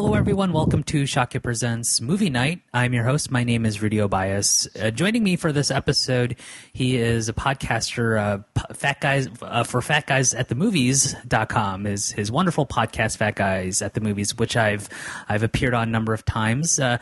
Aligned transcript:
Hello, 0.00 0.14
everyone. 0.14 0.52
Welcome 0.52 0.82
to 0.84 1.04
ShockYa 1.04 1.40
Presents 1.40 2.00
Movie 2.00 2.28
Night. 2.28 2.62
I'm 2.72 2.92
your 2.92 3.04
host. 3.04 3.30
My 3.30 3.44
name 3.44 3.64
is 3.64 3.78
Rudie 3.80 3.98
Obias. 3.98 4.66
Uh, 4.76 4.90
joining 4.90 5.22
me 5.22 5.36
for 5.36 5.52
this 5.52 5.70
episode, 5.70 6.34
he 6.72 6.96
is 6.96 7.28
a 7.28 7.32
podcaster, 7.32 8.20
uh, 8.20 8.38
P- 8.56 8.74
Fat 8.74 9.00
Guys 9.00 9.28
uh, 9.40 9.62
for 9.62 9.80
Fat 9.80 10.08
Guys 10.08 10.34
at 10.34 10.48
the 10.48 10.56
Movies.com 10.56 11.86
is 11.86 12.10
his 12.10 12.32
wonderful 12.32 12.66
podcast, 12.66 13.18
Fat 13.18 13.36
Guys 13.36 13.82
at 13.82 13.94
the 13.94 14.00
Movies, 14.00 14.36
which 14.36 14.56
I've 14.56 14.88
I've 15.28 15.44
appeared 15.44 15.74
on 15.74 15.86
a 15.86 15.92
number 15.92 16.12
of 16.12 16.24
times. 16.24 16.80
Uh, 16.80 16.98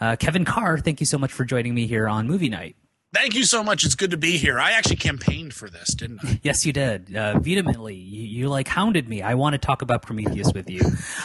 uh, 0.00 0.16
Kevin 0.16 0.44
Carr, 0.44 0.78
thank 0.78 0.98
you 0.98 1.06
so 1.06 1.18
much 1.18 1.30
for 1.32 1.44
joining 1.44 1.76
me 1.76 1.86
here 1.86 2.08
on 2.08 2.26
Movie 2.26 2.48
Night. 2.48 2.74
Thank 3.12 3.34
you 3.34 3.44
so 3.44 3.62
much. 3.62 3.84
It's 3.84 3.94
good 3.94 4.12
to 4.12 4.16
be 4.16 4.38
here. 4.38 4.58
I 4.58 4.72
actually 4.72 4.96
campaigned 4.96 5.52
for 5.52 5.68
this, 5.68 5.94
didn't 5.94 6.24
I? 6.24 6.40
Yes, 6.42 6.64
you 6.64 6.72
did. 6.72 7.14
Uh, 7.14 7.38
vehemently, 7.38 7.94
you, 7.94 8.22
you 8.22 8.48
like 8.48 8.68
hounded 8.68 9.08
me. 9.08 9.20
I 9.20 9.34
want 9.34 9.52
to 9.52 9.58
talk 9.58 9.82
about 9.82 10.02
Prometheus 10.02 10.52
with 10.54 10.70
you. 10.70 10.80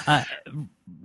Uh, 0.06 0.24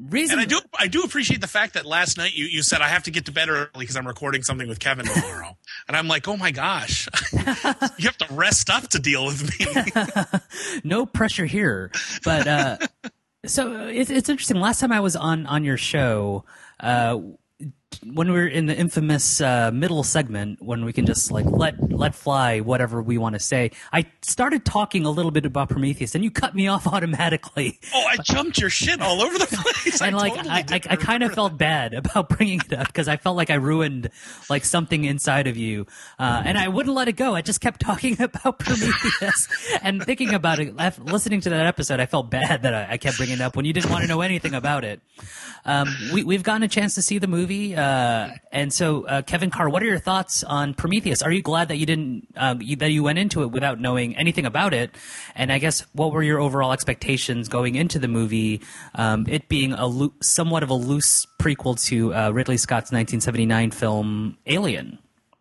reason 0.09 0.39
And 0.39 0.43
I 0.43 0.45
do 0.45 0.61
I 0.79 0.89
do 0.89 1.03
appreciate 1.03 1.41
the 1.41 1.47
fact 1.47 1.75
that 1.75 1.87
last 1.87 2.19
night 2.19 2.35
you, 2.35 2.47
you 2.47 2.63
said 2.63 2.81
I 2.81 2.89
have 2.89 3.05
to 3.05 3.11
get 3.11 3.27
to 3.27 3.33
bed 3.33 3.49
early 3.49 3.69
because 3.79 3.97
I'm 3.97 4.07
recording 4.07 4.43
something 4.43 4.69
with 4.69 4.81
Kevin 4.81 5.07
tomorrow. 5.07 5.57
and 5.89 5.97
I'm 5.97 6.09
like, 6.09 6.27
oh 6.29 6.37
my 6.37 6.51
gosh. 6.51 7.09
you 7.33 7.39
have 7.45 8.19
to 8.19 8.27
rest 8.31 8.69
up 8.69 8.89
to 8.89 8.99
deal 8.99 9.27
with 9.27 9.59
me. 9.59 10.41
no 10.85 11.07
pressure 11.07 11.47
here. 11.47 11.91
But 12.25 12.47
uh, 12.47 12.79
so 13.47 13.87
it's, 13.87 14.11
it's 14.11 14.29
interesting. 14.29 14.57
Last 14.59 14.81
time 14.81 14.93
I 14.93 15.01
was 15.01 15.17
on 15.17 15.47
on 15.47 15.65
your 15.65 15.77
show, 15.77 16.45
uh, 16.81 17.19
when 18.05 18.33
we're 18.33 18.47
in 18.47 18.67
the 18.67 18.77
infamous 18.77 19.41
uh, 19.41 19.71
middle 19.73 20.03
segment, 20.03 20.61
when 20.63 20.85
we 20.85 20.93
can 20.93 21.07
just 21.07 21.31
like 21.31 21.47
let 21.47 21.91
let 21.91 22.15
fly 22.15 22.61
whatever 22.61 23.03
we 23.03 23.19
want 23.19 23.35
to 23.35 23.39
say, 23.39 23.71
I 23.93 24.07
started 24.23 24.65
talking 24.65 25.05
a 25.05 25.11
little 25.11 25.31
bit 25.31 25.47
about 25.47 25.69
Prometheus, 25.69 26.15
and 26.15 26.25
you 26.25 26.31
cut 26.31 26.55
me 26.55 26.69
off 26.73 26.87
automatically. 26.87 27.79
oh, 27.95 28.07
I 28.09 28.17
jumped 28.23 28.59
your 28.59 28.71
shit 28.71 29.01
all 29.01 29.23
over 29.23 29.39
the 29.39 29.47
place. 29.47 30.01
and 30.01 30.15
I 30.15 30.19
like 30.19 30.35
totally 30.35 30.51
I, 30.51 30.65
I, 30.71 30.81
I 30.91 30.97
kind 30.97 31.23
of 31.23 31.33
felt 31.35 31.57
bad 31.57 31.95
about 32.03 32.29
bringing 32.29 32.61
it 32.61 32.73
up 32.73 32.87
because 32.87 33.09
I 33.09 33.17
felt 33.17 33.37
like 33.37 33.51
I 33.51 33.55
ruined 33.55 34.11
like 34.49 34.65
something 34.65 35.05
inside 35.05 35.47
of 35.47 35.57
you, 35.57 35.87
uh, 36.19 36.43
and 36.45 36.59
I 36.59 36.69
wouldn't 36.69 36.95
let 36.95 37.09
it 37.09 37.17
go. 37.17 37.35
I 37.35 37.43
just 37.43 37.61
kept 37.61 37.81
talking 37.81 38.17
about 38.21 38.59
Prometheus 38.59 39.49
and 39.83 40.03
thinking 40.03 40.35
about 40.35 40.59
it. 40.59 40.75
Listening 41.01 41.41
to 41.43 41.51
that 41.51 41.67
episode, 41.67 42.01
I 42.01 42.07
felt 42.07 42.31
bad 42.31 42.63
that 42.63 42.75
I, 42.75 42.93
I 42.93 42.97
kept 42.97 43.17
bringing 43.17 43.37
it 43.37 43.41
up 43.41 43.57
when 43.57 43.65
you 43.65 43.73
didn't 43.73 43.91
want 43.91 44.03
to 44.03 44.09
know 44.09 44.21
anything 44.21 44.55
about 44.55 44.85
it. 44.85 45.01
Um, 45.65 45.89
we, 46.13 46.25
we've 46.25 46.43
gotten 46.43 46.63
a 46.63 46.69
chance 46.69 46.95
to 46.97 47.03
see 47.03 47.19
the 47.19 47.29
movie, 47.29 47.77
uh, 47.77 47.82
and 47.83 48.73
so 48.73 49.07
uh, 49.07 49.23
Kevin 49.23 49.51
Carr, 49.51 49.69
what 49.69 49.83
are 49.83 49.87
your 49.87 49.99
thoughts 49.99 50.45
on 50.45 50.75
Prometheus? 50.75 51.23
Are 51.23 51.31
you 51.31 51.43
glad 51.43 51.69
that 51.69 51.77
you 51.77 51.87
didn't 51.87 52.29
um, 52.37 52.61
you, 52.63 52.77
that 52.77 52.91
you 52.91 53.03
went 53.03 53.19
into 53.19 53.43
it 53.43 53.51
without 53.51 53.81
knowing 53.81 54.17
anything 54.17 54.47
about 54.47 54.75
it? 54.75 54.95
And 55.35 55.53
I 55.53 55.59
guess 55.59 55.81
what 55.93 56.13
were 56.13 56.23
your 56.23 56.39
overall 56.39 56.73
expectations 56.73 57.49
going 57.49 57.75
into 57.75 57.99
the 57.99 58.09
movie? 58.09 58.61
Um, 58.95 59.27
it 59.29 59.49
being 59.49 59.73
a 59.73 59.87
loo- 59.87 60.15
somewhat 60.21 60.63
of 60.63 60.71
a 60.71 60.75
loose 60.75 61.27
prequel 61.41 61.83
to 61.87 62.15
uh, 62.15 62.31
Ridley 62.31 62.57
Scott's 62.57 62.93
1979 62.93 63.71
film 63.71 64.39
Alien. 64.47 64.99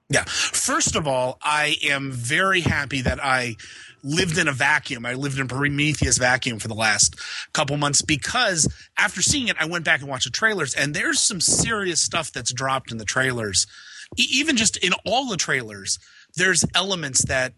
Yeah. 0.10 0.26
First 0.26 0.96
of 0.96 1.08
all, 1.08 1.38
I 1.42 1.78
am 1.84 2.12
very 2.12 2.62
happy 2.62 3.02
that 3.02 3.24
I 3.24 3.56
lived 4.04 4.38
in 4.38 4.48
a 4.48 4.52
vacuum. 4.52 5.06
I 5.06 5.14
lived 5.14 5.40
in 5.40 5.48
Prometheus 5.48 6.18
vacuum 6.18 6.60
for 6.60 6.68
the 6.68 6.74
last 6.74 7.20
couple 7.54 7.78
months 7.78 8.02
because 8.02 8.72
after 8.98 9.22
seeing 9.22 9.48
it, 9.48 9.58
I 9.60 9.66
went 9.66 9.86
back 9.86 10.02
and 10.02 10.10
watched 10.10 10.26
the 10.26 10.32
trailers 10.32 10.74
and 10.74 10.94
there's 10.94 11.20
some 11.20 11.42
serious 11.42 12.02
stuff 12.02 12.32
that's 12.32 12.54
dropped 12.54 12.92
in 12.92 12.98
the 12.98 13.06
trailers. 13.06 13.68
E- 14.18 14.28
even 14.32 14.58
just 14.58 14.78
in 14.78 14.94
all 15.06 15.28
the 15.28 15.38
trailers, 15.38 16.00
there's 16.36 16.66
elements 16.74 17.26
that 17.26 17.54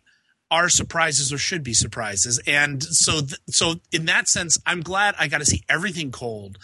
are 0.51 0.69
surprises 0.69 1.33
or 1.33 1.37
should 1.37 1.63
be 1.63 1.73
surprises. 1.73 2.39
And 2.45 2.83
so, 2.83 3.21
th- 3.21 3.39
so 3.49 3.75
in 3.91 4.05
that 4.05 4.27
sense, 4.27 4.59
I'm 4.65 4.81
glad 4.81 5.15
I 5.17 5.27
got 5.27 5.39
to 5.39 5.45
see 5.45 5.63
everything 5.67 6.11
cold 6.11 6.59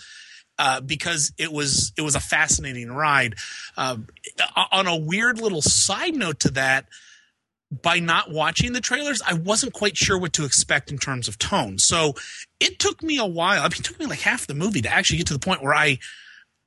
uh, 0.60 0.82
because 0.82 1.32
it 1.38 1.52
was 1.52 1.94
it 1.98 2.02
was 2.02 2.16
a 2.16 2.20
fascinating 2.20 2.92
ride. 2.92 3.36
Um, 3.78 4.08
on 4.72 4.88
a 4.88 4.96
weird 4.96 5.40
little 5.40 5.62
side 5.62 6.16
note 6.16 6.42
to 6.42 6.52
that, 6.52 6.86
by 7.72 8.00
not 8.00 8.32
watching 8.32 8.74
the 8.74 8.82
trailers, 8.82 9.22
I 9.28 9.34
wasn't 9.34 9.74
quite 9.74 9.96
sure 9.96 10.18
what 10.18 10.34
to 10.34 10.46
expect 10.46 10.92
in 10.92 10.98
terms 10.98 11.28
of 11.28 11.38
tone. 11.38 11.78
So 11.78 12.16
it 12.60 12.80
took 12.80 13.04
me 13.04 13.18
a 13.18 13.26
while. 13.26 13.60
I 13.62 13.66
mean, 13.66 13.80
it 13.80 13.84
took 13.84 14.00
me 14.00 14.08
like 14.08 14.22
half 14.22 14.48
the 14.48 14.56
movie 14.56 14.82
to 14.82 14.92
actually 14.92 15.18
get 15.18 15.28
to 15.28 15.34
the 15.34 15.40
point 15.40 15.62
where 15.62 15.76
I 15.76 16.00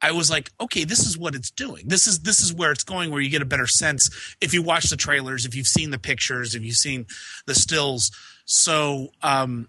I 0.05 0.11
was 0.11 0.29
like, 0.29 0.51
okay, 0.61 0.83
this 0.85 1.07
is 1.07 1.17
what 1.17 1.37
it's 1.37 1.51
doing. 1.51 1.85
This 1.87 2.07
is 2.09 2.21
this 2.21 2.41
is 2.41 2.53
where 2.53 2.73
it's 2.73 2.85
going. 2.85 3.11
Where 3.11 3.21
you 3.21 3.31
get 3.31 3.43
a 3.43 3.47
better 3.47 3.69
sense 3.69 4.35
if 4.41 4.53
you 4.53 4.63
watch 4.63 4.91
the 4.91 4.97
trailers, 4.97 5.47
if 5.47 5.55
you've 5.55 5.69
seen 5.69 5.91
the 5.91 5.99
pictures, 5.99 6.55
if 6.55 6.63
you've 6.63 6.77
seen 6.77 7.07
the 7.47 7.55
stills. 7.55 8.11
So, 8.45 9.13
um, 9.23 9.69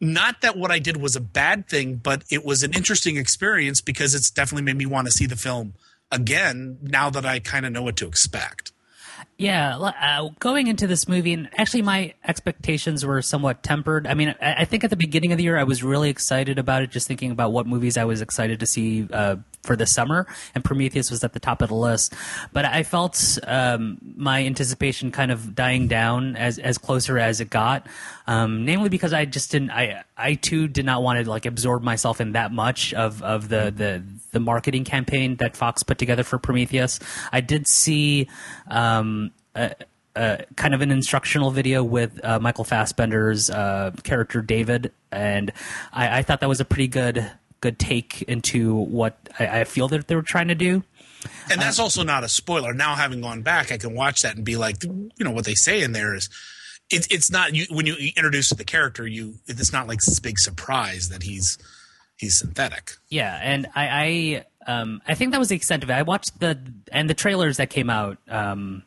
not 0.00 0.40
that 0.40 0.56
what 0.56 0.70
I 0.70 0.78
did 0.78 0.96
was 0.96 1.14
a 1.14 1.20
bad 1.20 1.68
thing, 1.68 1.96
but 1.96 2.24
it 2.30 2.44
was 2.44 2.62
an 2.62 2.72
interesting 2.72 3.16
experience 3.16 3.80
because 3.80 4.14
it's 4.14 4.30
definitely 4.30 4.64
made 4.64 4.76
me 4.76 4.86
want 4.86 5.06
to 5.06 5.12
see 5.12 5.26
the 5.26 5.36
film 5.36 5.74
again 6.10 6.78
now 6.82 7.10
that 7.10 7.26
I 7.26 7.38
kind 7.38 7.66
of 7.66 7.72
know 7.72 7.82
what 7.82 7.96
to 7.96 8.06
expect. 8.06 8.72
Yeah, 9.38 9.76
uh, 9.76 10.30
going 10.38 10.66
into 10.66 10.86
this 10.86 11.06
movie, 11.06 11.34
and 11.34 11.50
actually 11.58 11.82
my 11.82 12.14
expectations 12.24 13.04
were 13.04 13.20
somewhat 13.20 13.62
tempered. 13.62 14.06
I 14.06 14.14
mean, 14.14 14.34
I, 14.40 14.54
I, 14.60 14.64
think 14.64 14.82
at 14.82 14.88
the 14.88 14.96
beginning 14.96 15.30
of 15.30 15.36
the 15.36 15.44
year 15.44 15.58
I 15.58 15.64
was 15.64 15.82
really 15.82 16.08
excited 16.08 16.58
about 16.58 16.82
it, 16.82 16.90
just 16.90 17.06
thinking 17.06 17.30
about 17.30 17.52
what 17.52 17.66
movies 17.66 17.98
I 17.98 18.04
was 18.04 18.22
excited 18.22 18.60
to 18.60 18.66
see 18.66 19.06
uh, 19.12 19.36
for 19.66 19.76
the 19.76 19.86
summer, 19.86 20.26
and 20.54 20.64
Prometheus 20.64 21.10
was 21.10 21.24
at 21.24 21.32
the 21.32 21.40
top 21.40 21.62
of 21.62 21.68
the 21.68 21.74
list. 21.74 22.14
But 22.52 22.64
I 22.64 22.82
felt 22.82 23.38
um, 23.46 23.98
my 24.16 24.44
anticipation 24.44 25.10
kind 25.10 25.30
of 25.30 25.54
dying 25.54 25.88
down 25.88 26.36
as 26.36 26.58
as 26.58 26.78
closer 26.78 27.18
as 27.18 27.40
it 27.40 27.50
got, 27.50 27.86
um, 28.26 28.64
namely 28.64 28.88
because 28.88 29.12
I 29.12 29.24
just 29.24 29.50
didn't. 29.50 29.70
I 29.70 30.04
I 30.16 30.34
too 30.34 30.68
did 30.68 30.86
not 30.86 31.02
want 31.02 31.22
to 31.22 31.28
like 31.28 31.46
absorb 31.46 31.82
myself 31.82 32.20
in 32.20 32.32
that 32.32 32.52
much 32.52 32.94
of 32.94 33.22
of 33.22 33.48
the 33.48 33.72
the 33.74 34.02
the 34.32 34.40
marketing 34.40 34.84
campaign 34.84 35.36
that 35.36 35.56
Fox 35.56 35.82
put 35.82 35.98
together 35.98 36.22
for 36.22 36.38
Prometheus. 36.38 37.00
I 37.32 37.40
did 37.40 37.68
see. 37.68 38.28
Um, 38.68 39.32
uh, 39.54 39.70
uh, 40.14 40.38
kind 40.56 40.72
of 40.72 40.80
an 40.80 40.90
instructional 40.90 41.50
video 41.50 41.84
with 41.84 42.24
uh, 42.24 42.38
Michael 42.40 42.64
Fassbender's 42.64 43.50
uh, 43.50 43.90
character 44.02 44.40
David, 44.40 44.92
and 45.12 45.52
I, 45.92 46.18
I, 46.18 46.22
thought 46.22 46.40
that 46.40 46.48
was 46.48 46.58
a 46.58 46.64
pretty 46.64 46.88
good 46.88 47.30
good 47.66 47.78
take 47.78 48.22
into 48.22 48.74
what 48.74 49.16
I, 49.38 49.60
I 49.60 49.64
feel 49.64 49.88
that 49.88 50.06
they 50.06 50.14
were 50.14 50.22
trying 50.22 50.48
to 50.48 50.54
do. 50.54 50.84
And 51.50 51.60
that's 51.60 51.78
also 51.78 52.04
not 52.04 52.22
a 52.22 52.28
spoiler. 52.28 52.72
Now, 52.72 52.94
having 52.94 53.20
gone 53.20 53.42
back, 53.42 53.72
I 53.72 53.78
can 53.78 53.94
watch 53.94 54.22
that 54.22 54.36
and 54.36 54.44
be 54.44 54.56
like, 54.56 54.82
you 54.84 55.10
know, 55.18 55.32
what 55.32 55.44
they 55.44 55.54
say 55.54 55.82
in 55.82 55.92
there 55.92 56.14
is. 56.14 56.28
It's 56.88 57.08
it's 57.10 57.32
not 57.32 57.52
you 57.52 57.66
when 57.68 57.84
you 57.84 57.96
introduce 58.16 58.50
the 58.50 58.64
character. 58.64 59.04
You 59.04 59.34
it's 59.48 59.72
not 59.72 59.88
like 59.88 59.98
this 60.02 60.20
big 60.20 60.38
surprise 60.38 61.08
that 61.08 61.24
he's 61.24 61.58
he's 62.16 62.38
synthetic. 62.38 62.92
Yeah, 63.08 63.40
and 63.42 63.66
I 63.74 64.44
I 64.68 64.72
um 64.72 65.02
I 65.04 65.16
think 65.16 65.32
that 65.32 65.40
was 65.40 65.48
the 65.48 65.56
extent 65.56 65.82
of 65.82 65.90
it. 65.90 65.94
I 65.94 66.02
watched 66.02 66.38
the 66.38 66.56
and 66.92 67.10
the 67.10 67.14
trailers 67.14 67.56
that 67.56 67.70
came 67.70 67.90
out 67.90 68.18
um 68.28 68.84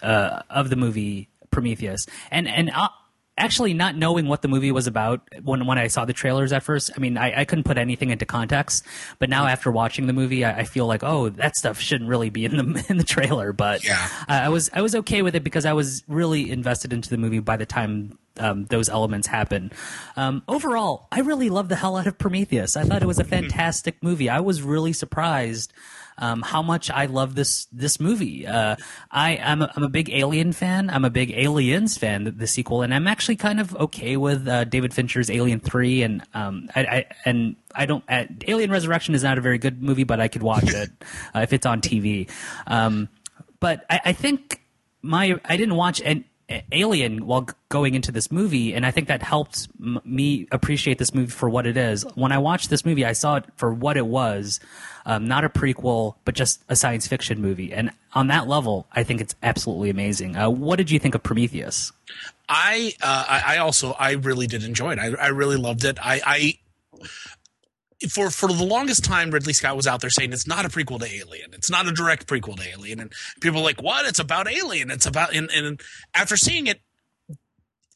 uh, 0.00 0.42
of 0.48 0.70
the 0.70 0.76
movie 0.76 1.28
Prometheus, 1.50 2.06
and 2.30 2.46
and 2.46 2.70
uh, 2.70 2.88
actually 3.36 3.74
not 3.74 3.96
knowing 3.96 4.28
what 4.28 4.42
the 4.42 4.48
movie 4.48 4.70
was 4.70 4.86
about 4.86 5.20
when 5.42 5.66
when 5.66 5.78
I 5.78 5.88
saw 5.88 6.04
the 6.04 6.12
trailers 6.12 6.52
at 6.52 6.62
first. 6.62 6.90
I 6.96 7.00
mean, 7.00 7.16
I, 7.16 7.40
I 7.40 7.44
couldn't 7.44 7.64
put 7.64 7.78
anything 7.78 8.10
into 8.10 8.26
context, 8.26 8.84
but 9.18 9.28
now 9.28 9.46
after 9.46 9.70
watching 9.70 10.06
the 10.06 10.12
movie, 10.12 10.44
I, 10.44 10.60
I, 10.60 10.64
feel 10.64 10.86
like 10.86 11.02
oh, 11.02 11.28
that 11.30 11.56
stuff 11.56 11.80
shouldn't 11.80 12.08
really 12.08 12.30
be 12.30 12.44
in 12.44 12.56
the 12.56 12.84
in 12.88 12.98
the 12.98 13.04
trailer. 13.04 13.52
But 13.52 13.84
yeah. 13.84 14.08
I 14.28 14.48
was 14.48 14.70
I 14.72 14.82
was 14.82 14.94
okay 14.94 15.22
with 15.22 15.34
it 15.34 15.42
because 15.42 15.66
I 15.66 15.72
was 15.72 16.04
really 16.06 16.50
invested 16.50 16.92
into 16.92 17.10
the 17.10 17.18
movie 17.18 17.40
by 17.40 17.56
the 17.56 17.66
time 17.66 18.18
um, 18.38 18.66
those 18.66 18.88
elements 18.88 19.26
happen. 19.26 19.72
Um, 20.16 20.42
overall, 20.48 21.08
I 21.12 21.20
really 21.20 21.50
loved 21.50 21.68
the 21.68 21.76
hell 21.76 21.96
out 21.96 22.06
of 22.06 22.18
Prometheus. 22.18 22.76
I 22.76 22.84
thought 22.84 23.02
it 23.02 23.06
was 23.06 23.18
a 23.18 23.24
fantastic 23.36 24.02
movie. 24.02 24.28
I 24.28 24.40
was 24.40 24.62
really 24.62 24.92
surprised 24.92 25.72
um, 26.18 26.42
how 26.42 26.62
much 26.62 26.90
I 26.90 27.06
love 27.06 27.34
this 27.34 27.66
this 27.72 27.98
movie. 27.98 28.46
Uh, 28.46 28.76
I 29.10 29.32
am 29.32 29.62
a, 29.62 29.72
I'm 29.74 29.82
a 29.82 29.88
big 29.88 30.10
Alien 30.10 30.52
fan. 30.52 30.90
I'm 30.90 31.04
a 31.04 31.10
big 31.10 31.30
Aliens 31.32 31.96
fan, 31.98 32.24
the, 32.24 32.30
the 32.30 32.46
sequel, 32.46 32.82
and 32.82 32.94
I'm 32.94 33.06
actually 33.06 33.36
kind 33.36 33.60
of 33.60 33.74
okay 33.76 34.16
with 34.16 34.46
uh, 34.46 34.64
David 34.64 34.94
Fincher's 34.94 35.30
Alien 35.30 35.60
Three. 35.60 36.02
And 36.02 36.22
um, 36.34 36.68
I, 36.74 36.80
I 36.80 37.04
and 37.24 37.56
I 37.74 37.86
don't. 37.86 38.04
Uh, 38.08 38.24
Alien 38.46 38.70
Resurrection 38.70 39.14
is 39.14 39.22
not 39.22 39.38
a 39.38 39.40
very 39.40 39.58
good 39.58 39.82
movie, 39.82 40.04
but 40.04 40.20
I 40.20 40.28
could 40.28 40.42
watch 40.42 40.72
it 40.72 40.90
uh, 41.34 41.40
if 41.40 41.52
it's 41.52 41.66
on 41.66 41.80
TV. 41.80 42.30
Um, 42.66 43.08
but 43.60 43.84
I, 43.90 44.00
I 44.06 44.12
think 44.12 44.60
my 45.02 45.38
I 45.44 45.56
didn't 45.56 45.76
watch 45.76 46.00
an 46.00 46.24
Alien 46.72 47.26
while 47.26 47.48
going 47.70 47.94
into 47.94 48.12
this 48.12 48.30
movie, 48.30 48.74
and 48.74 48.84
I 48.84 48.90
think 48.90 49.08
that 49.08 49.22
helped 49.22 49.66
m- 49.80 50.00
me 50.04 50.46
appreciate 50.52 50.98
this 50.98 51.14
movie 51.14 51.30
for 51.30 51.48
what 51.48 51.66
it 51.66 51.76
is. 51.76 52.04
When 52.14 52.32
I 52.32 52.38
watched 52.38 52.68
this 52.68 52.84
movie, 52.84 53.04
I 53.04 53.12
saw 53.12 53.36
it 53.36 53.44
for 53.56 53.72
what 53.72 53.96
it 53.96 54.06
was, 54.06 54.60
um, 55.06 55.26
not 55.26 55.44
a 55.44 55.48
prequel, 55.48 56.16
but 56.24 56.34
just 56.34 56.62
a 56.68 56.76
science 56.76 57.06
fiction 57.06 57.40
movie. 57.40 57.72
And 57.72 57.90
on 58.12 58.26
that 58.26 58.46
level, 58.46 58.86
I 58.92 59.04
think 59.04 59.22
it's 59.22 59.34
absolutely 59.42 59.88
amazing. 59.88 60.36
Uh, 60.36 60.50
what 60.50 60.76
did 60.76 60.90
you 60.90 60.98
think 60.98 61.14
of 61.14 61.22
Prometheus? 61.22 61.92
I 62.48 62.92
uh, 63.00 63.24
I 63.46 63.56
also 63.58 63.92
I 63.92 64.12
really 64.12 64.46
did 64.46 64.64
enjoy 64.64 64.92
it. 64.92 64.98
I, 64.98 65.12
I 65.14 65.28
really 65.28 65.56
loved 65.56 65.84
it. 65.84 65.98
I, 66.00 66.20
I 66.26 66.58
for 68.10 68.30
for 68.30 68.48
the 68.48 68.64
longest 68.64 69.04
time, 69.04 69.30
Ridley 69.30 69.52
Scott 69.52 69.76
was 69.76 69.86
out 69.86 70.00
there 70.00 70.10
saying 70.10 70.32
it's 70.32 70.46
not 70.46 70.64
a 70.64 70.68
prequel 70.68 70.98
to 71.00 71.06
Alien. 71.06 71.54
It's 71.54 71.70
not 71.70 71.86
a 71.86 71.92
direct 71.92 72.26
prequel 72.26 72.56
to 72.56 72.68
Alien, 72.68 73.00
and 73.00 73.12
people 73.40 73.60
are 73.60 73.64
like, 73.64 73.82
"What? 73.82 74.06
It's 74.06 74.18
about 74.18 74.48
Alien. 74.50 74.90
It's 74.90 75.06
about." 75.06 75.34
And, 75.34 75.50
and 75.50 75.80
after 76.14 76.36
seeing 76.36 76.66
it, 76.66 76.80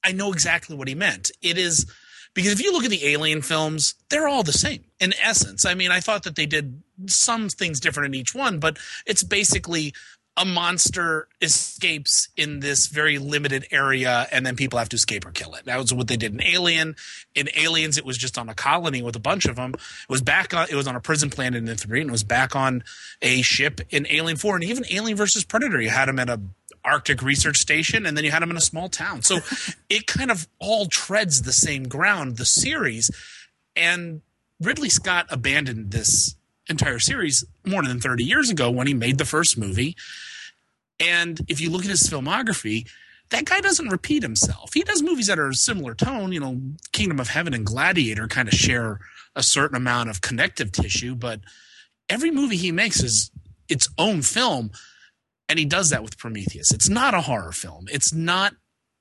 I 0.05 0.13
know 0.13 0.33
exactly 0.33 0.77
what 0.77 0.89
he 0.89 0.95
meant. 0.95 1.31
It 1.43 1.59
is 1.59 1.87
Because 2.35 2.53
if 2.53 2.63
you 2.63 2.73
look 2.73 2.85
at 2.85 2.91
the 2.91 3.07
Alien 3.07 3.43
films, 3.43 3.95
they're 4.11 4.29
all 4.29 4.43
the 4.45 4.53
same 4.53 4.85
in 5.01 5.13
essence. 5.23 5.65
I 5.65 5.75
mean, 5.75 5.91
I 5.91 6.01
thought 6.01 6.23
that 6.23 6.37
they 6.37 6.47
did 6.47 6.83
some 7.07 7.49
things 7.49 7.81
different 7.81 8.15
in 8.15 8.21
each 8.21 8.35
one, 8.35 8.59
but 8.61 8.79
it's 9.07 9.25
basically 9.25 9.95
a 10.39 10.45
monster 10.45 11.27
escapes 11.43 12.29
in 12.37 12.61
this 12.61 12.87
very 12.87 13.19
limited 13.19 13.67
area 13.73 14.29
and 14.31 14.47
then 14.47 14.55
people 14.55 14.79
have 14.79 14.89
to 14.89 14.95
escape 14.95 15.27
or 15.27 15.33
kill 15.33 15.55
it. 15.55 15.65
That 15.65 15.79
was 15.79 15.93
what 15.93 16.07
they 16.07 16.17
did 16.17 16.33
in 16.33 16.43
Alien. 16.43 16.95
In 17.35 17.49
Aliens, 17.57 17.99
it 17.99 18.05
was 18.05 18.17
just 18.17 18.39
on 18.39 18.49
a 18.49 18.55
colony 18.55 19.03
with 19.03 19.17
a 19.17 19.21
bunch 19.21 19.47
of 19.47 19.57
them. 19.57 19.75
It 19.75 20.09
was 20.09 20.23
back 20.23 20.55
on, 20.55 20.69
it 20.71 20.77
was 20.77 20.87
on 20.87 20.95
a 20.95 21.01
prison 21.01 21.29
planet 21.29 21.69
in 21.69 21.77
three 21.77 22.01
and 22.01 22.11
it 22.11 22.13
was 22.13 22.23
back 22.23 22.55
on 22.55 22.85
a 23.21 23.43
ship 23.43 23.81
in 23.91 24.07
Alien 24.09 24.37
4 24.37 24.55
and 24.55 24.65
even 24.65 24.85
Alien 24.91 25.17
versus 25.17 25.45
Predator. 25.45 25.81
You 25.81 25.91
had 25.91 26.09
them 26.09 26.21
at 26.21 26.31
a 26.31 26.41
Arctic 26.85 27.21
research 27.21 27.57
station 27.57 28.07
and 28.07 28.17
then 28.17 28.25
you 28.25 28.31
had 28.31 28.41
them 28.41 28.51
in 28.51 28.57
a 28.57 28.61
small 28.61 28.89
town. 28.89 29.23
So 29.23 29.41
it 29.89 30.07
kind 30.07 30.31
of 30.31 30.47
all 30.61 30.87
treads 30.87 31.43
the 31.43 31.53
same 31.53 31.89
ground, 31.89 32.37
the 32.37 32.47
series. 32.47 33.11
And 33.75 34.23
Ridley 34.61 34.89
Scott 34.89 35.27
abandoned 35.31 35.91
this 35.91 36.37
entire 36.69 36.99
series 36.99 37.45
more 37.65 37.83
than 37.83 38.01
30 38.01 38.25
years 38.25 38.51
ago 38.51 38.71
when 38.71 38.87
he 38.87 38.95
made 38.95 39.19
the 39.19 39.25
first 39.25 39.59
movie. 39.59 39.97
And 41.01 41.41
if 41.49 41.61
you 41.61 41.71
look 41.71 41.85
at 41.85 41.91
his 41.91 42.03
filmography, 42.03 42.89
that 43.31 43.45
guy 43.45 43.61
doesn't 43.61 43.89
repeat 43.89 44.23
himself. 44.23 44.73
He 44.75 44.83
does 44.83 45.03
movies 45.03 45.27
that 45.27 45.39
are 45.39 45.49
a 45.49 45.55
similar 45.55 45.95
tone. 45.95 46.33
You 46.33 46.41
know, 46.41 46.61
Kingdom 46.93 47.21
of 47.21 47.29
Heaven 47.29 47.55
and 47.55 47.67
Gladiator 47.67 48.27
kind 48.27 48.49
of 48.49 48.55
share 48.55 49.01
a 49.37 49.43
certain 49.43 49.77
amount 49.77 50.11
of 50.11 50.21
connective 50.21 50.73
tissue, 50.73 51.15
but 51.15 51.41
every 52.09 52.31
movie 52.31 52.57
he 52.57 52.73
makes 52.73 53.03
is 53.03 53.31
its 53.69 53.89
own 53.99 54.23
film. 54.23 54.71
And 55.49 55.59
he 55.59 55.65
does 55.65 55.91
that 55.91 56.03
with 56.03 56.19
Prometheus. 56.19 56.73
It's 56.73 56.89
not 56.89 57.15
a 57.15 57.23
horror 57.23 57.53
film. 57.53 57.87
It's 57.91 58.13
not 58.13 58.55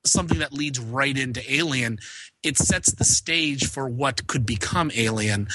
something 0.05 0.39
that 0.39 0.53
leads 0.53 0.79
right 0.79 1.17
into 1.17 1.41
Alien. 1.51 1.99
It 2.43 2.57
sets 2.57 2.91
the 2.93 3.03
stage 3.03 3.67
for 3.67 3.89
what 3.89 4.27
could 4.27 4.45
become 4.45 4.91
Alien. 4.95 5.47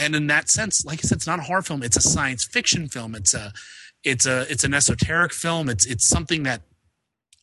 And 0.00 0.16
in 0.16 0.26
that 0.28 0.48
sense, 0.48 0.84
like 0.84 1.00
I 1.00 1.02
said, 1.02 1.16
it's 1.16 1.26
not 1.26 1.38
a 1.38 1.42
horror 1.42 1.60
film. 1.62 1.82
It's 1.82 1.96
a 1.96 2.00
science 2.00 2.44
fiction 2.44 2.88
film. 2.88 3.14
It's 3.14 3.34
a 3.34 3.52
it's 4.02 4.24
a 4.24 4.50
it's 4.50 4.64
an 4.64 4.72
esoteric 4.72 5.34
film. 5.34 5.68
It's 5.68 5.84
it's 5.84 6.08
something 6.08 6.44
that 6.44 6.62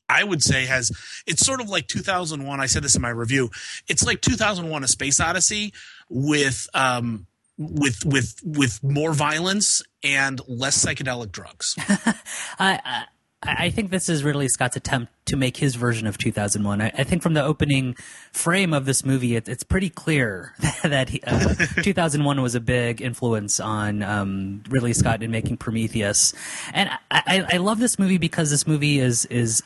I 0.09 0.23
would 0.23 0.41
say 0.41 0.65
has 0.65 0.91
it's 1.27 1.45
sort 1.45 1.61
of 1.61 1.69
like 1.69 1.87
2001. 1.87 2.59
I 2.59 2.65
said 2.65 2.83
this 2.83 2.95
in 2.95 3.01
my 3.01 3.09
review. 3.09 3.51
It's 3.87 4.03
like 4.03 4.21
2001: 4.21 4.83
A 4.83 4.87
Space 4.87 5.19
Odyssey 5.19 5.71
with 6.09 6.67
um 6.73 7.27
with 7.59 8.03
with 8.03 8.39
with 8.43 8.83
more 8.83 9.13
violence 9.13 9.83
and 10.03 10.41
less 10.47 10.83
psychedelic 10.83 11.31
drugs. 11.31 11.75
I, 12.59 13.05
I 13.43 13.69
think 13.69 13.91
this 13.91 14.09
is 14.09 14.23
Ridley 14.23 14.47
Scott's 14.47 14.75
attempt 14.75 15.13
to 15.27 15.37
make 15.37 15.57
his 15.57 15.75
version 15.75 16.07
of 16.07 16.17
2001. 16.17 16.81
I, 16.81 16.87
I 16.87 17.03
think 17.03 17.21
from 17.21 17.35
the 17.35 17.43
opening 17.43 17.95
frame 18.31 18.73
of 18.73 18.85
this 18.85 19.05
movie, 19.05 19.35
it, 19.35 19.47
it's 19.47 19.63
pretty 19.63 19.91
clear 19.91 20.55
that 20.83 21.09
he, 21.09 21.21
uh, 21.21 21.53
2001 21.83 22.41
was 22.41 22.55
a 22.55 22.59
big 22.59 22.99
influence 22.99 23.59
on 23.59 24.01
um, 24.01 24.63
Ridley 24.69 24.93
Scott 24.93 25.21
in 25.21 25.29
making 25.29 25.57
Prometheus. 25.57 26.33
And 26.73 26.89
I, 26.89 26.97
I, 27.11 27.45
I, 27.53 27.57
love 27.57 27.77
this 27.77 27.99
movie 27.99 28.17
because 28.17 28.49
this 28.49 28.65
movie 28.65 28.97
is 28.99 29.25
is 29.25 29.61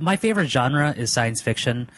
my 0.00 0.16
favorite 0.16 0.48
genre 0.48 0.92
is 0.92 1.12
science 1.12 1.40
fiction, 1.40 1.90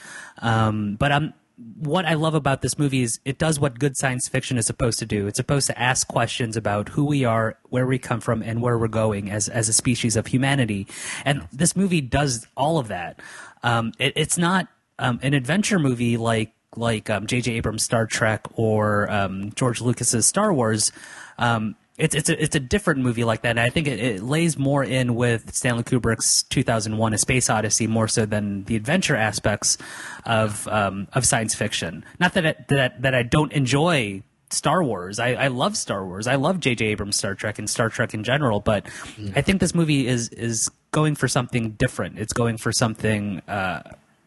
um, 0.42 0.96
but 0.96 1.10
I'm 1.10 1.32
what 1.56 2.04
I 2.04 2.14
love 2.14 2.34
about 2.34 2.62
this 2.62 2.78
movie 2.78 3.02
is 3.02 3.20
it 3.24 3.38
does 3.38 3.60
what 3.60 3.78
good 3.78 3.96
science 3.96 4.28
fiction 4.28 4.58
is 4.58 4.66
supposed 4.66 4.98
to 4.98 5.06
do. 5.06 5.26
It's 5.26 5.36
supposed 5.36 5.66
to 5.68 5.78
ask 5.78 6.06
questions 6.08 6.56
about 6.56 6.88
who 6.90 7.04
we 7.04 7.24
are, 7.24 7.58
where 7.68 7.86
we 7.86 7.98
come 7.98 8.20
from, 8.20 8.42
and 8.42 8.60
where 8.60 8.76
we're 8.76 8.88
going 8.88 9.30
as 9.30 9.48
as 9.48 9.68
a 9.68 9.72
species 9.72 10.16
of 10.16 10.26
humanity. 10.26 10.86
And 11.24 11.46
this 11.52 11.76
movie 11.76 12.00
does 12.00 12.46
all 12.56 12.78
of 12.78 12.88
that. 12.88 13.20
Um, 13.62 13.92
it, 13.98 14.14
it's 14.16 14.36
not 14.36 14.68
um, 14.98 15.20
an 15.22 15.34
adventure 15.34 15.78
movie 15.78 16.16
like 16.16 16.52
like 16.76 17.06
J.J. 17.26 17.52
Um, 17.52 17.56
Abrams' 17.56 17.84
Star 17.84 18.06
Trek 18.06 18.46
or 18.54 19.10
um, 19.10 19.52
George 19.52 19.80
Lucas's 19.80 20.26
Star 20.26 20.52
Wars. 20.52 20.90
Um, 21.38 21.76
it's 21.96 22.14
it's 22.14 22.28
a 22.28 22.42
it's 22.42 22.56
a 22.56 22.60
different 22.60 23.00
movie 23.00 23.24
like 23.24 23.42
that. 23.42 23.50
And 23.50 23.60
I 23.60 23.70
think 23.70 23.86
it, 23.86 24.00
it, 24.00 24.22
lays 24.22 24.58
more 24.58 24.82
in 24.82 25.14
with 25.14 25.54
Stanley 25.54 25.84
Kubrick's 25.84 26.42
2001: 26.44 27.14
A 27.14 27.18
Space 27.18 27.48
Odyssey 27.48 27.86
more 27.86 28.08
so 28.08 28.26
than 28.26 28.64
the 28.64 28.74
adventure 28.74 29.16
aspects 29.16 29.78
of 30.24 30.66
um, 30.68 31.06
of 31.12 31.24
science 31.24 31.54
fiction. 31.54 32.04
Not 32.18 32.34
that 32.34 32.44
it, 32.44 32.68
that 32.68 33.02
that 33.02 33.14
I 33.14 33.22
don't 33.22 33.52
enjoy 33.52 34.22
Star 34.50 34.82
Wars. 34.82 35.18
I, 35.18 35.34
I 35.34 35.46
love 35.48 35.76
Star 35.76 36.04
Wars. 36.04 36.26
I 36.26 36.34
love 36.34 36.60
J.J. 36.60 36.86
Abrams' 36.86 37.16
Star 37.16 37.34
Trek 37.34 37.58
and 37.58 37.70
Star 37.70 37.90
Trek 37.90 38.12
in 38.12 38.24
general. 38.24 38.60
But 38.60 38.86
mm. 39.16 39.32
I 39.36 39.42
think 39.42 39.60
this 39.60 39.74
movie 39.74 40.08
is 40.08 40.30
is 40.30 40.70
going 40.90 41.14
for 41.14 41.28
something 41.28 41.72
different. 41.72 42.18
It's 42.18 42.32
going 42.32 42.56
for 42.56 42.72
something 42.72 43.40
uh, 43.48 43.82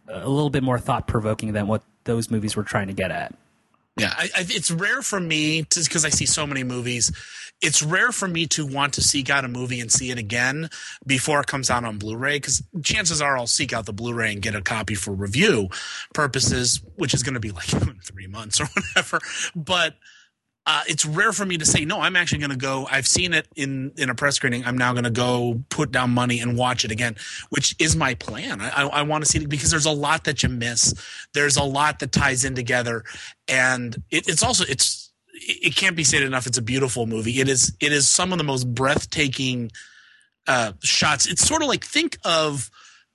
a 0.07 0.29
little 0.29 0.49
bit 0.49 0.63
more 0.63 0.79
thought 0.79 1.07
provoking 1.07 1.53
than 1.53 1.67
what 1.67 1.83
those 2.05 2.31
movies 2.31 2.55
were 2.55 2.63
trying 2.63 2.87
to 2.87 2.93
get 2.93 3.11
at. 3.11 3.35
Yeah, 3.99 4.13
I, 4.15 4.25
I, 4.35 4.45
it's 4.47 4.69
rare 4.69 5.01
for 5.01 5.19
me 5.19 5.63
because 5.63 6.05
I 6.05 6.09
see 6.09 6.25
so 6.25 6.45
many 6.45 6.63
movies. 6.63 7.11
It's 7.61 7.81
rare 7.81 8.11
for 8.11 8.27
me 8.27 8.45
to 8.47 8.65
want 8.67 8.93
to 8.93 9.01
seek 9.01 9.31
out 9.31 9.43
a 9.43 9.47
movie 9.47 9.79
and 9.79 9.91
see 9.91 10.11
it 10.11 10.19
again 10.19 10.69
before 11.07 11.39
it 11.41 11.47
comes 11.47 11.71
out 11.71 11.83
on 11.83 11.97
Blu-ray 11.97 12.37
because 12.37 12.61
chances 12.83 13.19
are 13.19 13.35
I'll 13.35 13.47
seek 13.47 13.73
out 13.73 13.87
the 13.87 13.93
Blu-ray 13.93 14.33
and 14.33 14.41
get 14.41 14.53
a 14.53 14.61
copy 14.61 14.93
for 14.93 15.11
review 15.13 15.69
purposes, 16.13 16.79
which 16.95 17.15
is 17.15 17.23
going 17.23 17.33
to 17.33 17.39
be 17.39 17.49
like 17.49 17.65
three 18.03 18.27
months 18.27 18.61
or 18.61 18.65
whatever. 18.93 19.19
But 19.55 19.95
uh, 20.67 20.81
it's 20.85 21.05
rare 21.05 21.31
for 21.31 21.45
me 21.45 21.57
to 21.57 21.65
say 21.65 21.85
no. 21.85 22.01
I'm 22.01 22.17
actually 22.17 22.39
going 22.39 22.51
to 22.51 22.57
go. 22.57 22.85
I've 22.91 23.07
seen 23.07 23.33
it 23.33 23.47
in 23.55 23.93
in 23.97 24.09
a 24.09 24.15
press 24.15 24.35
screening. 24.35 24.65
I'm 24.65 24.77
now 24.77 24.91
going 24.91 25.05
to 25.05 25.09
go 25.09 25.63
put 25.69 25.93
down 25.93 26.09
money 26.09 26.41
and 26.41 26.57
watch 26.57 26.83
it 26.83 26.91
again, 26.91 27.15
which 27.49 27.73
is 27.79 27.95
my 27.95 28.15
plan. 28.15 28.59
I, 28.59 28.83
I, 28.83 29.01
want 29.03 29.23
to 29.23 29.31
see 29.31 29.39
it 29.39 29.47
because 29.47 29.71
there's 29.71 29.85
a 29.85 29.91
lot 29.91 30.25
that 30.25 30.43
you 30.43 30.49
miss. 30.49 30.93
There's 31.33 31.55
a 31.55 31.63
lot 31.63 31.99
that 31.99 32.11
ties 32.11 32.43
in 32.43 32.53
together, 32.53 33.05
and 33.47 33.95
it, 34.11 34.27
it's 34.27 34.43
also 34.43 34.65
it's 34.67 35.09
it 35.33 35.73
can't 35.77 35.95
be 35.95 36.03
said 36.03 36.21
enough. 36.21 36.45
It's 36.45 36.57
a 36.57 36.61
beautiful 36.61 37.07
movie. 37.07 37.39
It 37.39 37.47
is 37.47 37.73
it 37.79 37.93
is 37.93 38.09
some 38.09 38.33
of 38.33 38.37
the 38.37 38.43
most 38.43 38.65
breathtaking 38.75 39.71
uh, 40.47 40.73
shots. 40.83 41.27
It's 41.27 41.47
sort 41.47 41.61
of 41.61 41.69
like 41.69 41.85
think 41.85 42.17
of 42.25 42.69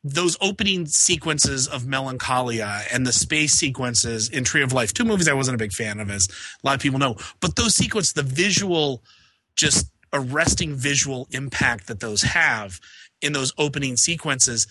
those 0.05 0.37
opening 0.41 0.87
sequences 0.87 1.69
of 1.69 1.87
Melancholia 1.87 2.81
and 2.93 3.07
the 3.07 3.13
space 3.13 3.53
sequences 3.53 4.29
in 4.29 4.43
Tree 4.45 4.63
of 4.63 4.73
Life, 4.73 4.93
two 4.93 5.05
movies 5.05 5.29
I 5.29 5.33
wasn't 5.33 5.55
a 5.55 5.59
big 5.59 5.73
fan 5.73 6.01
of, 6.01 6.11
as 6.11 6.29
a 6.63 6.67
lot 6.67 6.75
of 6.75 6.81
people 6.81 6.99
know. 6.99 7.17
But 7.41 7.57
those 7.57 7.77
sequences, 7.77 8.13
the 8.13 8.23
visual, 8.23 9.03
just 9.55 9.91
arresting 10.13 10.75
visual 10.75 11.29
impact 11.31 11.87
that 11.87 12.01
those 12.01 12.23
have 12.23 12.81
in 13.21 13.33
those 13.33 13.53
opening 13.59 13.97
sequences, 13.97 14.67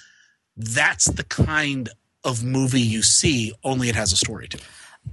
that's 0.58 1.06
the 1.06 1.24
kind 1.24 1.90
of 2.24 2.44
movie 2.44 2.82
you 2.82 3.02
see. 3.02 3.54
Only 3.64 3.90
it 3.90 3.96
has 3.96 4.12
a 4.12 4.18
story 4.18 4.48
to 4.50 4.58
it. 4.58 4.64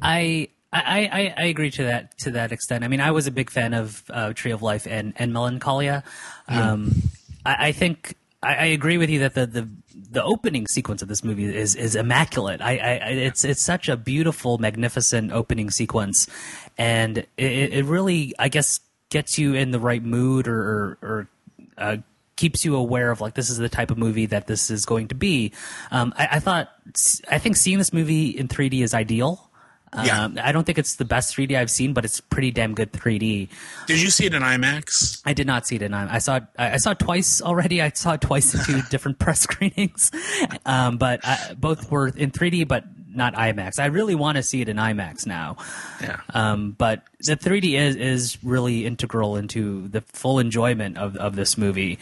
I 0.03 0.49
I, 0.71 1.09
I, 1.11 1.35
I, 1.39 1.45
agree 1.47 1.71
to 1.71 1.85
that 1.85 2.19
to 2.19 2.33
that 2.33 2.53
extent. 2.53 2.85
I 2.85 2.89
mean, 2.89 3.01
I 3.01 3.11
was 3.11 3.27
a 3.27 3.31
big 3.31 3.49
fan 3.49 3.73
of 3.73 4.03
uh, 4.11 4.35
Tree 4.35 4.51
of 4.51 4.61
Life 4.61 4.87
and, 4.87 5.15
and 5.17 5.33
Melancholia. 5.33 6.05
Um, 6.47 7.03
I, 7.47 7.69
I, 7.69 7.73
think 7.73 8.17
I, 8.43 8.55
I, 8.55 8.65
agree 8.67 8.99
with 8.99 9.09
you 9.09 9.21
that 9.21 9.35
the, 9.35 9.47
the 9.47 9.69
the 10.11 10.23
opening 10.23 10.67
sequence 10.67 11.03
of 11.03 11.09
this 11.09 11.25
movie 11.25 11.45
is 11.45 11.75
is 11.75 11.95
immaculate. 11.95 12.61
I, 12.61 12.77
I 12.77 13.09
it's 13.11 13.45
it's 13.45 13.63
such 13.63 13.89
a 13.89 13.97
beautiful, 13.97 14.59
magnificent 14.59 15.33
opening 15.33 15.71
sequence, 15.71 16.29
and 16.77 17.19
it, 17.19 17.27
it 17.37 17.85
really, 17.85 18.35
I 18.39 18.49
guess, 18.49 18.81
gets 19.11 19.39
you 19.39 19.55
in 19.55 19.71
the 19.71 19.81
right 19.81 20.03
mood 20.03 20.47
or 20.49 20.61
or, 20.61 20.99
or 21.03 21.29
uh, 21.77 21.97
keeps 22.37 22.65
you 22.65 22.77
aware 22.77 23.11
of 23.11 23.21
like 23.21 23.35
this 23.35 23.51
is 23.51 23.59
the 23.59 23.69
type 23.69 23.91
of 23.91 23.99
movie 23.99 24.27
that 24.27 24.47
this 24.47 24.71
is 24.71 24.87
going 24.87 25.09
to 25.09 25.15
be. 25.15 25.53
Um, 25.91 26.15
I, 26.17 26.29
I, 26.33 26.39
thought 26.39 26.71
I 27.29 27.39
think 27.39 27.57
seeing 27.57 27.79
this 27.79 27.93
movie 27.93 28.29
in 28.29 28.47
3D 28.47 28.83
is 28.83 28.95
ideal. 28.95 29.48
Yeah. 30.05 30.25
Um, 30.25 30.39
I 30.43 30.53
don't 30.53 30.65
think 30.65 30.79
it's 30.79 30.97
the 30.97 31.05
best 31.05 31.35
3D 31.37 31.57
I've 31.57 31.71
seen, 31.71 31.93
but 31.93 32.05
it's 32.05 32.21
pretty 32.21 32.51
damn 32.51 32.75
good 32.75 32.93
3D. 32.93 33.49
Did 33.87 34.03
you 34.03 34.11
see 34.11 34.27
it 34.27 34.35
in 34.35 34.43
IMAX? 34.43 35.23
I 35.25 35.33
did 35.33 35.47
not 35.47 35.67
see 35.67 35.77
it 35.77 35.83
in 35.83 35.93
IMAX. 35.93 36.11
I 36.11 36.19
saw 36.19 36.37
it. 36.37 36.45
I 36.59 36.77
saw 36.77 36.91
it 36.93 36.99
twice 36.99 37.41
already. 37.43 37.81
I 37.81 37.91
saw 37.91 38.15
it 38.15 38.21
twice 38.21 38.55
in 38.55 38.65
two 38.65 38.83
different 38.91 39.19
press 39.19 39.41
screenings, 39.41 40.11
um, 40.67 40.99
but 40.99 41.21
I, 41.25 41.55
both 41.59 41.91
were 41.91 42.09
in 42.09 42.31
3D, 42.31 42.69
but 42.69 42.85
not 43.19 43.35
IMAX. 43.35 43.79
I 43.79 43.87
really 43.87 44.15
want 44.15 44.37
to 44.37 44.43
see 44.43 44.63
it 44.63 44.69
in 44.69 44.79
IMAX 44.79 45.27
now. 45.27 45.57
Yeah. 46.01 46.21
Um, 46.33 46.73
but 46.79 47.03
the 47.21 47.37
3D 47.37 47.79
is 47.79 47.97
is 47.97 48.39
really 48.43 48.87
integral 48.87 49.37
into 49.37 49.89
the 49.89 50.01
full 50.01 50.39
enjoyment 50.39 50.97
of 50.97 51.17
of 51.17 51.37
this 51.37 51.59
movie. 51.59 51.99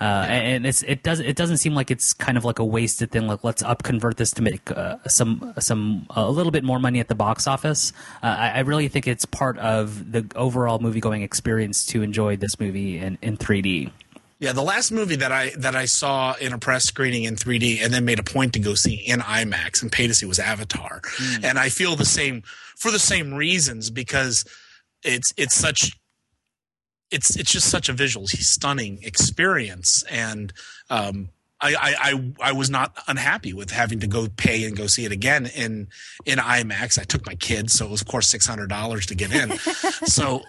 Uh, 0.00 0.24
and 0.28 0.66
it's 0.66 0.82
it 0.84 1.02
does 1.02 1.20
it 1.20 1.36
doesn't 1.36 1.58
seem 1.58 1.74
like 1.74 1.90
it's 1.90 2.14
kind 2.14 2.38
of 2.38 2.44
like 2.44 2.58
a 2.58 2.64
wasted 2.64 3.10
thing. 3.10 3.26
Like 3.26 3.44
let's 3.44 3.62
up 3.62 3.82
convert 3.82 4.16
this 4.16 4.30
to 4.32 4.42
make 4.42 4.70
uh, 4.70 4.96
some 5.06 5.52
some 5.58 6.06
a 6.10 6.30
little 6.30 6.52
bit 6.52 6.64
more 6.64 6.78
money 6.78 7.00
at 7.00 7.08
the 7.08 7.14
box 7.14 7.46
office. 7.46 7.92
Uh, 8.22 8.28
I, 8.38 8.48
I, 8.50 8.58
really 8.60 8.88
think 8.88 9.06
it's 9.06 9.26
part 9.26 9.58
of 9.58 10.10
the 10.12 10.26
overall 10.36 10.78
movie 10.78 11.00
going 11.00 11.20
experience 11.20 11.84
to 11.86 12.02
enjoy 12.02 12.36
this 12.36 12.58
movie 12.58 12.98
in 12.98 13.18
in 13.20 13.36
3D. 13.36 13.90
Yeah, 14.40 14.52
the 14.52 14.62
last 14.62 14.90
movie 14.90 15.16
that 15.16 15.30
I 15.30 15.50
that 15.58 15.76
I 15.76 15.84
saw 15.84 16.34
in 16.40 16.54
a 16.54 16.58
press 16.58 16.84
screening 16.84 17.24
in 17.24 17.36
3D 17.36 17.84
and 17.84 17.92
then 17.92 18.06
made 18.06 18.18
a 18.18 18.22
point 18.22 18.54
to 18.54 18.58
go 18.58 18.74
see 18.74 18.94
in 18.94 19.20
IMAX 19.20 19.82
and 19.82 19.92
pay 19.92 20.06
to 20.06 20.14
see 20.14 20.24
was 20.24 20.38
Avatar, 20.38 21.02
mm. 21.02 21.44
and 21.44 21.58
I 21.58 21.68
feel 21.68 21.94
the 21.94 22.06
same 22.06 22.42
for 22.76 22.90
the 22.90 22.98
same 22.98 23.34
reasons 23.34 23.90
because 23.90 24.46
it's 25.04 25.34
it's 25.36 25.54
such 25.54 25.92
it's 27.10 27.36
it's 27.36 27.52
just 27.52 27.68
such 27.68 27.90
a 27.90 27.92
visual 27.92 28.26
stunning 28.26 29.00
experience 29.02 30.02
and 30.04 30.54
um, 30.88 31.28
I, 31.60 31.74
I, 31.74 31.94
I, 32.00 32.32
I 32.48 32.52
was 32.52 32.70
not 32.70 32.96
unhappy 33.06 33.52
with 33.52 33.70
having 33.70 34.00
to 34.00 34.06
go 34.06 34.28
pay 34.36 34.64
and 34.64 34.76
go 34.76 34.86
see 34.86 35.04
it 35.04 35.12
again 35.12 35.46
in 35.54 35.88
in 36.24 36.38
IMAX. 36.38 36.98
I 36.98 37.04
took 37.04 37.26
my 37.26 37.34
kids, 37.34 37.74
so 37.74 37.86
it 37.86 37.90
was 37.90 38.00
of 38.00 38.06
course 38.06 38.28
six 38.28 38.46
hundred 38.46 38.68
dollars 38.68 39.06
to 39.06 39.14
get 39.14 39.32
in. 39.34 39.58
so, 40.06 40.40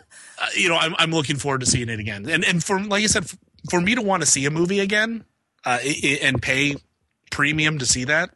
uh, 0.41 0.47
you 0.55 0.69
know, 0.69 0.77
I'm 0.77 0.95
I'm 0.97 1.11
looking 1.11 1.35
forward 1.35 1.61
to 1.61 1.65
seeing 1.65 1.89
it 1.89 1.99
again. 1.99 2.29
And 2.29 2.45
and 2.45 2.63
for 2.63 2.81
like 2.81 3.03
I 3.03 3.07
said, 3.07 3.29
for 3.69 3.81
me 3.81 3.95
to 3.95 4.01
want 4.01 4.23
to 4.23 4.27
see 4.27 4.45
a 4.45 4.51
movie 4.51 4.79
again 4.79 5.25
uh, 5.65 5.79
and 6.21 6.41
pay 6.41 6.75
premium 7.31 7.79
to 7.79 7.85
see 7.85 8.03
that, 8.05 8.31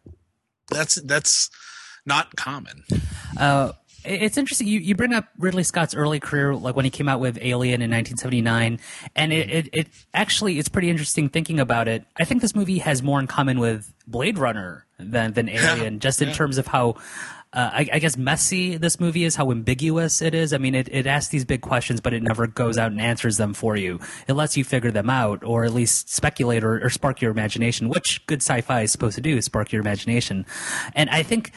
that's 0.70 0.96
that's 1.02 1.50
not 2.06 2.36
common. 2.36 2.84
Uh, 3.38 3.74
it's 4.06 4.38
interesting. 4.38 4.68
You, 4.68 4.80
you 4.80 4.96
bring 4.96 5.14
up 5.14 5.28
Ridley 5.38 5.64
Scott's 5.64 5.96
early 5.96 6.20
career, 6.20 6.56
like 6.56 6.76
when 6.76 6.86
he 6.86 6.92
came 6.92 7.10
out 7.10 7.20
with 7.20 7.38
Alien 7.42 7.82
in 7.82 7.90
1979, 7.90 8.80
and 9.16 9.34
it, 9.34 9.50
it, 9.50 9.70
it 9.74 9.88
actually 10.14 10.60
it's 10.60 10.70
pretty 10.70 10.90
interesting 10.90 11.30
thinking 11.30 11.60
about 11.60 11.88
it. 11.88 12.06
I 12.18 12.26
think 12.26 12.42
this 12.42 12.56
movie 12.56 12.80
has 12.80 13.02
more 13.02 13.20
in 13.20 13.28
common 13.28 13.60
with 13.60 13.94
Blade 14.08 14.38
Runner 14.38 14.86
than 15.00 15.34
than 15.34 15.50
Alien, 15.50 16.00
just 16.00 16.22
in 16.22 16.30
yeah. 16.30 16.36
terms 16.36 16.58
of 16.58 16.68
how. 16.68 16.96
Uh, 17.56 17.70
I, 17.72 17.90
I, 17.94 18.00
guess 18.00 18.18
messy 18.18 18.76
this 18.76 19.00
movie 19.00 19.24
is, 19.24 19.38
how 19.38 19.50
ambiguous 19.50 20.22
it 20.22 20.36
is. 20.36 20.52
I 20.52 20.58
mean, 20.58 20.76
it, 20.76 20.90
it 20.92 21.08
asks 21.08 21.30
these 21.30 21.46
big 21.46 21.62
questions, 21.62 22.02
but 22.02 22.14
it 22.14 22.22
never 22.22 22.48
goes 22.48 22.78
out 22.78 22.92
and 22.92 23.00
answers 23.00 23.38
them 23.38 23.54
for 23.54 23.78
you. 23.78 24.02
It 24.28 24.34
lets 24.34 24.58
you 24.58 24.66
figure 24.66 24.92
them 24.92 25.10
out, 25.10 25.42
or 25.42 25.64
at 25.64 25.74
least 25.74 26.10
speculate 26.10 26.66
or, 26.66 26.86
or 26.86 26.90
spark 26.90 27.22
your 27.22 27.32
imagination, 27.32 27.88
which 27.88 28.26
good 28.28 28.42
sci-fi 28.42 28.82
is 28.82 28.92
supposed 28.92 29.16
to 29.16 29.22
do, 29.22 29.42
spark 29.42 29.72
your 29.72 29.82
imagination. 29.82 30.46
And 30.94 31.10
I 31.10 31.24
think 31.24 31.54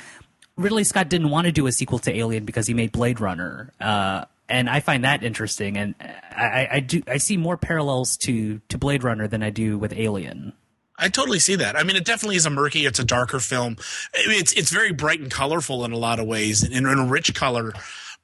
Ridley 0.57 0.85
Scott 0.85 1.09
didn't 1.09 1.31
want 1.31 1.47
to 1.47 1.53
do 1.53 1.67
a 1.67 1.73
sequel 1.73 1.99
to 2.01 2.17
Alien 2.17 2.45
because 2.45 2.69
he 2.69 2.75
made 2.75 2.93
Blade 2.93 3.21
Runner. 3.21 3.73
Uh, 3.81 4.25
and 4.49 4.71
I 4.71 4.79
find 4.79 5.05
that 5.05 5.25
interesting, 5.25 5.77
and 5.77 5.95
I, 6.01 6.69
I, 6.73 6.81
do 6.81 7.03
I 7.07 7.19
see 7.19 7.37
more 7.37 7.57
parallels 7.57 8.17
to 8.19 8.61
to 8.69 8.79
Blade 8.79 9.05
Runner 9.05 9.29
than 9.29 9.43
I 9.43 9.51
do 9.51 9.77
with 9.77 9.93
Alien. 9.93 10.53
I 10.99 11.09
totally 11.09 11.39
see 11.39 11.55
that. 11.57 11.77
I 11.77 11.85
mean, 11.85 11.97
it 11.97 12.05
definitely 12.05 12.37
is 12.37 12.47
a 12.47 12.51
murky. 12.51 12.85
It's 12.85 12.99
a 12.99 13.05
darker 13.05 13.39
film. 13.39 13.77
It's 14.15 14.53
it's 14.53 14.71
very 14.71 14.93
bright 14.93 15.21
and 15.21 15.31
colorful 15.31 15.85
in 15.85 15.93
a 15.93 15.97
lot 15.97 16.19
of 16.19 16.27
ways, 16.27 16.65
in, 16.65 16.87
in 16.87 16.99
a 16.99 17.07
rich 17.07 17.35
color. 17.35 17.73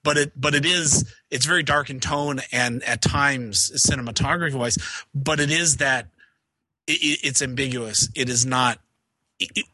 But 0.03 0.17
it 0.19 0.33
but 0.35 0.55
it 0.55 0.67
is 0.67 1.15
it's 1.31 1.47
very 1.47 1.63
dark 1.63 1.89
in 1.89 2.01
tone 2.01 2.41
and 2.51 2.83
at 2.83 3.01
times 3.01 3.71
cinematography 3.77 4.55
wise. 4.55 4.79
But 5.15 5.41
it 5.41 5.51
is 5.51 5.77
that 5.77 6.09
it, 6.87 7.21
it's 7.23 7.43
ambiguous. 7.43 8.09
It 8.15 8.29
is 8.29 8.45
not. 8.45 8.81
It, 9.39 9.67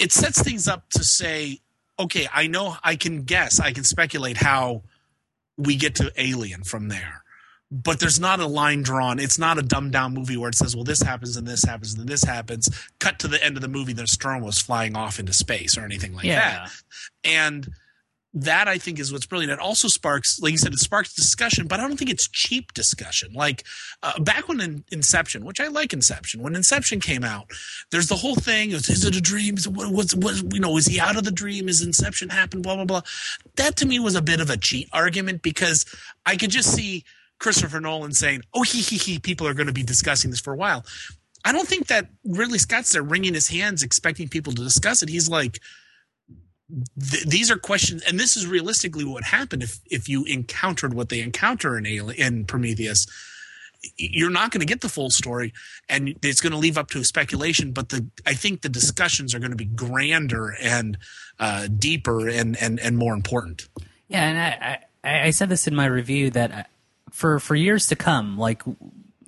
it 0.00 0.12
sets 0.12 0.42
things 0.42 0.66
up 0.66 0.88
to 0.90 1.04
say, 1.04 1.60
okay, 1.98 2.26
I 2.32 2.46
know 2.46 2.76
I 2.82 2.96
can 2.96 3.22
guess, 3.22 3.60
I 3.60 3.72
can 3.72 3.84
speculate 3.84 4.38
how 4.38 4.82
we 5.58 5.76
get 5.76 5.94
to 5.96 6.10
Alien 6.16 6.64
from 6.64 6.88
there. 6.88 7.22
But 7.72 8.00
there's 8.00 8.18
not 8.18 8.40
a 8.40 8.46
line 8.46 8.82
drawn. 8.82 9.20
It's 9.20 9.38
not 9.38 9.58
a 9.58 9.62
dumbed 9.62 9.92
down 9.92 10.12
movie 10.12 10.36
where 10.36 10.48
it 10.50 10.56
says, 10.56 10.74
well, 10.74 10.84
this 10.84 11.02
happens 11.02 11.36
and 11.36 11.46
this 11.46 11.64
happens 11.64 11.94
and 11.94 12.08
this 12.08 12.24
happens. 12.24 12.68
Cut 12.98 13.20
to 13.20 13.28
the 13.28 13.42
end 13.44 13.56
of 13.56 13.62
the 13.62 13.68
movie, 13.68 13.92
the 13.92 14.08
storm 14.08 14.42
was 14.42 14.58
flying 14.58 14.96
off 14.96 15.20
into 15.20 15.32
space 15.32 15.78
or 15.78 15.84
anything 15.84 16.12
like 16.12 16.24
yeah. 16.24 16.66
that. 16.66 16.70
And 17.22 17.68
that 18.32 18.68
I 18.68 18.78
think 18.78 19.00
is 19.00 19.12
what's 19.12 19.26
brilliant. 19.26 19.52
It 19.52 19.58
also 19.58 19.88
sparks, 19.88 20.40
like 20.40 20.52
you 20.52 20.58
said, 20.58 20.72
it 20.72 20.78
sparks 20.78 21.14
discussion, 21.14 21.66
but 21.66 21.80
I 21.80 21.88
don't 21.88 21.96
think 21.96 22.10
it's 22.10 22.28
cheap 22.28 22.72
discussion. 22.74 23.32
Like 23.32 23.64
uh, 24.02 24.20
back 24.20 24.48
when 24.48 24.60
in 24.60 24.84
Inception, 24.92 25.44
which 25.44 25.60
I 25.60 25.66
like 25.66 25.92
Inception, 25.92 26.42
when 26.42 26.54
Inception 26.54 27.00
came 27.00 27.24
out, 27.24 27.50
there's 27.90 28.06
the 28.06 28.16
whole 28.16 28.36
thing: 28.36 28.70
is, 28.70 28.88
is 28.88 29.04
it 29.04 29.16
a 29.16 29.20
dream? 29.20 29.56
Is 29.56 29.66
it, 29.66 29.72
what, 29.72 29.90
what's 29.92 30.14
what, 30.14 30.54
you 30.54 30.60
know? 30.60 30.76
Is 30.76 30.86
he 30.86 31.00
out 31.00 31.16
of 31.16 31.24
the 31.24 31.32
dream? 31.32 31.68
Is 31.68 31.82
Inception 31.82 32.28
happened? 32.28 32.62
Blah 32.62 32.76
blah 32.76 32.84
blah. 32.84 33.02
That 33.56 33.76
to 33.76 33.86
me 33.86 33.98
was 33.98 34.14
a 34.14 34.22
bit 34.22 34.40
of 34.40 34.48
a 34.48 34.56
cheat 34.56 34.88
argument 34.92 35.42
because 35.42 35.84
I 36.24 36.36
could 36.36 36.50
just 36.50 36.72
see 36.72 37.04
Christopher 37.40 37.80
Nolan 37.80 38.12
saying, 38.12 38.42
"Oh, 38.54 38.62
he 38.62 38.80
he 38.80 38.96
he," 38.96 39.18
people 39.18 39.46
are 39.48 39.54
going 39.54 39.66
to 39.66 39.72
be 39.72 39.82
discussing 39.82 40.30
this 40.30 40.40
for 40.40 40.52
a 40.52 40.56
while. 40.56 40.84
I 41.44 41.52
don't 41.52 41.66
think 41.66 41.88
that 41.88 42.08
Ridley 42.24 42.58
Scott's 42.58 42.92
there 42.92 43.02
wringing 43.02 43.34
his 43.34 43.48
hands 43.48 43.82
expecting 43.82 44.28
people 44.28 44.52
to 44.52 44.62
discuss 44.62 45.02
it. 45.02 45.08
He's 45.08 45.28
like 45.28 45.58
th- 47.00 47.24
these 47.24 47.50
are 47.50 47.56
questions, 47.56 48.02
and 48.02 48.18
this 48.18 48.36
is 48.36 48.46
realistically 48.46 49.04
what 49.04 49.24
happened 49.24 49.62
if 49.62 49.80
if 49.90 50.08
you 50.08 50.24
encountered 50.24 50.94
what 50.94 51.08
they 51.08 51.20
encounter 51.20 51.76
in 51.76 51.86
Alien, 51.86 52.20
in 52.20 52.44
Prometheus. 52.44 53.06
You're 53.96 54.30
not 54.30 54.50
going 54.50 54.60
to 54.60 54.66
get 54.66 54.82
the 54.82 54.90
full 54.90 55.08
story, 55.08 55.54
and 55.88 56.14
it's 56.22 56.42
going 56.42 56.52
to 56.52 56.58
leave 56.58 56.76
up 56.76 56.90
to 56.90 57.02
speculation. 57.02 57.72
But 57.72 57.88
the 57.88 58.06
I 58.26 58.34
think 58.34 58.60
the 58.60 58.68
discussions 58.68 59.34
are 59.34 59.38
going 59.38 59.52
to 59.52 59.56
be 59.56 59.64
grander 59.64 60.54
and 60.60 60.98
uh, 61.38 61.68
deeper 61.68 62.28
and 62.28 62.60
and 62.60 62.78
and 62.78 62.98
more 62.98 63.14
important. 63.14 63.68
Yeah, 64.08 64.28
and 64.28 64.38
I, 64.38 64.78
I 65.02 65.26
I 65.28 65.30
said 65.30 65.48
this 65.48 65.66
in 65.66 65.74
my 65.74 65.86
review 65.86 66.28
that 66.30 66.68
for 67.10 67.38
for 67.40 67.54
years 67.54 67.86
to 67.88 67.96
come, 67.96 68.38
like 68.38 68.62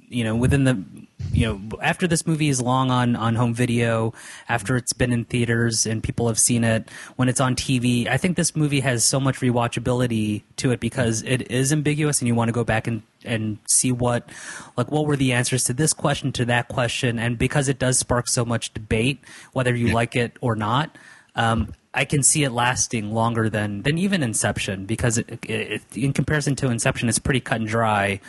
you 0.08 0.24
know, 0.24 0.36
within 0.36 0.64
the 0.64 0.84
you 1.32 1.46
know, 1.46 1.78
after 1.80 2.06
this 2.06 2.26
movie 2.26 2.48
is 2.48 2.60
long 2.60 2.90
on 2.90 3.16
on 3.16 3.34
home 3.34 3.54
video, 3.54 4.12
after 4.48 4.76
it's 4.76 4.92
been 4.92 5.12
in 5.12 5.24
theaters 5.24 5.86
and 5.86 6.02
people 6.02 6.28
have 6.28 6.38
seen 6.38 6.64
it, 6.64 6.90
when 7.16 7.28
it's 7.28 7.40
on 7.40 7.56
TV, 7.56 8.06
I 8.06 8.18
think 8.18 8.36
this 8.36 8.54
movie 8.54 8.80
has 8.80 9.04
so 9.04 9.18
much 9.18 9.40
rewatchability 9.40 10.42
to 10.56 10.70
it 10.72 10.80
because 10.80 11.22
it 11.22 11.50
is 11.50 11.72
ambiguous 11.72 12.20
and 12.20 12.28
you 12.28 12.34
want 12.34 12.48
to 12.48 12.52
go 12.52 12.64
back 12.64 12.86
and 12.86 13.02
and 13.24 13.58
see 13.66 13.92
what 13.92 14.28
like 14.76 14.90
what 14.90 15.06
were 15.06 15.16
the 15.16 15.32
answers 15.32 15.64
to 15.64 15.72
this 15.72 15.92
question 15.92 16.32
to 16.32 16.44
that 16.44 16.68
question 16.68 17.18
and 17.18 17.38
because 17.38 17.68
it 17.68 17.78
does 17.78 17.98
spark 17.98 18.26
so 18.26 18.44
much 18.44 18.74
debate 18.74 19.20
whether 19.52 19.76
you 19.76 19.88
yeah. 19.88 19.94
like 19.94 20.16
it 20.16 20.36
or 20.40 20.56
not 20.56 20.98
um, 21.36 21.72
I 21.94 22.06
can 22.06 22.22
see 22.22 22.42
it 22.42 22.50
lasting 22.50 23.12
longer 23.12 23.50
than 23.50 23.82
than 23.82 23.98
even 23.98 24.22
Inception 24.22 24.86
because 24.86 25.18
it, 25.18 25.38
it, 25.44 25.82
in 25.94 26.12
comparison 26.12 26.56
to 26.56 26.70
Inception, 26.70 27.08
it's 27.08 27.18
pretty 27.18 27.40
cut 27.40 27.60
and 27.60 27.68
dry. 27.68 28.20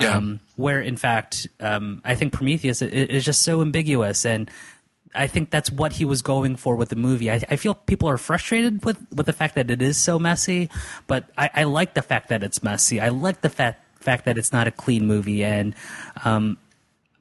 Yeah. 0.00 0.16
Um, 0.16 0.40
where 0.56 0.80
in 0.80 0.96
fact, 0.96 1.46
um, 1.60 2.00
I 2.04 2.14
think 2.14 2.32
Prometheus 2.32 2.80
is 2.80 3.24
just 3.24 3.42
so 3.42 3.60
ambiguous, 3.60 4.24
and 4.24 4.50
I 5.14 5.26
think 5.26 5.50
that's 5.50 5.70
what 5.70 5.92
he 5.94 6.04
was 6.04 6.22
going 6.22 6.56
for 6.56 6.76
with 6.76 6.88
the 6.88 6.96
movie. 6.96 7.30
I, 7.30 7.42
I, 7.50 7.56
feel 7.56 7.74
people 7.74 8.08
are 8.08 8.16
frustrated 8.16 8.84
with 8.84 8.98
with 9.12 9.26
the 9.26 9.32
fact 9.34 9.54
that 9.56 9.70
it 9.70 9.82
is 9.82 9.98
so 9.98 10.18
messy, 10.18 10.70
but 11.06 11.28
I, 11.36 11.50
I 11.54 11.64
like 11.64 11.94
the 11.94 12.02
fact 12.02 12.28
that 12.28 12.42
it's 12.42 12.62
messy. 12.62 13.00
I 13.00 13.08
like 13.10 13.42
the 13.42 13.50
fact 13.50 13.84
fact 14.02 14.24
that 14.24 14.38
it's 14.38 14.52
not 14.52 14.66
a 14.66 14.70
clean 14.70 15.06
movie, 15.06 15.44
and 15.44 15.74
um, 16.24 16.56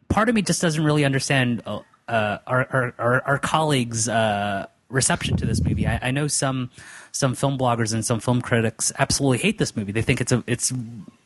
part 0.08 0.29
of 0.29 0.36
me 0.36 0.44
just 0.44 0.62
doesn't 0.62 0.84
really 0.84 1.03
understand. 1.03 1.62
Uh, 1.65 2.39
our, 2.48 2.68
our, 2.72 2.94
our, 2.98 3.22
our 3.22 3.38
colleagues' 3.38 4.10
uh, 4.10 4.65
reception 4.89 5.38
to 5.38 5.46
this 5.46 5.62
movie. 5.62 5.88
I, 5.88 6.00
I, 6.01 6.12
know 6.12 6.27
some 6.27 6.72
some 7.12 7.36
film 7.36 7.58
bloggers 7.58 7.93
and 7.93 8.03
some 8.03 8.19
film 8.19 8.41
critics 8.41 8.91
absolutely 8.98 9.38
hate 9.38 9.58
this 9.58 9.75
movie. 9.75 9.91
They 9.91 10.01
think 10.01 10.19
it's 10.19 10.31
a 10.31 10.43
it's 10.48 10.74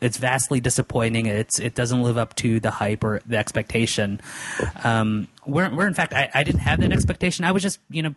it's 0.01 0.17
vastly 0.17 0.59
disappointing. 0.59 1.25
It's 1.25 1.59
it 1.59 1.73
doesn't 1.73 2.03
live 2.03 2.17
up 2.17 2.35
to 2.37 2.59
the 2.59 2.71
hype 2.71 3.03
or 3.03 3.21
the 3.25 3.37
expectation. 3.37 4.21
Um, 4.83 5.27
where 5.43 5.69
where 5.69 5.87
in 5.87 5.93
fact 5.93 6.13
I, 6.13 6.29
I 6.33 6.43
didn't 6.43 6.61
have 6.61 6.81
that 6.81 6.91
expectation. 6.91 7.45
I 7.45 7.51
was 7.51 7.63
just 7.63 7.79
you 7.89 8.03
know 8.03 8.13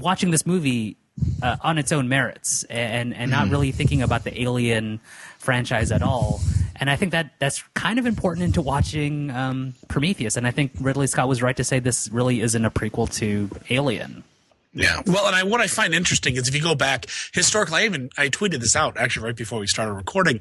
watching 0.00 0.30
this 0.30 0.46
movie 0.46 0.96
uh, 1.42 1.56
on 1.62 1.78
its 1.78 1.92
own 1.92 2.08
merits 2.08 2.64
and 2.64 3.14
and 3.14 3.30
not 3.30 3.44
mm-hmm. 3.44 3.52
really 3.52 3.72
thinking 3.72 4.02
about 4.02 4.24
the 4.24 4.42
Alien 4.42 5.00
franchise 5.38 5.92
at 5.92 6.02
all. 6.02 6.40
And 6.76 6.88
I 6.88 6.96
think 6.96 7.12
that 7.12 7.32
that's 7.38 7.62
kind 7.74 7.98
of 7.98 8.06
important 8.06 8.44
into 8.44 8.62
watching 8.62 9.30
um, 9.30 9.74
Prometheus. 9.88 10.38
And 10.38 10.46
I 10.46 10.50
think 10.50 10.72
Ridley 10.80 11.06
Scott 11.06 11.28
was 11.28 11.42
right 11.42 11.56
to 11.56 11.64
say 11.64 11.78
this 11.78 12.08
really 12.08 12.40
isn't 12.40 12.64
a 12.64 12.70
prequel 12.70 13.12
to 13.16 13.50
Alien. 13.68 14.24
Yeah. 14.72 15.02
Well, 15.04 15.26
and 15.26 15.34
I, 15.34 15.42
what 15.42 15.60
I 15.60 15.66
find 15.66 15.94
interesting 15.94 16.36
is 16.36 16.46
if 16.46 16.54
you 16.54 16.62
go 16.62 16.76
back 16.76 17.06
historically, 17.32 17.82
I 17.82 17.84
even 17.86 18.08
I 18.16 18.28
tweeted 18.28 18.60
this 18.60 18.76
out 18.76 18.96
actually 18.96 19.26
right 19.26 19.36
before 19.36 19.58
we 19.58 19.66
started 19.66 19.94
recording. 19.94 20.40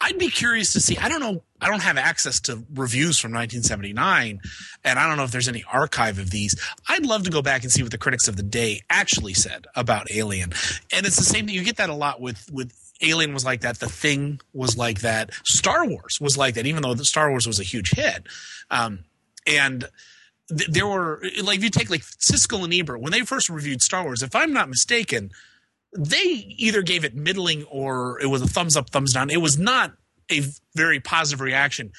I'd 0.00 0.18
be 0.18 0.30
curious 0.30 0.72
to 0.72 0.80
see. 0.80 0.96
I 0.96 1.08
don't 1.08 1.20
know. 1.20 1.42
I 1.60 1.68
don't 1.68 1.82
have 1.82 1.98
access 1.98 2.40
to 2.42 2.64
reviews 2.72 3.18
from 3.18 3.32
1979, 3.32 4.40
and 4.84 4.98
I 4.98 5.06
don't 5.06 5.16
know 5.18 5.24
if 5.24 5.32
there's 5.32 5.48
any 5.48 5.64
archive 5.70 6.18
of 6.18 6.30
these. 6.30 6.54
I'd 6.88 7.04
love 7.04 7.24
to 7.24 7.30
go 7.30 7.42
back 7.42 7.62
and 7.62 7.70
see 7.70 7.82
what 7.82 7.90
the 7.90 7.98
critics 7.98 8.26
of 8.26 8.36
the 8.36 8.42
day 8.42 8.80
actually 8.88 9.34
said 9.34 9.66
about 9.74 10.10
Alien. 10.10 10.52
And 10.92 11.04
it's 11.04 11.16
the 11.16 11.24
same 11.24 11.46
thing. 11.46 11.54
You 11.54 11.64
get 11.64 11.76
that 11.76 11.90
a 11.90 11.94
lot 11.94 12.22
with 12.22 12.48
with 12.50 12.72
Alien 13.02 13.34
was 13.34 13.44
like 13.44 13.60
that. 13.60 13.80
The 13.80 13.88
Thing 13.88 14.40
was 14.54 14.78
like 14.78 15.00
that. 15.02 15.30
Star 15.44 15.86
Wars 15.86 16.18
was 16.20 16.38
like 16.38 16.54
that. 16.54 16.66
Even 16.66 16.82
though 16.82 16.94
Star 16.96 17.28
Wars 17.28 17.46
was 17.46 17.60
a 17.60 17.64
huge 17.64 17.90
hit, 17.90 18.26
um, 18.70 19.00
and 19.46 19.88
th- 20.56 20.70
there 20.70 20.86
were 20.86 21.22
like 21.42 21.58
if 21.58 21.64
you 21.64 21.70
take 21.70 21.90
like 21.90 22.02
Siskel 22.02 22.64
and 22.64 22.72
Ebert 22.72 23.00
when 23.00 23.12
they 23.12 23.20
first 23.22 23.48
reviewed 23.48 23.82
Star 23.82 24.04
Wars, 24.04 24.22
if 24.22 24.34
I'm 24.34 24.52
not 24.52 24.68
mistaken, 24.68 25.30
they 25.96 26.22
either 26.58 26.82
gave 26.82 27.04
it 27.04 27.14
middling 27.14 27.64
or 27.64 28.20
it 28.20 28.26
was 28.26 28.42
a 28.42 28.46
thumbs 28.46 28.76
up, 28.76 28.90
thumbs 28.90 29.12
down. 29.12 29.30
It 29.30 29.40
was 29.40 29.58
not 29.58 29.92
a 30.30 30.42
very 30.74 31.00
positive 31.00 31.40
reaction. 31.40 31.92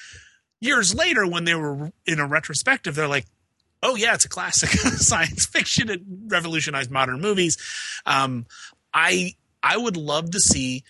Years 0.60 0.94
later, 0.94 1.26
when 1.26 1.44
they 1.44 1.54
were 1.54 1.90
in 2.06 2.20
a 2.20 2.26
retrospective, 2.26 2.94
they're 2.94 3.08
like, 3.08 3.26
"Oh 3.82 3.96
yeah, 3.96 4.14
it's 4.14 4.24
a 4.24 4.28
classic 4.28 4.68
science 4.98 5.46
fiction. 5.46 5.90
It 5.90 6.02
revolutionized 6.26 6.90
modern 6.90 7.20
movies." 7.20 7.56
Um, 8.06 8.46
I 8.92 9.34
I 9.62 9.76
would 9.76 9.96
love 9.96 10.30
to 10.32 10.40
see 10.40 10.84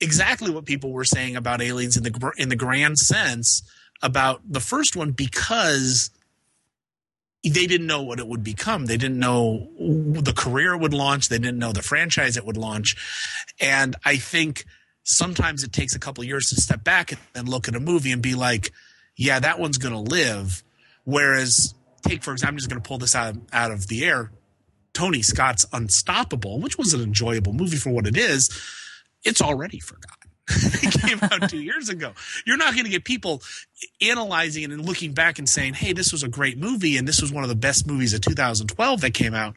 exactly 0.00 0.50
what 0.50 0.64
people 0.64 0.92
were 0.92 1.04
saying 1.04 1.36
about 1.36 1.62
aliens 1.62 1.96
in 1.96 2.02
the 2.02 2.32
in 2.36 2.48
the 2.48 2.56
grand 2.56 2.98
sense 2.98 3.62
about 4.02 4.40
the 4.50 4.60
first 4.60 4.96
one 4.96 5.12
because 5.12 6.10
they 7.50 7.66
didn't 7.66 7.86
know 7.86 8.02
what 8.02 8.18
it 8.18 8.26
would 8.26 8.42
become. 8.42 8.86
They 8.86 8.96
didn't 8.96 9.18
know 9.18 9.68
the 9.78 10.32
career 10.34 10.74
it 10.74 10.80
would 10.80 10.94
launch. 10.94 11.28
They 11.28 11.38
didn't 11.38 11.58
know 11.58 11.72
the 11.72 11.82
franchise 11.82 12.36
it 12.36 12.46
would 12.46 12.56
launch. 12.56 12.96
And 13.60 13.94
I 14.04 14.16
think 14.16 14.64
sometimes 15.02 15.62
it 15.62 15.72
takes 15.72 15.94
a 15.94 15.98
couple 15.98 16.24
years 16.24 16.48
to 16.48 16.60
step 16.60 16.82
back 16.82 17.12
and 17.34 17.48
look 17.48 17.68
at 17.68 17.76
a 17.76 17.80
movie 17.80 18.12
and 18.12 18.22
be 18.22 18.34
like, 18.34 18.72
yeah, 19.16 19.38
that 19.40 19.58
one's 19.58 19.78
going 19.78 19.94
to 19.94 20.00
live. 20.00 20.64
Whereas, 21.04 21.74
take 22.02 22.24
for 22.24 22.32
example, 22.32 22.54
I'm 22.54 22.58
just 22.58 22.70
going 22.70 22.82
to 22.82 22.88
pull 22.88 22.98
this 22.98 23.14
out 23.14 23.34
of, 23.34 23.42
out 23.52 23.70
of 23.70 23.88
the 23.88 24.04
air. 24.04 24.32
Tony 24.94 25.22
Scott's 25.22 25.66
Unstoppable, 25.72 26.60
which 26.60 26.78
was 26.78 26.94
an 26.94 27.02
enjoyable 27.02 27.52
movie 27.52 27.76
for 27.76 27.90
what 27.90 28.06
it 28.06 28.16
is, 28.16 28.48
it's 29.24 29.42
already 29.42 29.80
forgotten. 29.80 30.23
it 30.48 31.00
came 31.00 31.18
out 31.22 31.48
two 31.48 31.62
years 31.62 31.88
ago. 31.88 32.12
You're 32.46 32.58
not 32.58 32.74
going 32.74 32.84
to 32.84 32.90
get 32.90 33.04
people 33.04 33.42
analyzing 34.02 34.64
it 34.64 34.70
and 34.70 34.84
looking 34.84 35.12
back 35.12 35.38
and 35.38 35.48
saying, 35.48 35.74
"Hey, 35.74 35.92
this 35.92 36.12
was 36.12 36.22
a 36.22 36.28
great 36.28 36.58
movie, 36.58 36.96
and 36.96 37.08
this 37.08 37.22
was 37.22 37.32
one 37.32 37.44
of 37.44 37.48
the 37.48 37.56
best 37.56 37.86
movies 37.86 38.12
of 38.12 38.20
2012 38.20 39.00
that 39.00 39.14
came 39.14 39.34
out, 39.34 39.54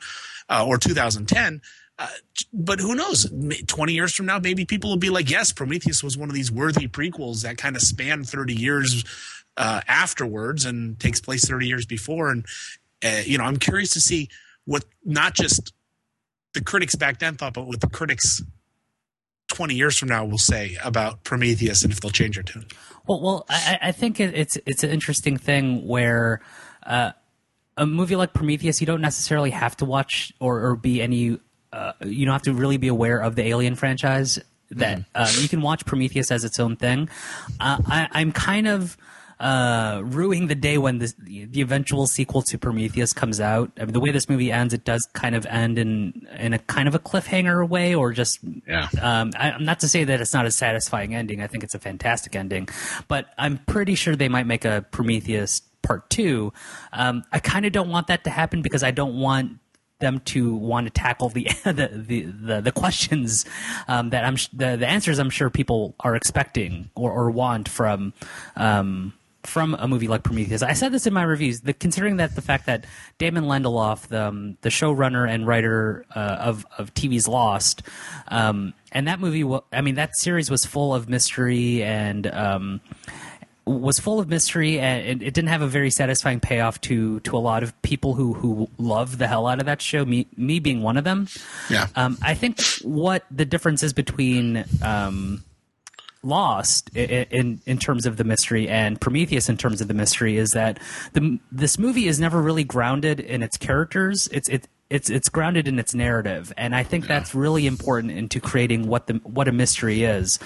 uh, 0.50 0.66
or 0.66 0.78
2010." 0.78 1.62
Uh, 2.00 2.08
but 2.54 2.80
who 2.80 2.96
knows? 2.96 3.30
20 3.68 3.94
years 3.94 4.14
from 4.14 4.28
now, 4.28 4.38
maybe 4.40 4.64
people 4.66 4.90
will 4.90 4.98
be 4.98 5.10
like, 5.10 5.30
"Yes, 5.30 5.52
Prometheus 5.52 6.04
was 6.04 6.18
one 6.18 6.30
of 6.30 6.36
these 6.36 6.52
worthy 6.52 6.88
prequels 6.88 7.42
that 7.44 7.58
kind 7.58 7.76
of 7.76 7.82
span 7.82 8.24
30 8.24 8.54
years 8.54 9.04
uh, 9.58 9.82
afterwards 9.88 10.64
and 10.64 10.98
takes 11.00 11.20
place 11.20 11.46
30 11.46 11.68
years 11.68 11.86
before." 11.86 12.32
And 12.32 12.46
uh, 13.04 13.24
you 13.26 13.38
know, 13.38 13.44
I'm 13.44 13.58
curious 13.58 13.92
to 13.92 14.00
see 14.02 14.30
what 14.66 14.86
not 15.04 15.34
just 15.34 15.74
the 16.54 16.64
critics 16.64 16.96
back 16.96 17.20
then 17.20 17.36
thought, 17.36 17.54
but 17.54 17.68
what 17.68 17.82
the 17.82 17.90
critics 17.90 18.42
20 19.48 19.76
years 19.76 19.98
from 19.98 20.10
now 20.10 20.26
will 20.26 20.38
say 20.38 20.78
about 20.84 21.24
Prometheus 21.24 21.84
and 21.84 21.92
if 21.92 22.02
they'll 22.02 22.12
change 22.12 22.36
their 22.36 22.44
tune. 22.44 22.66
Well, 23.08 23.22
well, 23.22 23.46
I, 23.50 23.80
I 23.84 23.92
think 23.92 24.20
it's 24.20 24.58
it's 24.66 24.84
an 24.84 24.90
interesting 24.90 25.38
thing 25.38 25.88
where 25.88 26.42
uh, 26.86 27.12
a 27.78 27.86
movie 27.86 28.16
like 28.16 28.34
Prometheus, 28.34 28.82
you 28.82 28.88
don't 28.88 29.02
necessarily 29.02 29.52
have 29.52 29.78
to 29.78 29.86
watch 29.86 30.34
or, 30.40 30.66
or 30.66 30.76
be 30.76 31.02
any. 31.02 31.40
Uh, 31.72 31.94
you 32.04 32.26
don't 32.26 32.34
have 32.34 32.44
to 32.44 32.54
really 32.54 32.78
be 32.78 32.88
aware 32.88 33.20
of 33.20 33.36
the 33.36 33.46
Alien 33.46 33.76
franchise. 33.76 34.40
That 34.72 35.00
mm-hmm. 35.00 35.12
uh, 35.16 35.32
you 35.42 35.48
can 35.48 35.62
watch 35.62 35.86
Prometheus 35.86 36.30
as 36.32 36.44
its 36.44 36.60
own 36.60 36.76
thing. 36.76 37.10
Uh, 37.60 37.78
I, 37.86 38.10
I'm 38.12 38.34
kind 38.34 38.68
of 38.68 38.98
uh, 39.40 40.02
ruining 40.04 40.48
the 40.48 40.56
day 40.56 40.78
when 40.78 40.98
the, 40.98 41.14
the 41.20 41.62
eventual 41.62 42.08
sequel 42.08 42.42
to 42.42 42.58
Prometheus 42.58 43.14
comes 43.14 43.40
out. 43.40 43.72
I 43.78 43.86
mean, 43.86 43.94
the 43.94 44.00
way 44.00 44.12
this 44.12 44.28
movie 44.30 44.52
ends, 44.52 44.74
it 44.74 44.84
does 44.84 45.08
kind 45.14 45.36
of 45.36 45.46
end 45.46 45.78
in 45.78 46.28
in 46.38 46.54
a 46.54 46.60
kind 46.60 46.88
of 46.88 46.96
a 46.96 47.00
cliffhanger 47.00 47.68
way, 47.68 47.94
or 47.94 48.14
just 48.14 48.40
yeah. 48.68 48.88
Um, 49.02 49.32
I, 49.38 49.58
not 49.60 49.80
to 49.82 49.88
say 49.88 50.04
that 50.04 50.22
it's 50.22 50.34
not 50.34 50.46
a 50.46 50.52
satisfying 50.52 51.14
ending. 51.14 51.42
I 51.42 51.48
think 51.48 51.64
it's 51.64 51.76
a 51.76 51.80
fantastic 51.80 52.36
ending, 52.36 52.70
but 53.08 53.28
I'm 53.38 53.60
pretty 53.60 53.96
sure 53.96 54.16
they 54.16 54.30
might 54.30 54.48
make 54.48 54.66
a 54.66 54.86
Prometheus 54.92 55.62
part 55.84 56.10
two. 56.10 56.52
Um, 56.92 57.24
I 57.32 57.40
kind 57.40 57.66
of 57.66 57.72
don't 57.72 57.90
want 57.90 58.08
that 58.08 58.24
to 58.24 58.30
happen 58.30 58.62
because 58.62 58.84
I 58.84 58.92
don't 58.92 59.20
want 59.20 59.60
them 60.00 60.20
to 60.20 60.54
want 60.54 60.86
to 60.86 60.92
tackle 60.92 61.30
the 61.30 61.44
the 61.64 61.90
the, 61.94 62.22
the, 62.24 62.62
the 62.62 62.72
questions 62.72 63.46
um, 63.88 64.10
that 64.12 64.26
I'm 64.26 64.36
the, 64.54 64.78
the 64.78 64.88
answers 64.88 65.20
I'm 65.20 65.30
sure 65.30 65.50
people 65.50 65.96
are 66.00 66.16
expecting 66.16 66.90
or, 66.96 67.12
or 67.12 67.30
want 67.32 67.70
from 67.70 68.14
um, 68.56 69.14
from 69.44 69.76
a 69.76 69.88
movie 69.88 70.08
like 70.08 70.24
Prometheus. 70.24 70.62
I 70.62 70.74
said 70.74 70.92
this 70.92 71.08
in 71.08 71.14
my 71.14 71.24
reviews. 71.24 71.62
The, 71.62 71.74
considering 71.74 72.18
that 72.18 72.36
the 72.36 72.42
fact 72.42 72.66
that 72.66 72.86
Damon 73.18 73.46
Lindelof, 73.46 74.08
the 74.08 74.28
um, 74.28 74.58
the 74.62 74.70
showrunner 74.70 75.30
and 75.30 75.48
writer 75.48 76.06
uh, 76.16 76.38
of 76.40 76.66
of 76.78 76.94
TV's 76.94 77.28
Lost, 77.28 77.84
um, 78.28 78.74
and 78.92 79.08
that 79.08 79.20
movie, 79.20 79.44
I 79.72 79.82
mean, 79.82 79.96
that 79.96 80.16
series 80.18 80.50
was 80.52 80.66
full 80.66 80.94
of 80.94 81.10
mystery 81.10 81.84
and. 81.84 82.28
Um, 82.28 82.82
was 83.66 84.00
full 84.00 84.18
of 84.18 84.30
mystery 84.30 84.80
and 84.80 85.22
it 85.22 85.34
didn't 85.34 85.50
have 85.50 85.62
a 85.62 85.68
very 85.68 85.90
satisfying 85.90 86.40
payoff 86.40 86.80
to 86.80 87.20
to 87.20 87.36
a 87.36 87.40
lot 87.40 87.64
of 87.64 87.80
people 87.82 88.14
who 88.14 88.34
who 88.34 88.70
love 88.78 89.18
the 89.18 89.28
hell 89.28 89.46
out 89.46 89.60
of 89.60 89.66
that 89.66 89.82
show 89.82 90.06
me 90.06 90.26
me 90.38 90.60
being 90.60 90.82
one 90.82 90.96
of 90.96 91.04
them 91.04 91.28
yeah 91.70 91.88
um, 91.96 92.18
i 92.22 92.34
think 92.34 92.62
what 92.84 93.26
the 93.30 93.44
difference 93.44 93.84
is 93.84 93.92
between 93.92 94.64
um, 94.82 95.44
lost 96.24 96.90
in 96.96 97.62
in 97.66 97.78
terms 97.78 98.06
of 98.06 98.18
the 98.18 98.24
mystery 98.24 98.68
and 98.68 99.00
Prometheus 99.00 99.50
in 99.50 99.58
terms 99.58 99.82
of 99.82 99.88
the 99.88 99.94
mystery 99.94 100.38
is 100.38 100.52
that 100.52 100.80
the 101.14 101.40
this 101.52 101.78
movie 101.78 102.08
is 102.08 102.20
never 102.20 102.42
really 102.42 102.64
grounded 102.64 103.20
in 103.20 103.44
its 103.44 103.58
characters. 103.58 104.28
It's 104.32 104.50
it 104.50 104.68
it's 104.90 105.10
it's 105.10 105.30
grounded 105.30 105.68
in 105.68 105.80
its 105.80 105.94
narrative, 105.94 106.54
and 106.58 106.76
I 106.76 106.84
think 106.84 107.06
yeah. 107.06 107.20
that's 107.20 107.36
really 107.36 107.68
important 107.68 108.12
into 108.12 108.40
creating 108.40 108.88
what 108.88 109.08
the 109.08 109.16
what 109.24 109.48
a 109.48 109.52
mystery 109.52 110.04
is. 110.04 110.40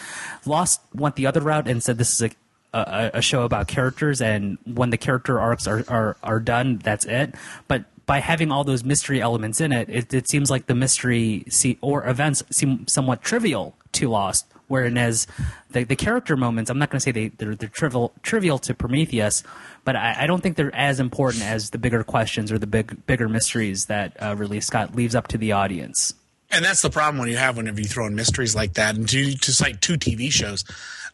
Lost 0.45 0.81
went 0.93 1.15
the 1.15 1.27
other 1.27 1.41
route 1.41 1.67
and 1.67 1.83
said 1.83 1.97
this 1.97 2.13
is 2.13 2.21
a 2.21 2.31
a, 2.73 3.11
a 3.15 3.21
show 3.21 3.43
about 3.43 3.67
characters, 3.67 4.21
and 4.21 4.57
when 4.65 4.89
the 4.89 4.97
character 4.97 5.39
arcs 5.39 5.67
are, 5.67 5.83
are 5.87 6.17
are 6.23 6.39
done, 6.39 6.77
that's 6.77 7.05
it. 7.05 7.35
But 7.67 7.85
by 8.05 8.19
having 8.19 8.51
all 8.51 8.63
those 8.63 8.83
mystery 8.83 9.21
elements 9.21 9.61
in 9.61 9.71
it, 9.71 9.89
it, 9.89 10.13
it 10.13 10.27
seems 10.27 10.49
like 10.49 10.65
the 10.65 10.75
mystery 10.75 11.45
see, 11.49 11.77
or 11.81 12.07
events 12.07 12.43
seem 12.49 12.87
somewhat 12.87 13.21
trivial 13.21 13.75
to 13.93 14.09
Lost 14.09 14.50
Whereas 14.71 15.27
the, 15.71 15.83
the 15.83 15.97
character 15.97 16.37
moments, 16.37 16.71
I'm 16.71 16.79
not 16.79 16.89
going 16.89 16.99
to 16.99 17.03
say 17.03 17.11
they, 17.11 17.27
they're, 17.27 17.55
they're 17.55 17.67
trivial, 17.67 18.13
trivial 18.23 18.57
to 18.59 18.73
Prometheus, 18.73 19.43
but 19.83 19.97
I, 19.97 20.15
I, 20.19 20.27
don't 20.27 20.41
think 20.41 20.55
they're 20.55 20.73
as 20.73 21.01
important 21.01 21.43
as 21.43 21.71
the 21.71 21.77
bigger 21.77 22.05
questions 22.05 22.53
or 22.53 22.57
the 22.57 22.67
big 22.67 23.05
bigger 23.05 23.27
mysteries 23.27 23.87
that 23.87 24.15
uh, 24.21 24.33
Ridley 24.37 24.61
Scott 24.61 24.95
leaves 24.95 25.13
up 25.13 25.27
to 25.27 25.37
the 25.37 25.51
audience. 25.51 26.13
And 26.51 26.63
that's 26.63 26.81
the 26.81 26.89
problem 26.89 27.17
when 27.17 27.27
you 27.27 27.35
have 27.35 27.57
whenever 27.57 27.81
you 27.81 27.85
throw 27.85 28.07
in 28.07 28.15
mysteries 28.15 28.55
like 28.55 28.75
that. 28.75 28.95
And 28.95 29.09
to, 29.09 29.35
to 29.35 29.51
cite 29.51 29.81
two 29.81 29.95
TV 29.95 30.31
shows, 30.31 30.63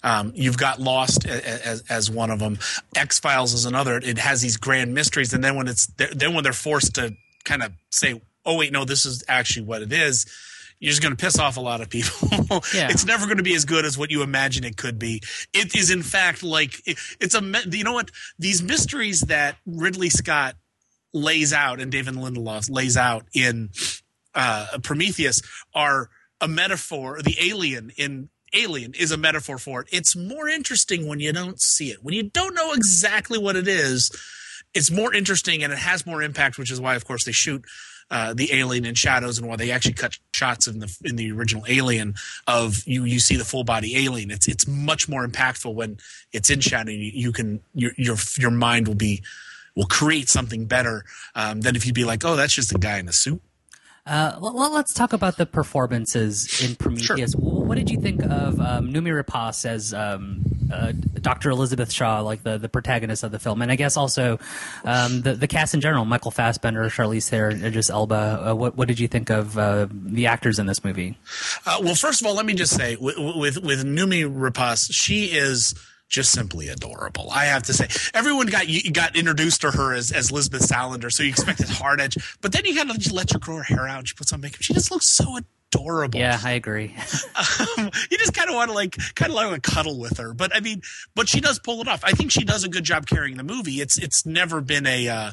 um, 0.04 0.34
you've 0.36 0.60
got 0.60 0.80
Lost 0.80 1.26
as, 1.26 1.84
as 1.89 2.12
one 2.12 2.30
of 2.30 2.38
them. 2.38 2.60
X 2.96 3.20
Files 3.20 3.56
is 3.56 3.65
another. 3.65 3.98
It 3.98 4.20
has 4.20 4.41
these 4.41 4.58
grand 4.58 4.93
mysteries, 4.93 5.34
and 5.34 5.43
then 5.43 5.56
when 5.56 5.67
it's 5.67 5.88
then 5.98 6.36
when 6.36 6.43
they're 6.43 6.54
forced 6.54 6.96
to 6.96 7.15
kind 7.43 7.63
of 7.63 7.74
say, 7.89 8.22
"Oh 8.46 8.58
wait, 8.58 8.72
no, 8.72 8.86
this 8.86 9.06
is 9.06 9.24
actually 9.28 9.65
what 9.65 9.82
it 9.82 9.91
is," 9.91 10.28
you're 10.80 10.92
just 10.92 11.02
going 11.02 11.16
to 11.16 11.22
piss 11.22 11.40
off 11.40 11.58
a 11.58 11.62
lot 11.62 11.82
of 11.82 11.90
people. 11.90 12.30
yeah. 12.74 12.90
It's 12.90 13.06
never 13.06 13.26
going 13.26 13.38
to 13.38 13.44
be 13.44 13.56
as 13.56 13.66
good 13.66 13.86
as 13.86 13.98
what 13.98 14.12
you 14.12 14.22
imagine 14.22 14.63
it 14.63 14.78
could 14.78 15.00
be. 15.00 15.22
It 15.54 15.76
is, 15.76 15.90
in 15.90 16.04
fact, 16.04 16.44
like 16.44 16.82
it, 16.86 16.98
it's 17.20 17.36
a. 17.36 17.42
You 17.72 17.84
know 17.84 17.94
what? 17.94 18.12
These 18.38 18.62
mysteries 18.62 19.22
that 19.22 19.58
Ridley 19.66 20.10
Scott 20.10 20.56
lays 21.13 21.54
out 21.54 21.80
and 21.80 21.92
David 21.92 22.13
Lindelof 22.13 22.70
lays 22.70 22.96
out 22.96 23.26
in 23.34 23.70
uh, 24.36 24.78
Prometheus 24.84 25.42
are 25.74 26.10
a 26.40 26.48
metaphor. 26.48 27.22
The 27.24 27.36
alien 27.42 27.92
in 27.98 28.30
Alien 28.54 28.94
is 28.94 29.12
a 29.12 29.18
metaphor 29.18 29.58
for 29.58 29.82
it. 29.82 29.88
It's 29.92 30.16
more 30.16 30.48
interesting 30.48 31.08
when 31.08 31.20
you 31.20 31.34
don't 31.34 31.60
see 31.60 31.90
it. 31.90 32.02
When 32.02 32.13
you 32.13 32.24
don't 32.24 32.54
know 32.54 32.72
exactly 32.72 33.38
what 33.38 33.58
it 33.58 33.68
is, 33.68 34.10
it's 34.74 34.90
more 34.90 35.13
interesting 35.13 35.63
and 35.63 35.74
it 35.74 35.80
has 35.80 36.06
more 36.06 36.22
impact, 36.22 36.58
which 36.58 36.72
is 36.72 36.80
why, 36.80 36.96
of 36.96 37.06
course, 37.06 37.26
they 37.26 37.34
shoot 37.34 37.66
uh, 38.10 38.34
the 38.34 38.54
alien 38.54 38.86
in 38.86 38.96
shadows 38.96 39.38
and 39.38 39.48
why 39.48 39.56
they 39.56 39.72
actually 39.72 39.93
cut 39.93 40.17
shots 40.34 40.67
in 40.67 40.80
the 40.80 40.98
in 41.04 41.15
the 41.15 41.32
original 41.32 41.63
Alien 41.67 42.15
of 42.48 42.84
you 42.86 43.04
you 43.04 43.20
see 43.20 43.36
the 43.36 43.46
full 43.46 43.63
body 43.63 43.98
alien. 43.98 44.32
It's 44.32 44.48
it's 44.48 44.67
much 44.67 45.10
more 45.10 45.28
impactful 45.28 45.74
when 45.74 45.98
it's 46.32 46.50
in 46.50 46.62
shadow. 46.62 46.91
You, 46.91 47.12
you 47.13 47.32
can 47.32 47.62
your 47.74 47.91
your 47.98 48.15
your 48.38 48.52
mind 48.52 48.88
will 48.88 48.96
be 48.96 49.24
will 49.76 49.86
create 49.86 50.30
something 50.30 50.65
better 50.65 51.06
um, 51.36 51.62
than 51.62 51.76
if 51.76 51.86
you'd 51.86 51.96
be 51.96 52.04
like, 52.04 52.26
oh, 52.26 52.36
that's 52.36 52.54
just 52.54 52.74
a 52.74 52.80
guy 52.80 52.98
in 52.98 53.08
a 53.08 53.13
suit. 53.13 53.41
Uh, 54.08 54.38
well, 54.39 54.72
let's 54.72 54.93
talk 54.93 55.12
about 55.12 55.38
the 55.38 55.46
performances 55.46 56.63
in 56.63 56.76
Prometheus. 56.76 57.32
Sure. 57.32 57.41
What 57.41 57.76
did 57.76 57.89
you 57.89 58.00
think 58.00 58.24
of 58.24 58.60
um, 58.62 58.93
Noomi 58.93 59.22
Rapace 59.22 59.65
as 59.65 59.93
um, 59.93 60.46
uh, 60.72 60.93
Dr. 60.93 61.50
Elizabeth 61.50 61.91
Shaw, 61.91 62.22
like 62.22 62.43
the, 62.43 62.58
the 62.58 62.70
protagonist 62.70 63.24
of 63.24 63.32
the 63.32 63.39
film, 63.39 63.62
and 63.62 63.72
I 63.72 63.76
guess 63.76 63.98
also 63.98 64.39
um, 64.86 65.22
the 65.22 65.34
the 65.34 65.48
cast 65.48 65.74
in 65.74 65.82
general: 65.82 66.06
Michael 66.06 66.32
Fassbender, 66.32 66.89
Charlize 66.89 67.28
Theron, 67.30 67.63
Idris 67.63 67.89
Elba. 67.89 68.50
Uh, 68.50 68.56
what 68.56 68.78
what 68.78 68.88
did 68.88 69.00
you 69.00 69.08
think 69.08 69.30
of 69.30 69.58
uh, 69.58 69.88
the 69.91 70.28
actors 70.28 70.58
in 70.58 70.67
this 70.67 70.84
movie? 70.84 71.17
Uh, 71.65 71.80
well, 71.84 71.96
first 71.96 72.22
of 72.22 72.28
all, 72.28 72.36
let 72.36 72.46
me 72.46 72.54
just 72.54 72.76
say 72.76 72.96
with 72.96 73.17
with, 73.17 73.58
with 73.62 73.86
Noomi 73.86 74.24
Rapace, 74.24 74.89
she 74.91 75.26
is 75.26 75.74
just 76.08 76.32
simply 76.32 76.70
adorable. 76.70 77.30
I 77.32 77.46
have 77.46 77.63
to 77.63 77.74
say, 77.74 77.88
everyone 78.13 78.48
got 78.48 78.67
you 78.67 78.91
got 78.91 79.15
introduced 79.15 79.62
to 79.62 79.72
her 79.72 79.93
as 79.93 80.12
as 80.12 80.32
Lisbeth 80.32 80.67
Salander, 80.67 81.12
so 81.12 81.24
you 81.24 81.30
expected 81.30 81.70
hard 81.70 82.02
edge, 82.02 82.17
but 82.41 82.52
then 82.52 82.65
you 82.65 82.76
got 82.76 82.89
to 82.89 83.13
let 83.13 83.32
her 83.32 83.39
grow 83.39 83.58
her 83.58 83.63
hair 83.63 83.88
out. 83.88 84.08
She 84.08 84.15
puts 84.15 84.32
on 84.34 84.41
makeup. 84.41 84.62
She 84.62 84.74
just 84.74 84.91
looks 84.91 85.08
so 85.08 85.38
adorable. 85.38 86.20
Yeah, 86.20 86.39
I 86.43 86.52
agree. 86.52 86.96
um, 87.78 87.89
you 88.10 88.17
just 88.17 88.34
kind 88.34 88.50
of 88.50 88.56
want 88.56 88.70
to 88.70 88.76
like 88.76 88.96
kind 89.15 89.32
of 89.32 89.36
like 89.36 89.62
cuddle 89.63 90.00
with 90.00 90.17
her, 90.17 90.34
but 90.34 90.56
I 90.56 90.60
mean, 90.60 90.82
but 91.15 91.28
she 91.28 91.41
does 91.41 91.60
pull 91.60 91.82
it 91.82 91.88
off. 91.88 92.04
I 92.04 92.12
think 92.12 92.32
she 92.32 92.43
does 92.43 92.63
a 92.63 92.70
good 92.70 92.84
job 92.84 93.08
carrying 93.08 93.38
the 93.38 93.43
movie. 93.43 93.82
It's 93.82 93.98
it's 93.98 94.26
never 94.26 94.62
been 94.62 94.86
a. 94.86 95.08
Uh, 95.08 95.32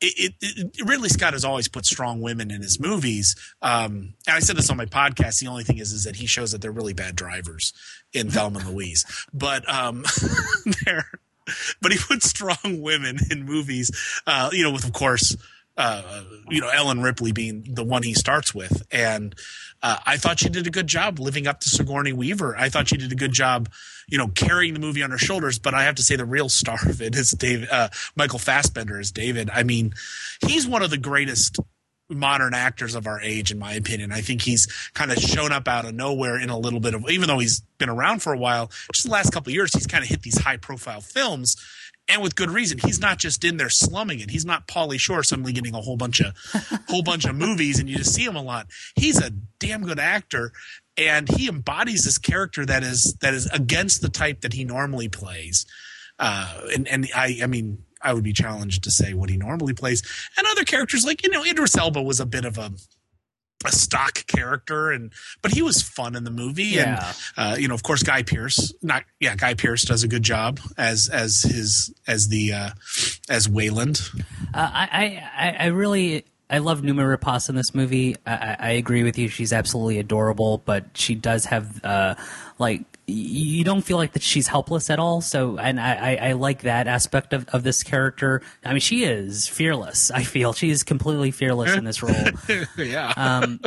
it, 0.00 0.34
it, 0.40 0.70
it, 0.78 0.86
Ridley 0.88 1.08
Scott 1.08 1.32
has 1.32 1.44
always 1.44 1.68
put 1.68 1.86
strong 1.86 2.20
women 2.20 2.50
in 2.50 2.62
his 2.62 2.78
movies. 2.78 3.34
Um, 3.62 4.14
and 4.26 4.36
I 4.36 4.40
said 4.40 4.56
this 4.56 4.70
on 4.70 4.76
my 4.76 4.86
podcast. 4.86 5.40
The 5.40 5.46
only 5.46 5.64
thing 5.64 5.78
is, 5.78 5.92
is 5.92 6.04
that 6.04 6.16
he 6.16 6.26
shows 6.26 6.52
that 6.52 6.60
they're 6.60 6.72
really 6.72 6.92
bad 6.92 7.16
drivers 7.16 7.72
in 8.12 8.30
Thelma 8.30 8.60
and 8.60 8.68
Louise. 8.70 9.04
But 9.32 9.68
um, 9.72 10.04
there, 10.84 11.10
but 11.80 11.92
he 11.92 11.98
puts 11.98 12.28
strong 12.28 12.82
women 12.82 13.18
in 13.30 13.44
movies. 13.44 13.90
Uh, 14.26 14.50
you 14.52 14.62
know, 14.62 14.72
with 14.72 14.84
of 14.84 14.92
course, 14.92 15.36
uh, 15.76 16.22
you 16.48 16.60
know, 16.60 16.68
Ellen 16.68 17.02
Ripley 17.02 17.32
being 17.32 17.74
the 17.74 17.84
one 17.84 18.02
he 18.02 18.14
starts 18.14 18.54
with, 18.54 18.82
and 18.90 19.34
uh, 19.82 19.98
I 20.06 20.16
thought 20.16 20.38
she 20.38 20.48
did 20.48 20.66
a 20.66 20.70
good 20.70 20.86
job 20.86 21.18
living 21.18 21.46
up 21.46 21.60
to 21.60 21.68
Sigourney 21.68 22.12
Weaver. 22.12 22.56
I 22.56 22.68
thought 22.68 22.88
she 22.88 22.96
did 22.96 23.12
a 23.12 23.16
good 23.16 23.32
job, 23.32 23.68
you 24.08 24.18
know, 24.18 24.28
carrying 24.28 24.74
the 24.74 24.80
movie 24.80 25.02
on 25.02 25.10
her 25.10 25.18
shoulders. 25.18 25.58
But 25.58 25.74
I 25.74 25.84
have 25.84 25.96
to 25.96 26.02
say, 26.02 26.16
the 26.16 26.24
real 26.24 26.48
star 26.48 26.78
of 26.88 27.02
it 27.02 27.14
is 27.14 27.30
David 27.32 27.68
uh, 27.70 27.88
Michael 28.14 28.38
Fassbender 28.38 29.00
is 29.00 29.12
David. 29.12 29.50
I 29.52 29.62
mean, 29.62 29.94
he's 30.46 30.66
one 30.66 30.82
of 30.82 30.90
the 30.90 30.98
greatest 30.98 31.58
modern 32.08 32.54
actors 32.54 32.94
of 32.94 33.06
our 33.06 33.20
age, 33.20 33.50
in 33.50 33.58
my 33.58 33.74
opinion. 33.74 34.12
I 34.12 34.20
think 34.20 34.42
he's 34.42 34.66
kind 34.94 35.10
of 35.10 35.18
shown 35.18 35.52
up 35.52 35.66
out 35.66 35.84
of 35.84 35.94
nowhere 35.94 36.38
in 36.38 36.50
a 36.50 36.58
little 36.58 36.80
bit 36.80 36.94
of, 36.94 37.08
even 37.10 37.28
though 37.28 37.38
he's 37.38 37.60
been 37.78 37.88
around 37.88 38.22
for 38.22 38.32
a 38.32 38.38
while, 38.38 38.70
just 38.94 39.06
the 39.06 39.12
last 39.12 39.32
couple 39.32 39.52
years, 39.52 39.74
he's 39.74 39.86
kind 39.86 40.04
of 40.04 40.08
hit 40.08 40.22
these 40.22 40.38
high 40.38 40.56
profile 40.56 41.00
films. 41.00 41.56
And 42.08 42.22
with 42.22 42.36
good 42.36 42.50
reason. 42.50 42.78
He's 42.78 43.00
not 43.00 43.18
just 43.18 43.44
in 43.44 43.56
there 43.56 43.68
slumming 43.68 44.20
it. 44.20 44.30
He's 44.30 44.44
not 44.44 44.68
Pauly 44.68 45.00
Shore 45.00 45.24
suddenly 45.24 45.52
getting 45.52 45.74
a 45.74 45.80
whole 45.80 45.96
bunch 45.96 46.20
of 46.20 46.36
whole 46.88 47.02
bunch 47.02 47.24
of 47.24 47.34
movies 47.34 47.80
and 47.80 47.88
you 47.88 47.96
just 47.96 48.14
see 48.14 48.24
him 48.24 48.36
a 48.36 48.42
lot. 48.42 48.68
He's 48.94 49.20
a 49.20 49.32
damn 49.58 49.82
good 49.82 49.98
actor 49.98 50.52
and 50.98 51.28
he 51.28 51.48
embodies 51.48 52.04
this 52.04 52.18
character 52.18 52.64
that 52.66 52.82
is 52.82 53.14
that 53.20 53.34
is 53.34 53.46
against 53.52 54.02
the 54.02 54.08
type 54.08 54.40
that 54.42 54.52
he 54.52 54.64
normally 54.64 55.08
plays. 55.08 55.66
Uh, 56.18 56.60
and 56.74 56.88
and 56.88 57.08
I 57.14 57.38
I 57.42 57.46
mean 57.46 57.84
I 58.02 58.12
would 58.14 58.24
be 58.24 58.32
challenged 58.32 58.84
to 58.84 58.90
say 58.90 59.12
what 59.14 59.28
he 59.30 59.36
normally 59.36 59.74
plays. 59.74 60.02
And 60.38 60.46
other 60.46 60.64
characters 60.64 61.04
like 61.04 61.22
you 61.24 61.30
know 61.30 61.44
Idris 61.44 61.76
Elba 61.76 62.02
was 62.02 62.20
a 62.20 62.26
bit 62.26 62.44
of 62.44 62.56
a 62.58 62.72
a 63.64 63.72
stock 63.72 64.26
character 64.26 64.90
and 64.90 65.12
but 65.42 65.50
he 65.50 65.62
was 65.62 65.80
fun 65.82 66.14
in 66.14 66.24
the 66.24 66.30
movie 66.30 66.62
Yeah. 66.64 67.12
and 67.36 67.52
uh, 67.54 67.56
you 67.58 67.68
know 67.68 67.74
of 67.74 67.82
course 67.82 68.02
Guy 68.02 68.22
Pearce 68.22 68.72
not 68.82 69.04
yeah 69.18 69.34
Guy 69.34 69.54
Pearce 69.54 69.82
does 69.82 70.04
a 70.04 70.08
good 70.08 70.22
job 70.22 70.60
as 70.76 71.08
as 71.08 71.42
his 71.42 71.92
as 72.06 72.28
the 72.28 72.52
uh, 72.52 72.70
as 73.30 73.48
Weyland 73.48 74.02
Uh, 74.54 74.70
I, 74.72 75.22
I, 75.36 75.56
I 75.58 75.66
really, 75.68 76.26
I 76.48 76.58
love 76.58 76.82
Noomi 76.82 77.16
Rapace 77.16 77.48
in 77.48 77.56
this 77.56 77.74
movie. 77.74 78.16
I, 78.26 78.32
I 78.32 78.56
I 78.60 78.70
agree 78.72 79.02
with 79.02 79.18
you; 79.18 79.28
she's 79.28 79.52
absolutely 79.52 79.98
adorable, 79.98 80.58
but 80.64 80.84
she 80.94 81.14
does 81.14 81.46
have, 81.46 81.84
uh, 81.84 82.14
like, 82.58 82.82
you 83.08 83.64
don't 83.64 83.82
feel 83.82 83.96
like 83.96 84.12
that 84.12 84.22
she's 84.22 84.46
helpless 84.48 84.90
at 84.90 84.98
all. 84.98 85.20
So, 85.20 85.58
and 85.58 85.80
I, 85.80 85.94
I, 85.94 86.28
I 86.28 86.32
like 86.32 86.62
that 86.62 86.86
aspect 86.88 87.32
of, 87.32 87.48
of 87.48 87.62
this 87.62 87.82
character. 87.82 88.42
I 88.64 88.70
mean, 88.70 88.80
she 88.80 89.04
is 89.04 89.46
fearless. 89.48 90.10
I 90.10 90.22
feel 90.22 90.52
she 90.52 90.70
is 90.70 90.82
completely 90.82 91.30
fearless 91.30 91.76
in 91.76 91.84
this 91.84 92.02
role. 92.02 92.14
yeah 92.78 93.12
Um, 93.16 93.60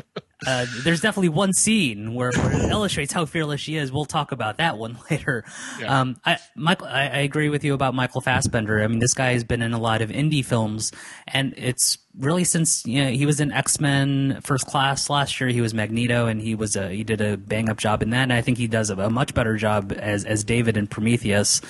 uh, 0.47 0.65
there's 0.83 1.01
definitely 1.01 1.29
one 1.29 1.51
scene 1.51 2.13
where, 2.13 2.31
where 2.31 2.51
it 2.53 2.71
illustrates 2.71 3.11
how 3.11 3.25
fearless 3.25 3.59
she 3.59 3.75
is. 3.75 3.91
We'll 3.91 4.05
talk 4.05 4.31
about 4.31 4.57
that 4.57 4.77
one 4.77 4.97
later. 5.11 5.43
Yeah. 5.79 5.99
Um, 5.99 6.19
I, 6.25 6.37
Michael, 6.55 6.87
I, 6.87 7.01
I 7.01 7.17
agree 7.19 7.49
with 7.49 7.65
you 7.65 7.73
about 7.73 7.93
Michael 7.93 8.21
Fassbender. 8.21 8.81
I 8.81 8.87
mean, 8.87 8.99
this 8.99 9.13
guy 9.13 9.33
has 9.33 9.43
been 9.43 9.61
in 9.61 9.73
a 9.73 9.79
lot 9.79 10.01
of 10.01 10.09
indie 10.09 10.43
films, 10.45 10.93
and 11.27 11.53
it's 11.57 11.97
really 12.17 12.45
since 12.45 12.85
you 12.85 13.03
know, 13.03 13.09
he 13.11 13.25
was 13.25 13.41
in 13.41 13.51
X 13.51 13.81
Men 13.81 14.39
First 14.41 14.65
Class 14.65 15.09
last 15.09 15.39
year. 15.41 15.49
He 15.49 15.61
was 15.61 15.73
Magneto, 15.73 16.27
and 16.27 16.41
he 16.41 16.55
was 16.55 16.77
a 16.77 16.89
he 16.89 17.03
did 17.03 17.19
a 17.19 17.35
bang 17.35 17.69
up 17.69 17.77
job 17.77 18.01
in 18.01 18.11
that. 18.11 18.23
And 18.23 18.33
I 18.33 18.41
think 18.41 18.57
he 18.57 18.67
does 18.67 18.89
a, 18.89 18.97
a 18.97 19.09
much 19.09 19.33
better 19.33 19.57
job 19.57 19.91
as 19.91 20.23
as 20.23 20.45
David 20.45 20.77
in 20.77 20.87
Prometheus. 20.87 21.61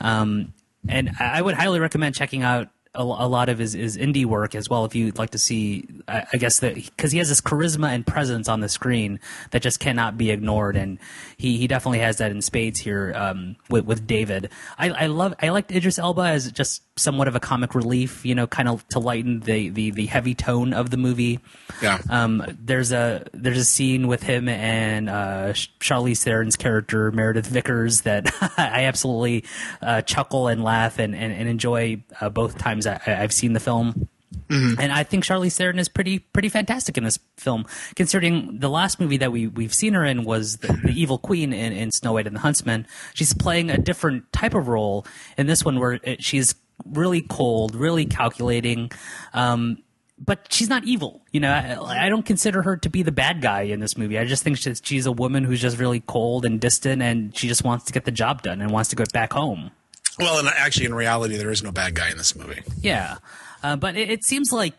Um, 0.00 0.52
and 0.88 1.10
I 1.20 1.38
I 1.38 1.42
would 1.42 1.54
highly 1.54 1.78
recommend 1.78 2.16
checking 2.16 2.42
out 2.42 2.68
a, 2.96 3.02
a 3.02 3.28
lot 3.28 3.48
of 3.48 3.58
his, 3.58 3.74
his 3.74 3.96
indie 3.96 4.24
work 4.24 4.54
as 4.54 4.68
well. 4.68 4.84
If 4.84 4.94
you'd 4.94 5.18
like 5.18 5.30
to 5.30 5.38
see, 5.38 5.86
I, 6.08 6.26
I 6.32 6.36
guess 6.36 6.60
that 6.60 6.74
because 6.74 7.12
he 7.12 7.18
has 7.18 7.28
this 7.28 7.40
charisma 7.40 7.88
and 7.88 8.06
presence 8.06 8.48
on 8.48 8.60
the 8.60 8.68
screen 8.68 9.20
that 9.50 9.62
just 9.62 9.80
cannot 9.80 10.16
be 10.16 10.30
ignored, 10.30 10.76
and 10.76 10.98
he, 11.36 11.58
he 11.58 11.66
definitely 11.66 12.00
has 12.00 12.18
that 12.18 12.30
in 12.30 12.42
spades 12.42 12.80
here 12.80 13.12
um, 13.14 13.56
with 13.68 13.84
with 13.84 14.06
David. 14.06 14.50
I, 14.78 14.90
I 14.90 15.06
love 15.06 15.34
I 15.42 15.50
liked 15.50 15.70
Idris 15.70 15.98
Elba 15.98 16.22
as 16.22 16.50
just 16.52 16.82
somewhat 16.98 17.28
of 17.28 17.36
a 17.36 17.40
comic 17.40 17.74
relief, 17.74 18.24
you 18.24 18.34
know, 18.34 18.46
kind 18.46 18.68
of 18.68 18.86
to 18.88 18.98
lighten 18.98 19.40
the, 19.40 19.68
the 19.68 19.90
the 19.90 20.06
heavy 20.06 20.34
tone 20.34 20.72
of 20.72 20.90
the 20.90 20.96
movie. 20.96 21.40
yeah 21.82 21.98
Um, 22.08 22.42
there's 22.58 22.92
a 22.92 23.26
there's 23.32 23.58
a 23.58 23.64
scene 23.64 24.08
with 24.08 24.22
him 24.22 24.48
and 24.48 25.08
uh, 25.10 25.52
Charlize 25.80 26.22
Theron's 26.22 26.56
character 26.56 27.12
Meredith 27.12 27.46
Vickers 27.46 28.02
that 28.02 28.32
I 28.58 28.84
absolutely 28.84 29.44
uh, 29.82 30.02
chuckle 30.02 30.48
and 30.48 30.64
laugh 30.64 30.98
and 30.98 31.14
and, 31.14 31.32
and 31.32 31.48
enjoy 31.48 32.02
uh, 32.20 32.28
both 32.30 32.58
times 32.58 32.85
I, 32.86 33.00
I've 33.06 33.32
seen 33.32 33.52
the 33.52 33.60
film. 33.60 34.08
And 34.48 34.92
I 34.92 35.02
think 35.02 35.24
Charlize 35.24 35.56
Theron 35.56 35.78
is 35.78 35.88
pretty 35.88 36.20
pretty 36.20 36.48
fantastic 36.48 36.96
in 36.96 37.04
this 37.04 37.18
film, 37.36 37.64
considering 37.96 38.60
the 38.60 38.68
last 38.68 39.00
movie 39.00 39.16
that 39.16 39.32
we 39.32 39.48
we've 39.48 39.74
seen 39.74 39.94
her 39.94 40.04
in 40.04 40.24
was 40.24 40.58
the, 40.58 40.72
the 40.84 40.92
evil 40.92 41.18
queen 41.18 41.52
in, 41.52 41.72
in 41.72 41.90
Snow 41.90 42.12
White 42.12 42.26
and 42.28 42.36
the 42.36 42.40
Huntsman. 42.40 42.86
She's 43.14 43.32
playing 43.32 43.70
a 43.70 43.78
different 43.78 44.32
type 44.32 44.54
of 44.54 44.68
role 44.68 45.04
in 45.36 45.46
this 45.46 45.64
one, 45.64 45.80
where 45.80 45.98
it, 46.02 46.22
she's 46.22 46.54
really 46.84 47.22
cold, 47.22 47.74
really 47.74 48.04
calculating. 48.04 48.92
Um, 49.32 49.78
but 50.18 50.46
she's 50.50 50.68
not 50.68 50.84
evil. 50.84 51.22
You 51.32 51.40
know, 51.40 51.50
I, 51.50 52.06
I 52.06 52.08
don't 52.08 52.24
consider 52.24 52.62
her 52.62 52.76
to 52.76 52.88
be 52.88 53.02
the 53.02 53.12
bad 53.12 53.42
guy 53.42 53.62
in 53.62 53.80
this 53.80 53.98
movie. 53.98 54.18
I 54.18 54.24
just 54.24 54.42
think 54.42 54.58
she's, 54.58 54.80
she's 54.84 55.06
a 55.06 55.12
woman 55.12 55.44
who's 55.44 55.60
just 55.60 55.78
really 55.78 56.00
cold 56.00 56.44
and 56.44 56.60
distant, 56.60 57.02
and 57.02 57.36
she 57.36 57.48
just 57.48 57.64
wants 57.64 57.84
to 57.86 57.92
get 57.92 58.04
the 58.04 58.12
job 58.12 58.42
done 58.42 58.60
and 58.60 58.70
wants 58.70 58.90
to 58.90 58.96
go 58.96 59.04
back 59.12 59.32
home. 59.32 59.72
Well 60.18 60.38
and 60.38 60.48
actually 60.48 60.86
in 60.86 60.94
reality 60.94 61.36
there 61.36 61.50
is 61.50 61.62
no 61.62 61.72
bad 61.72 61.94
guy 61.94 62.10
in 62.10 62.16
this 62.16 62.34
movie 62.36 62.62
Yeah, 62.80 63.18
uh, 63.62 63.76
but 63.76 63.96
it, 63.96 64.10
it 64.10 64.24
seems 64.24 64.52
like 64.52 64.74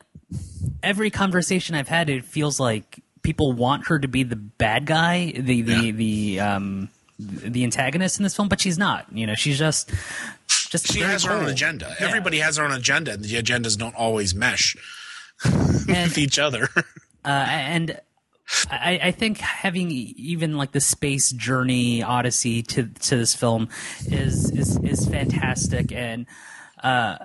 every 0.83 1.09
conversation 1.09 1.75
I've 1.75 1.87
had, 1.87 2.09
it 2.09 2.25
feels 2.25 2.59
like 2.59 2.99
people 3.23 3.51
want 3.53 3.87
her 3.87 3.99
to 3.99 4.07
be 4.07 4.23
the 4.23 4.35
bad 4.35 4.85
guy, 4.85 5.31
the 5.37 5.61
the 5.61 5.73
Yeah. 5.73 5.91
the 5.91 6.39
um 6.39 6.89
the 7.19 7.63
antagonist 7.63 8.19
in 8.19 8.23
this 8.23 8.35
film, 8.35 8.47
but 8.47 8.61
she's 8.61 8.77
not. 8.77 9.07
You 9.11 9.25
know, 9.27 9.33
she's 9.35 9.57
just 9.57 9.91
just 10.47 10.87
she 10.91 10.99
has 10.99 11.23
her 11.23 11.31
own 11.33 11.45
agenda 11.49 11.95
Yeah. 11.99 12.07
everybody 12.07 12.39
has 12.39 12.55
their 12.57 12.65
own 12.65 12.71
agenda 12.73 13.13
and 13.13 13.23
the 13.23 13.35
agendas 13.41 13.77
don't 13.77 13.95
always 13.95 14.35
mesh 14.35 14.75
and 15.43 15.87
with 15.87 16.17
each 16.17 16.37
other 16.39 16.69
uh, 17.25 17.27
and 17.27 17.99
I, 18.69 18.99
I 19.03 19.11
think 19.11 19.39
having 19.39 19.91
even 19.91 20.57
like 20.57 20.71
the 20.71 20.81
space 20.81 21.31
journey 21.31 22.01
odyssey 22.01 22.63
to 22.63 22.87
to 22.87 23.17
this 23.17 23.35
film 23.35 23.69
is 24.05 24.51
is 24.51 24.77
is 24.77 25.07
fantastic. 25.07 25.91
And 25.91 26.25
uh 26.81 27.17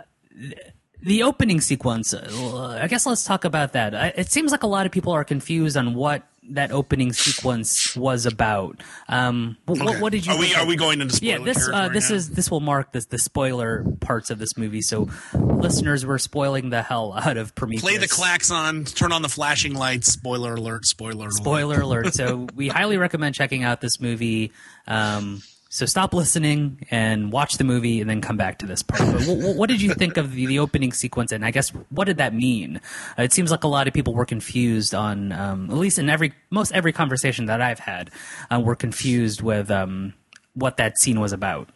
the 1.02 1.22
opening 1.24 1.60
sequence 1.60 2.14
uh, 2.14 2.78
i 2.80 2.86
guess 2.86 3.06
let's 3.06 3.24
talk 3.24 3.44
about 3.44 3.72
that. 3.72 4.16
It 4.16 4.30
seems 4.30 4.50
like 4.50 4.62
a 4.62 4.68
lot 4.68 4.86
of 4.86 4.92
people 4.92 5.12
are 5.12 5.24
confused 5.24 5.76
on 5.76 5.94
what 5.94 6.22
that 6.54 6.70
opening 6.72 7.12
sequence 7.12 7.96
was 7.96 8.26
about 8.26 8.82
um 9.08 9.56
wh- 9.66 9.70
what, 9.70 10.00
what 10.00 10.12
did 10.12 10.24
you 10.26 10.32
are 10.32 10.38
we 10.38 10.54
are 10.54 10.66
we 10.66 10.76
going 10.76 11.00
into 11.00 11.16
spoiler 11.16 11.38
yeah, 11.38 11.44
this 11.44 11.68
uh, 11.68 11.88
this 11.88 12.10
now? 12.10 12.16
is 12.16 12.30
this 12.30 12.50
will 12.50 12.60
mark 12.60 12.92
the 12.92 13.04
the 13.10 13.18
spoiler 13.18 13.84
parts 14.00 14.30
of 14.30 14.38
this 14.38 14.56
movie. 14.56 14.82
So, 14.82 15.08
listeners, 15.34 16.06
we're 16.06 16.18
spoiling 16.18 16.70
the 16.70 16.82
hell 16.82 17.12
out 17.16 17.36
of 17.36 17.54
Prometheus. 17.54 17.82
play 17.82 17.96
the 17.96 18.08
klaxon 18.08 18.84
turn 18.84 19.12
on 19.12 19.22
the 19.22 19.28
flashing 19.28 19.74
lights 19.74 20.12
spoiler 20.12 20.54
alert 20.54 20.86
spoiler 20.86 21.26
alert 21.26 21.32
Spoiler 21.34 21.80
alert! 21.80 22.14
So, 22.14 22.46
we 22.54 22.68
highly 22.68 22.96
recommend 22.96 23.34
checking 23.34 23.64
out 23.64 23.80
this 23.80 24.00
movie. 24.00 24.52
Um, 24.86 25.42
so, 25.72 25.86
stop 25.86 26.12
listening 26.12 26.86
and 26.90 27.32
watch 27.32 27.56
the 27.56 27.64
movie, 27.64 28.02
and 28.02 28.10
then 28.10 28.20
come 28.20 28.36
back 28.36 28.58
to 28.58 28.66
this 28.66 28.82
part. 28.82 29.00
But 29.00 29.56
what, 29.56 29.70
did 29.70 29.80
you 29.80 29.94
think 29.94 30.18
of 30.18 30.32
the, 30.32 30.44
the 30.44 30.58
opening 30.58 30.92
sequence? 30.92 31.32
And 31.32 31.46
I 31.46 31.50
guess 31.50 31.70
what 31.88 32.04
did 32.04 32.18
that 32.18 32.34
mean? 32.34 32.78
Uh, 33.18 33.22
it 33.22 33.32
seems 33.32 33.50
like 33.50 33.64
a 33.64 33.68
lot 33.68 33.88
of 33.88 33.94
people 33.94 34.12
were 34.12 34.26
confused 34.26 34.94
on, 34.94 35.32
um, 35.32 35.70
at 35.70 35.76
least 35.78 35.98
in 35.98 36.10
every 36.10 36.34
most 36.50 36.72
every 36.72 36.92
conversation 36.92 37.46
that 37.46 37.62
I've 37.62 37.78
had, 37.78 38.10
uh, 38.50 38.60
were 38.60 38.76
confused 38.76 39.40
with 39.40 39.70
um, 39.70 40.12
what 40.52 40.76
that 40.76 40.98
scene 40.98 41.18
was 41.18 41.32
about. 41.32 41.70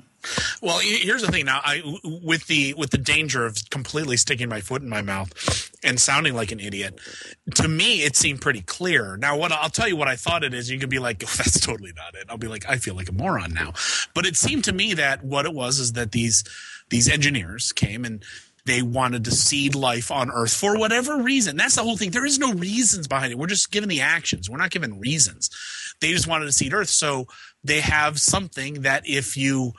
Well, 0.61 0.79
here's 0.79 1.23
the 1.23 1.31
thing. 1.31 1.47
Now, 1.47 1.61
I 1.62 1.83
with 2.05 2.47
the 2.47 2.75
with 2.75 2.91
the 2.91 2.99
danger 2.99 3.45
of 3.47 3.59
completely 3.71 4.17
sticking 4.17 4.49
my 4.49 4.61
foot 4.61 4.83
in 4.83 4.89
my 4.89 5.03
mouth 5.03 5.71
and 5.83 6.01
sounding 6.01 6.35
like 6.35 6.53
an 6.53 6.61
idiot. 6.61 6.99
To 7.55 7.69
me, 7.69 8.03
it 8.03 8.17
seemed 8.17 8.41
pretty 8.41 8.62
clear. 8.62 9.17
Now, 9.17 9.37
what 9.37 9.53
I'll 9.53 9.71
tell 9.71 9.89
you 9.89 9.97
what 9.97 10.09
I 10.09 10.17
thought 10.17 10.45
it 10.45 10.55
is. 10.55 10.71
You 10.71 10.79
can 10.79 10.89
be 10.89 10.99
like, 10.99 11.23
oh, 11.25 11.35
"That's 11.37 11.61
totally 11.61 11.93
not 11.97 12.15
it." 12.15 12.27
I'll 12.29 12.39
be 12.39 12.49
like, 12.49 12.69
"I 12.69 12.77
feel 12.77 12.95
like 12.95 13.09
a 13.09 13.12
moron 13.12 13.53
now." 13.53 13.73
But 14.15 14.27
it 14.27 14.37
seemed 14.37 14.65
to 14.65 14.73
me 14.73 14.95
that 14.95 15.25
what 15.25 15.47
it 15.47 15.55
was 15.55 15.79
is 15.79 15.93
that 15.93 16.12
these 16.12 16.45
these 16.89 17.09
engineers 17.09 17.73
came 17.73 18.05
and 18.05 18.25
they 18.67 18.83
wanted 18.83 19.25
to 19.25 19.31
seed 19.31 19.75
life 19.75 20.11
on 20.11 20.31
Earth 20.31 20.53
for 20.53 20.77
whatever 20.77 21.23
reason. 21.23 21.57
That's 21.57 21.77
the 21.77 21.83
whole 21.83 21.97
thing. 21.97 22.11
There 22.11 22.27
is 22.27 22.39
no 22.39 22.53
reasons 22.53 23.07
behind 23.07 23.33
it. 23.33 23.39
We're 23.39 23.47
just 23.47 23.71
given 23.71 23.89
the 23.89 24.01
actions. 24.01 24.51
We're 24.51 24.59
not 24.59 24.71
given 24.71 24.99
reasons. 24.99 25.51
They 26.01 26.12
just 26.12 26.27
wanted 26.27 26.47
to 26.47 26.53
seed 26.53 26.75
Earth, 26.75 26.89
so 26.89 27.29
they 27.62 27.81
have 27.81 28.21
something 28.21 28.83
that 28.83 29.09
if 29.09 29.37
you 29.37 29.73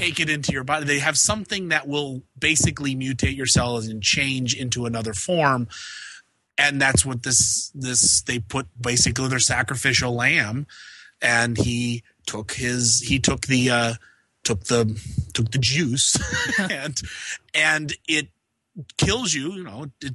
take 0.00 0.20
it 0.20 0.30
into 0.30 0.52
your 0.52 0.64
body. 0.64 0.84
They 0.84 0.98
have 0.98 1.18
something 1.18 1.68
that 1.68 1.86
will 1.86 2.22
basically 2.38 2.94
mutate 2.94 3.36
your 3.36 3.46
cells 3.46 3.88
and 3.88 4.02
change 4.02 4.54
into 4.54 4.86
another 4.86 5.12
form. 5.12 5.68
And 6.58 6.80
that's 6.80 7.04
what 7.04 7.22
this 7.22 7.70
this 7.74 8.22
they 8.22 8.38
put 8.38 8.66
basically 8.80 9.28
their 9.28 9.38
sacrificial 9.38 10.14
lamb, 10.14 10.66
and 11.20 11.58
he 11.58 12.02
took 12.26 12.52
his 12.52 13.00
he 13.06 13.18
took 13.18 13.46
the 13.46 13.70
uh, 13.70 13.94
took 14.42 14.64
the 14.64 14.98
took 15.34 15.50
the 15.50 15.58
juice, 15.58 16.16
and 16.58 16.98
and 17.54 17.92
it 18.08 18.28
kills 18.96 19.34
you. 19.34 19.52
You 19.52 19.64
know, 19.64 19.86
it, 20.00 20.14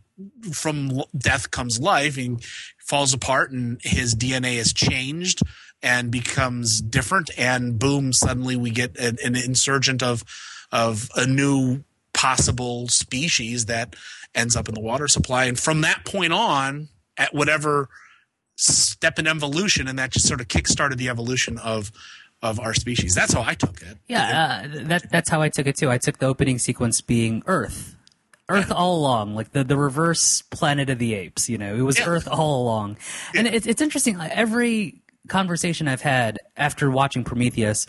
from 0.52 1.04
death 1.16 1.52
comes 1.52 1.80
life, 1.80 2.18
and 2.18 2.44
falls 2.80 3.14
apart, 3.14 3.52
and 3.52 3.80
his 3.84 4.16
DNA 4.16 4.56
is 4.56 4.74
changed 4.74 5.44
and 5.84 6.12
becomes 6.12 6.82
different. 6.82 7.30
And 7.38 7.78
boom, 7.80 8.14
suddenly 8.14 8.56
we 8.56 8.70
get 8.72 8.98
an, 8.98 9.18
an 9.24 9.36
insurgent 9.36 10.04
of 10.04 10.24
of 10.72 11.10
a 11.16 11.26
new 11.28 11.84
possible 12.14 12.88
species 12.88 13.66
that 13.66 13.96
ends 14.34 14.56
up 14.56 14.70
in 14.70 14.76
the 14.76 14.82
water 14.82 15.08
supply. 15.08 15.46
And 15.46 15.60
from 15.60 15.82
that 15.82 16.06
point 16.06 16.32
on, 16.34 16.90
at 17.18 17.34
whatever 17.34 17.90
step 18.56 19.20
in 19.20 19.28
evolution, 19.28 19.88
and 19.88 19.98
that 20.00 20.12
just 20.12 20.28
sort 20.28 20.40
of 20.42 20.48
kickstarted 20.48 20.98
the 20.98 21.10
evolution 21.10 21.58
of 21.58 21.92
of 22.42 22.60
our 22.60 22.74
species. 22.74 23.14
That's 23.14 23.34
how 23.34 23.44
I 23.44 23.54
took 23.54 23.82
it. 23.82 23.98
Yeah, 24.08 24.64
uh, 24.66 24.84
that 24.88 25.12
that's 25.12 25.30
how 25.30 25.42
I 25.42 25.50
took 25.50 25.68
it 25.68 25.76
too. 25.76 25.90
I 25.92 25.98
took 25.98 26.18
the 26.20 26.26
opening 26.28 26.58
sequence 26.60 27.02
being 27.02 27.44
Earth. 27.46 27.96
Earth 28.50 28.72
all 28.72 28.98
along, 28.98 29.34
like 29.36 29.52
the, 29.54 29.64
the 29.64 29.78
reverse 29.78 30.42
Planet 30.42 30.90
of 30.90 31.00
the 31.00 31.14
Apes. 31.14 31.48
You 31.50 31.58
know, 31.58 31.74
it 31.74 31.82
was 31.82 31.98
Yeah. 32.00 32.08
Earth 32.08 32.28
all 32.28 32.64
along, 32.64 32.98
and 33.36 33.48
it's 33.48 33.66
it's 33.66 33.82
interesting. 33.82 34.18
like, 34.18 34.32
Every 34.32 35.01
conversation 35.28 35.88
I've 35.88 36.02
had 36.02 36.40
after 36.58 36.90
watching 36.90 37.24
Prometheus, 37.24 37.88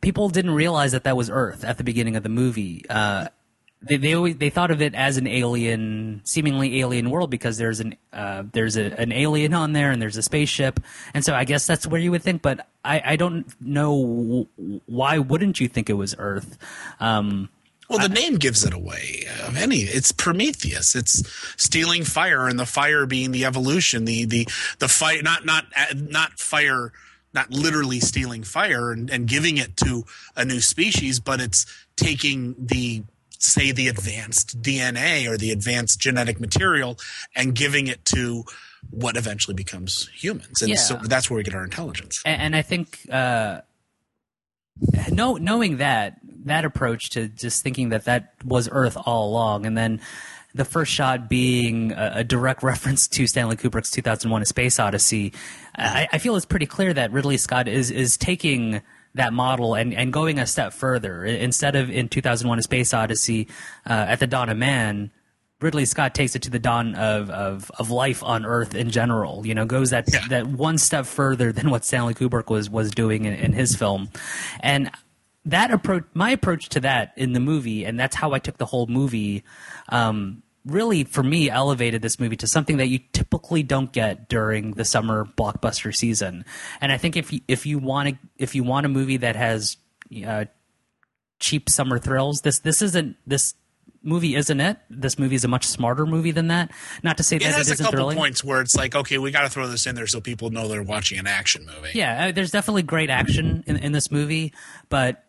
people 0.00 0.28
didn't 0.28 0.52
realize 0.52 0.92
that 0.92 1.04
that 1.04 1.16
was 1.16 1.30
Earth 1.30 1.64
at 1.64 1.78
the 1.78 1.84
beginning 1.84 2.16
of 2.16 2.22
the 2.22 2.28
movie. 2.28 2.84
Uh, 2.88 3.28
they 3.82 3.96
they 3.96 4.14
always 4.14 4.36
they 4.36 4.50
thought 4.50 4.70
of 4.70 4.80
it 4.80 4.94
as 4.94 5.16
an 5.16 5.26
alien, 5.26 6.20
seemingly 6.24 6.80
alien 6.80 7.10
world 7.10 7.30
because 7.30 7.58
there's 7.58 7.80
an 7.80 7.96
uh, 8.12 8.44
there's 8.52 8.76
a, 8.76 8.98
an 9.00 9.10
alien 9.12 9.54
on 9.54 9.72
there 9.72 9.90
and 9.90 10.00
there's 10.00 10.16
a 10.16 10.22
spaceship, 10.22 10.80
and 11.14 11.24
so 11.24 11.34
I 11.34 11.44
guess 11.44 11.66
that's 11.66 11.86
where 11.86 12.00
you 12.00 12.12
would 12.12 12.22
think. 12.22 12.42
But 12.42 12.66
I 12.84 13.02
I 13.04 13.16
don't 13.16 13.46
know 13.60 14.48
why 14.86 15.18
wouldn't 15.18 15.58
you 15.58 15.68
think 15.68 15.90
it 15.90 15.94
was 15.94 16.14
Earth? 16.18 16.58
Um, 17.00 17.48
Well, 17.98 18.08
the 18.08 18.14
name 18.14 18.36
gives 18.36 18.64
it 18.64 18.72
away. 18.74 19.24
Of 19.46 19.56
any, 19.56 19.80
it's 19.80 20.12
Prometheus. 20.12 20.94
It's 20.94 21.22
stealing 21.56 22.04
fire, 22.04 22.48
and 22.48 22.58
the 22.58 22.66
fire 22.66 23.06
being 23.06 23.32
the 23.32 23.44
evolution, 23.44 24.04
the 24.04 24.24
the 24.24 24.48
the 24.78 24.88
fire, 24.88 25.22
not 25.22 25.44
not 25.44 25.66
uh, 25.76 25.94
not 25.94 26.38
fire, 26.38 26.92
not 27.34 27.50
literally 27.50 28.00
stealing 28.00 28.42
fire 28.42 28.92
and, 28.92 29.10
and 29.10 29.26
giving 29.28 29.56
it 29.58 29.76
to 29.78 30.04
a 30.36 30.44
new 30.44 30.60
species, 30.60 31.20
but 31.20 31.40
it's 31.40 31.66
taking 31.96 32.54
the 32.58 33.02
say 33.38 33.72
the 33.72 33.88
advanced 33.88 34.62
DNA 34.62 35.28
or 35.28 35.36
the 35.36 35.50
advanced 35.50 35.98
genetic 35.98 36.38
material 36.40 36.96
and 37.34 37.54
giving 37.54 37.88
it 37.88 38.04
to 38.04 38.44
what 38.90 39.16
eventually 39.16 39.54
becomes 39.54 40.08
humans, 40.14 40.62
and 40.62 40.70
Yeah. 40.70 40.76
so 40.76 40.96
that's 41.04 41.28
where 41.30 41.36
we 41.38 41.42
get 41.42 41.54
our 41.54 41.64
intelligence. 41.64 42.22
and, 42.24 42.40
and 42.42 42.56
I 42.56 42.62
think 42.62 43.00
uh, 43.10 43.60
know, 45.10 45.36
knowing 45.36 45.76
that 45.78 46.18
that 46.46 46.64
approach 46.64 47.10
to 47.10 47.28
just 47.28 47.62
thinking 47.62 47.90
that 47.90 48.04
that 48.04 48.34
was 48.44 48.68
Earth 48.72 48.96
all 49.04 49.28
along, 49.28 49.66
and 49.66 49.76
then 49.76 50.00
the 50.54 50.64
first 50.64 50.92
shot 50.92 51.28
being 51.28 51.92
a, 51.92 52.12
a 52.16 52.24
direct 52.24 52.62
reference 52.72 53.08
to 53.08 53.26
Stanley 53.26 53.56
Kubrick's 53.56 53.90
2001: 53.90 54.42
A 54.42 54.44
Space 54.44 54.78
Odyssey, 54.78 55.32
I, 55.76 56.08
I 56.12 56.18
feel 56.18 56.36
it's 56.36 56.46
pretty 56.46 56.66
clear 56.66 56.92
that 56.94 57.12
Ridley 57.12 57.36
Scott 57.36 57.68
is 57.68 57.90
is 57.90 58.16
taking 58.16 58.82
that 59.14 59.32
model 59.32 59.74
and, 59.74 59.92
and 59.92 60.10
going 60.12 60.38
a 60.38 60.46
step 60.46 60.72
further. 60.72 61.24
Instead 61.24 61.76
of 61.76 61.90
in 61.90 62.08
2001: 62.08 62.58
A 62.58 62.62
Space 62.62 62.92
Odyssey, 62.94 63.48
uh, 63.88 63.92
at 64.08 64.20
the 64.20 64.26
dawn 64.26 64.48
of 64.48 64.56
man. 64.56 65.10
Ridley 65.60 65.84
Scott 65.84 66.12
takes 66.12 66.34
it 66.34 66.42
to 66.42 66.50
the 66.50 66.58
dawn 66.58 66.96
of, 66.96 67.30
of, 67.30 67.70
of 67.78 67.88
life 67.88 68.20
on 68.24 68.44
Earth 68.44 68.74
in 68.74 68.90
general. 68.90 69.46
You 69.46 69.54
know, 69.54 69.64
goes 69.64 69.90
that 69.90 70.12
Yeah. 70.12 70.26
that 70.28 70.48
one 70.48 70.76
step 70.76 71.06
further 71.06 71.52
than 71.52 71.70
what 71.70 71.84
Stanley 71.84 72.14
Kubrick 72.14 72.50
was 72.50 72.68
was 72.68 72.90
doing 72.90 73.26
in, 73.26 73.34
in 73.34 73.52
his 73.52 73.76
film, 73.76 74.08
and 74.58 74.90
that 75.46 75.70
approach, 75.70 76.04
my 76.14 76.30
approach 76.30 76.68
to 76.70 76.80
that 76.80 77.12
in 77.16 77.32
the 77.32 77.40
movie, 77.40 77.84
and 77.84 77.98
that's 77.98 78.14
how 78.16 78.32
I 78.32 78.38
took 78.38 78.58
the 78.58 78.66
whole 78.66 78.86
movie. 78.86 79.42
Um, 79.88 80.42
really, 80.64 81.04
for 81.04 81.22
me, 81.22 81.50
elevated 81.50 82.02
this 82.02 82.20
movie 82.20 82.36
to 82.36 82.46
something 82.46 82.76
that 82.76 82.86
you 82.86 83.00
typically 83.12 83.62
don't 83.62 83.90
get 83.92 84.28
during 84.28 84.72
the 84.72 84.84
summer 84.84 85.24
blockbuster 85.36 85.94
season. 85.94 86.44
And 86.80 86.92
I 86.92 86.96
think 86.98 87.16
if 87.16 87.32
you, 87.32 87.40
if 87.48 87.66
you 87.66 87.78
want 87.78 88.10
to 88.10 88.18
if 88.38 88.54
you 88.54 88.62
want 88.62 88.86
a 88.86 88.88
movie 88.88 89.16
that 89.18 89.34
has 89.36 89.76
uh, 90.24 90.44
cheap 91.40 91.68
summer 91.68 91.98
thrills, 91.98 92.42
this 92.42 92.60
this 92.60 92.80
isn't 92.82 93.16
this 93.26 93.54
movie 94.04 94.34
isn't 94.34 94.60
it. 94.60 94.78
This 94.90 95.18
movie 95.18 95.36
is 95.36 95.44
a 95.44 95.48
much 95.48 95.64
smarter 95.64 96.06
movie 96.06 96.32
than 96.32 96.48
that. 96.48 96.70
Not 97.04 97.16
to 97.18 97.22
say 97.22 97.36
It 97.36 97.42
that 97.44 97.54
has 97.54 97.68
it 97.68 97.70
a 97.70 97.74
isn't 97.74 97.84
couple 97.86 97.98
thrilling. 97.98 98.18
points 98.18 98.42
where 98.44 98.60
it's 98.60 98.74
like, 98.74 98.94
okay, 98.96 99.18
we 99.18 99.30
got 99.30 99.42
to 99.42 99.48
throw 99.48 99.68
this 99.68 99.86
in 99.86 99.94
there 99.94 100.06
so 100.08 100.20
people 100.20 100.50
know 100.50 100.66
they're 100.68 100.82
watching 100.82 101.18
an 101.20 101.26
action 101.28 101.66
movie. 101.66 101.90
Yeah, 101.94 102.26
uh, 102.26 102.32
there's 102.32 102.50
definitely 102.50 102.82
great 102.82 103.10
action 103.10 103.62
in, 103.66 103.76
in 103.76 103.92
this 103.92 104.10
movie, 104.10 104.52
but 104.88 105.24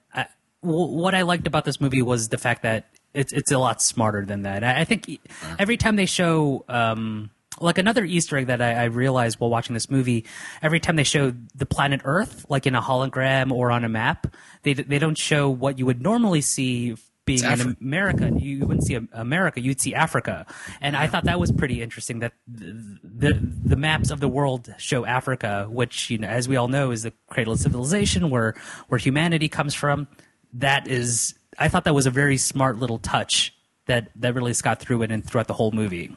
w- 0.64 0.98
what 0.98 1.14
I 1.14 1.22
liked 1.22 1.48
about 1.48 1.66
this 1.66 1.80
movie 1.80 2.02
was 2.02 2.30
the 2.30 2.38
fact 2.38 2.64
that 2.64 2.86
it's 3.14 3.32
it's 3.32 3.52
a 3.52 3.60
lot 3.60 3.82
smarter 3.82 4.26
than 4.26 4.44
that. 4.44 4.64
I, 4.64 4.82
I 4.82 4.84
think 4.86 5.20
every 5.60 5.78
time 5.78 5.96
they 5.96 6.06
show. 6.06 6.66
Um, 6.68 7.30
like 7.62 7.78
another 7.78 8.04
Easter 8.04 8.36
egg 8.38 8.48
that 8.48 8.64
I, 8.64 8.74
I 8.74 8.84
realized 8.86 9.40
while 9.40 9.52
watching 9.52 9.76
this 9.76 9.88
movie, 9.88 10.26
every 10.64 10.80
time 10.80 10.96
they 10.96 11.04
show 11.04 11.34
the 11.54 11.68
planet 11.68 12.02
Earth, 12.04 12.48
like 12.50 12.66
in 12.66 12.74
a 12.74 12.82
hologram 12.82 13.52
or 13.52 13.70
on 13.70 13.86
a 13.86 13.90
map, 13.90 14.36
they 14.64 14.74
they 14.74 14.98
don't 14.98 15.18
show 15.18 15.52
what 15.52 15.78
you 15.78 15.86
would 15.86 16.02
normally 16.02 16.42
see 16.42 16.96
being 17.26 17.40
in 17.40 17.46
Africa. 17.46 17.78
America. 17.80 18.32
You 18.36 18.66
wouldn't 18.66 18.86
see 18.86 19.00
America, 19.14 19.62
you'd 19.62 19.80
see 19.80 19.94
Africa. 19.96 20.46
And 20.82 20.96
I 20.98 21.08
thought 21.08 21.26
that 21.26 21.40
was 21.40 21.52
pretty 21.52 21.82
interesting 21.82 22.20
that 22.20 22.34
the, 22.48 23.00
the 23.04 23.40
the 23.66 23.76
maps 23.76 24.10
of 24.12 24.20
the 24.20 24.28
world 24.28 24.74
show 24.78 25.06
Africa, 25.06 25.68
which 25.70 26.10
you 26.10 26.18
know, 26.18 26.28
as 26.28 26.48
we 26.48 26.56
all 26.56 26.68
know, 26.68 26.92
is 26.92 27.04
the 27.04 27.14
cradle 27.28 27.54
of 27.54 27.60
civilization, 27.60 28.30
where 28.30 28.56
where 28.88 28.98
humanity 28.98 29.48
comes 29.48 29.74
from. 29.74 30.08
That 30.54 30.88
is, 30.88 31.36
I 31.58 31.68
thought 31.68 31.84
that 31.86 31.96
was 31.96 32.06
a 32.06 32.12
very 32.12 32.38
smart 32.38 32.78
little 32.78 33.00
touch 33.00 33.54
that 33.86 34.10
that 34.16 34.34
Ridley 34.34 34.54
Scott 34.54 34.80
threw 34.80 35.02
in 35.02 35.12
and 35.12 35.26
throughout 35.26 35.48
the 35.48 35.54
whole 35.54 35.72
movie. 35.72 36.16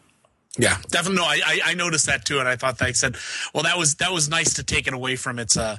Yeah, 0.59 0.79
definitely. 0.89 1.17
No, 1.17 1.25
I, 1.25 1.61
I 1.65 1.75
noticed 1.75 2.07
that 2.07 2.25
too, 2.25 2.39
and 2.39 2.49
I 2.49 2.57
thought 2.57 2.79
that 2.79 2.89
I 2.89 2.93
said, 2.93 3.17
well, 3.53 3.65
that 3.65 3.77
was 3.77 3.97
that 3.97 4.13
was 4.13 4.29
nice 4.29 4.55
to 4.55 4.63
take 4.63 4.87
it 4.87 4.95
away 4.95 5.17
from 5.17 5.39
its 5.39 5.57
uh, 5.57 5.77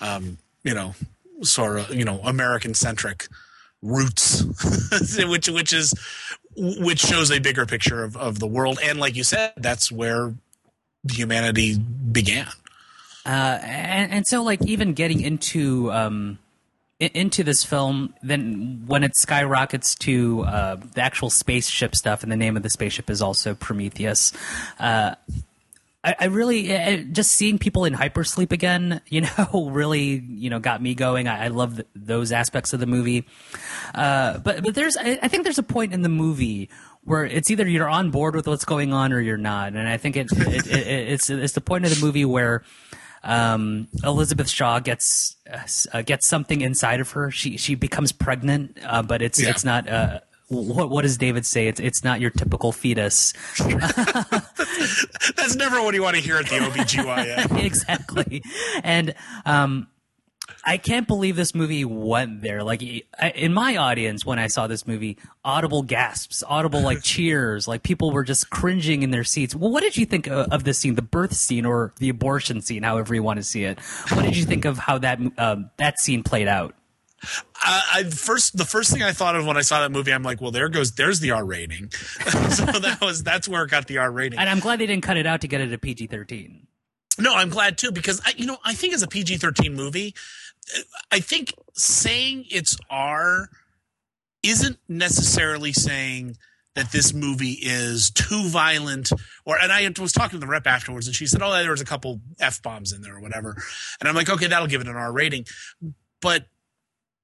um, 0.00 0.38
you 0.62 0.74
know, 0.74 0.94
sort 1.42 1.78
of 1.78 1.94
you 1.94 2.04
know 2.04 2.20
American 2.22 2.74
centric 2.74 3.28
roots, 3.82 4.42
which 5.18 5.48
which 5.48 5.72
is 5.72 5.94
which 6.56 7.00
shows 7.00 7.30
a 7.30 7.38
bigger 7.38 7.66
picture 7.66 8.04
of 8.04 8.16
of 8.16 8.38
the 8.38 8.46
world, 8.46 8.78
and 8.82 9.00
like 9.00 9.16
you 9.16 9.24
said, 9.24 9.52
that's 9.56 9.90
where 9.90 10.34
humanity 11.10 11.78
began. 11.78 12.48
Uh, 13.26 13.58
and, 13.62 14.12
and 14.12 14.26
so 14.26 14.42
like 14.42 14.62
even 14.62 14.94
getting 14.94 15.20
into 15.20 15.92
um 15.92 16.38
into 17.00 17.42
this 17.42 17.64
film 17.64 18.14
then 18.22 18.82
when 18.86 19.02
it 19.02 19.16
skyrockets 19.16 19.94
to 19.94 20.42
uh, 20.42 20.76
the 20.94 21.00
actual 21.00 21.30
spaceship 21.30 21.96
stuff 21.96 22.22
and 22.22 22.30
the 22.30 22.36
name 22.36 22.56
of 22.56 22.62
the 22.62 22.70
spaceship 22.70 23.08
is 23.10 23.22
also 23.22 23.54
prometheus 23.54 24.32
uh, 24.78 25.14
I, 26.02 26.16
I 26.20 26.24
really 26.26 26.74
uh, 26.74 26.98
just 27.12 27.32
seeing 27.32 27.58
people 27.58 27.84
in 27.84 27.94
hypersleep 27.94 28.52
again, 28.52 29.00
you 29.08 29.22
know, 29.22 29.68
really, 29.70 30.24
you 30.28 30.50
know, 30.50 30.58
got 30.58 30.82
me 30.82 30.94
going. 30.94 31.28
I, 31.28 31.46
I 31.46 31.48
love 31.48 31.76
th- 31.76 31.88
those 31.94 32.32
aspects 32.32 32.72
of 32.72 32.80
the 32.80 32.86
movie. 32.86 33.26
Uh, 33.94 34.38
but 34.38 34.62
but 34.62 34.74
there's, 34.74 34.96
I, 34.96 35.18
I 35.22 35.28
think 35.28 35.44
there's 35.44 35.58
a 35.58 35.64
point 35.64 35.92
in 35.92 36.02
the 36.02 36.08
movie 36.08 36.70
where 37.04 37.24
it's 37.24 37.50
either 37.50 37.66
you're 37.66 37.88
on 37.88 38.10
board 38.10 38.34
with 38.34 38.46
what's 38.46 38.64
going 38.64 38.92
on 38.92 39.12
or 39.12 39.20
you're 39.20 39.36
not, 39.36 39.72
and 39.72 39.88
I 39.88 39.96
think 39.96 40.16
it, 40.16 40.28
it, 40.32 40.66
it, 40.66 40.86
it's 40.86 41.30
it's 41.30 41.54
the 41.54 41.60
point 41.60 41.84
of 41.86 41.94
the 41.94 42.04
movie 42.04 42.26
where 42.26 42.62
um, 43.22 43.88
Elizabeth 44.04 44.48
Shaw 44.48 44.78
gets 44.80 45.36
uh, 45.52 45.58
uh, 45.92 46.02
gets 46.02 46.26
something 46.26 46.60
inside 46.60 47.00
of 47.00 47.10
her. 47.12 47.30
She 47.30 47.56
she 47.56 47.74
becomes 47.74 48.12
pregnant, 48.12 48.78
uh, 48.84 49.02
but 49.02 49.22
it's 49.22 49.40
Yeah. 49.40 49.50
it's 49.50 49.64
not. 49.64 49.88
Uh, 49.88 50.20
what 50.48 50.90
what 50.90 51.02
does 51.02 51.16
David 51.16 51.46
say? 51.46 51.68
It's 51.68 51.78
it's 51.78 52.02
not 52.02 52.20
your 52.20 52.30
typical 52.30 52.72
fetus. 52.72 53.32
That's 55.36 55.54
never 55.56 55.80
what 55.82 55.94
you 55.94 56.02
want 56.02 56.16
to 56.16 56.22
hear 56.22 56.38
at 56.38 56.46
the 56.46 56.56
OBGYN. 56.56 57.62
exactly. 57.64 58.42
And 58.82 59.14
um, 59.46 59.86
I 60.64 60.76
can't 60.76 61.06
believe 61.06 61.36
this 61.36 61.54
movie 61.54 61.84
went 61.84 62.42
there. 62.42 62.62
Like 62.62 62.82
in 63.34 63.54
my 63.54 63.76
audience, 63.76 64.26
when 64.26 64.38
I 64.38 64.48
saw 64.48 64.66
this 64.66 64.86
movie, 64.86 65.16
audible 65.44 65.82
gasps, 65.82 66.42
audible 66.46 66.80
like 66.80 67.02
cheers, 67.02 67.66
like 67.66 67.82
people 67.82 68.10
were 68.10 68.24
just 68.24 68.50
cringing 68.50 69.02
in 69.02 69.10
their 69.10 69.24
seats. 69.24 69.54
Well, 69.54 69.70
what 69.70 69.82
did 69.82 69.96
you 69.96 70.06
think 70.06 70.26
of, 70.26 70.52
of 70.52 70.64
this 70.64 70.78
scene, 70.78 70.94
the 70.94 71.02
birth 71.02 71.34
scene 71.34 71.64
or 71.64 71.92
the 71.98 72.08
abortion 72.08 72.60
scene, 72.60 72.82
however 72.82 73.14
you 73.14 73.22
want 73.22 73.38
to 73.38 73.44
see 73.44 73.64
it? 73.64 73.80
What 74.12 74.22
did 74.22 74.36
you 74.36 74.44
think 74.44 74.64
of 74.64 74.78
how 74.78 74.98
that 74.98 75.18
um, 75.38 75.70
that 75.78 75.98
scene 75.98 76.22
played 76.22 76.48
out? 76.48 76.74
I, 77.56 77.82
I 77.94 78.04
first 78.04 78.56
the 78.56 78.64
first 78.64 78.92
thing 78.92 79.02
I 79.02 79.12
thought 79.12 79.36
of 79.36 79.46
when 79.46 79.56
I 79.56 79.62
saw 79.62 79.80
that 79.80 79.92
movie, 79.92 80.12
I'm 80.12 80.22
like, 80.22 80.40
well, 80.40 80.50
there 80.50 80.68
goes 80.68 80.92
there's 80.92 81.20
the 81.20 81.30
R 81.30 81.44
rating. 81.44 81.90
so 82.50 82.64
that 82.64 82.98
was 83.00 83.22
that's 83.22 83.48
where 83.48 83.64
it 83.64 83.70
got 83.70 83.86
the 83.86 83.98
R 83.98 84.10
rating. 84.10 84.38
And 84.38 84.48
I'm 84.48 84.60
glad 84.60 84.78
they 84.78 84.86
didn't 84.86 85.04
cut 85.04 85.16
it 85.16 85.26
out 85.26 85.40
to 85.42 85.48
get 85.48 85.60
it 85.60 85.72
a 85.72 85.78
PG 85.78 86.08
13. 86.08 86.66
No, 87.20 87.34
I'm 87.34 87.50
glad 87.50 87.76
too 87.76 87.92
because 87.92 88.20
I, 88.24 88.32
you 88.36 88.46
know 88.46 88.58
I 88.64 88.74
think 88.74 88.94
as 88.94 89.02
a 89.02 89.08
PG-13 89.08 89.74
movie, 89.74 90.14
uh, 90.14 90.20
I 91.10 91.20
think 91.20 91.54
saying 91.74 92.46
it's 92.50 92.76
R 92.88 93.48
isn't 94.42 94.78
necessarily 94.88 95.72
saying 95.72 96.36
that 96.74 96.92
this 96.92 97.12
movie 97.12 97.58
is 97.60 98.10
too 98.10 98.48
violent 98.48 99.10
or 99.44 99.58
and 99.58 99.72
I 99.72 99.90
was 100.00 100.12
talking 100.12 100.38
to 100.38 100.46
the 100.46 100.50
rep 100.50 100.66
afterwards 100.66 101.06
and 101.06 101.16
she 101.16 101.26
said 101.26 101.42
oh 101.42 101.50
there 101.50 101.70
was 101.70 101.80
a 101.80 101.86
couple 101.86 102.20
f 102.38 102.62
bombs 102.62 102.92
in 102.92 103.02
there 103.02 103.16
or 103.16 103.20
whatever. 103.20 103.56
And 104.00 104.08
I'm 104.08 104.14
like 104.14 104.30
okay 104.30 104.46
that'll 104.46 104.68
give 104.68 104.80
it 104.80 104.88
an 104.88 104.96
R 104.96 105.12
rating. 105.12 105.46
But 106.22 106.46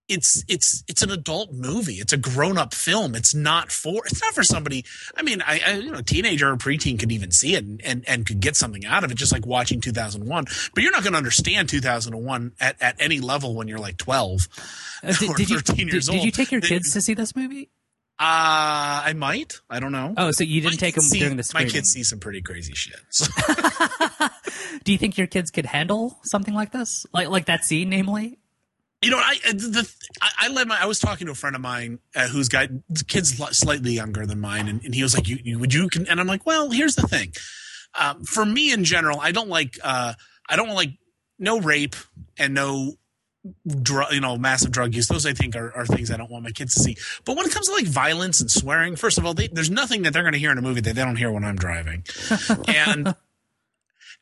it's 0.08 0.44
it's 0.48 0.84
it's 0.88 1.02
an 1.02 1.10
adult 1.10 1.52
movie. 1.52 1.94
It's 1.94 2.12
a 2.12 2.16
grown-up 2.16 2.72
film. 2.74 3.14
It's 3.14 3.34
not 3.34 3.72
for 3.72 4.06
it's 4.06 4.20
not 4.22 4.34
for 4.34 4.42
somebody 4.44 4.84
i 5.16 5.22
mean 5.22 5.42
i, 5.42 5.60
I 5.66 5.72
you 5.78 5.90
know 5.90 6.00
teenager 6.00 6.50
or 6.50 6.56
preteen 6.56 6.98
could 6.98 7.10
even 7.12 7.30
see 7.32 7.54
it 7.54 7.64
and, 7.64 7.80
and 7.84 8.04
and 8.08 8.26
could 8.26 8.40
get 8.40 8.54
something 8.56 8.84
out 8.86 9.02
of 9.04 9.10
it 9.10 9.16
just 9.16 9.32
like 9.32 9.44
watching 9.46 9.80
2001 9.80 10.44
but 10.74 10.82
you're 10.82 10.92
not 10.92 11.02
going 11.02 11.12
to 11.12 11.18
understand 11.18 11.68
2001 11.68 12.52
at, 12.60 12.80
at 12.80 12.96
any 13.00 13.20
level 13.20 13.54
when 13.54 13.66
you're 13.68 13.78
like 13.78 13.96
12 13.96 14.48
Uh, 15.02 15.12
did, 15.12 15.22
or 15.30 15.34
did 15.34 15.50
you 15.50 15.58
13 15.58 15.76
did, 15.86 15.92
years 15.94 16.08
did 16.08 16.24
you 16.24 16.30
take 16.30 16.52
your 16.52 16.60
kids 16.60 16.92
to 16.92 17.00
see 17.00 17.14
this 17.14 17.34
movie? 17.34 17.70
uh 18.18 19.02
i 19.04 19.12
might. 19.16 19.60
I 19.68 19.80
don't 19.80 19.92
know. 19.92 20.14
Oh, 20.16 20.30
so 20.30 20.44
you 20.44 20.60
didn't 20.60 20.74
My 20.74 20.86
take 20.86 20.94
them 20.94 21.04
see- 21.04 21.18
during 21.18 21.36
the 21.36 21.50
my 21.54 21.64
kids 21.64 21.90
see 21.90 22.02
some 22.02 22.18
pretty 22.20 22.42
crazy 22.42 22.74
shit 22.74 23.00
so. 23.10 23.26
Do 24.84 24.92
you 24.92 24.98
think 24.98 25.18
your 25.18 25.26
kids 25.26 25.50
could 25.50 25.66
handle 25.66 26.18
something 26.22 26.54
like 26.54 26.72
this, 26.72 27.06
like 27.12 27.28
like 27.28 27.46
that 27.46 27.64
scene, 27.64 27.88
namely? 27.90 28.38
You 29.02 29.10
know, 29.10 29.18
I 29.18 29.36
the 29.52 29.88
I, 30.22 30.30
I 30.40 30.48
let 30.48 30.66
my 30.66 30.78
I 30.80 30.86
was 30.86 30.98
talking 30.98 31.26
to 31.26 31.32
a 31.32 31.36
friend 31.36 31.54
of 31.54 31.62
mine 31.62 31.98
uh, 32.14 32.28
who's 32.28 32.48
got 32.48 32.68
kids 33.08 33.36
slightly 33.56 33.92
younger 33.92 34.26
than 34.26 34.40
mine, 34.40 34.68
and, 34.68 34.82
and 34.84 34.94
he 34.94 35.02
was 35.02 35.14
like, 35.14 35.28
"You, 35.28 35.38
you 35.42 35.58
would 35.58 35.74
you?" 35.74 35.88
Can, 35.88 36.06
and 36.06 36.18
I'm 36.18 36.26
like, 36.26 36.46
"Well, 36.46 36.70
here's 36.70 36.94
the 36.94 37.06
thing. 37.06 37.32
Um, 37.98 38.24
for 38.24 38.44
me 38.44 38.72
in 38.72 38.84
general, 38.84 39.20
I 39.20 39.32
don't 39.32 39.48
like 39.48 39.78
uh, 39.84 40.14
I 40.48 40.56
don't 40.56 40.74
like 40.74 40.92
no 41.38 41.60
rape 41.60 41.96
and 42.38 42.54
no 42.54 42.94
drug, 43.66 44.12
you 44.12 44.20
know, 44.20 44.36
massive 44.36 44.70
drug 44.72 44.94
use. 44.94 45.08
Those 45.08 45.26
I 45.26 45.32
think 45.32 45.56
are, 45.56 45.74
are 45.76 45.86
things 45.86 46.10
I 46.10 46.16
don't 46.16 46.30
want 46.30 46.44
my 46.44 46.50
kids 46.50 46.74
to 46.74 46.80
see. 46.80 46.96
But 47.24 47.36
when 47.36 47.46
it 47.46 47.52
comes 47.52 47.66
to 47.66 47.72
like 47.72 47.86
violence 47.86 48.40
and 48.40 48.50
swearing, 48.50 48.96
first 48.96 49.18
of 49.18 49.26
all, 49.26 49.34
they, 49.34 49.48
there's 49.48 49.70
nothing 49.70 50.02
that 50.02 50.12
they're 50.12 50.22
going 50.22 50.32
to 50.32 50.38
hear 50.38 50.52
in 50.52 50.58
a 50.58 50.62
movie 50.62 50.80
that 50.80 50.94
they 50.94 51.04
don't 51.04 51.16
hear 51.16 51.30
when 51.30 51.44
I'm 51.44 51.56
driving, 51.56 52.04
and 52.68 53.14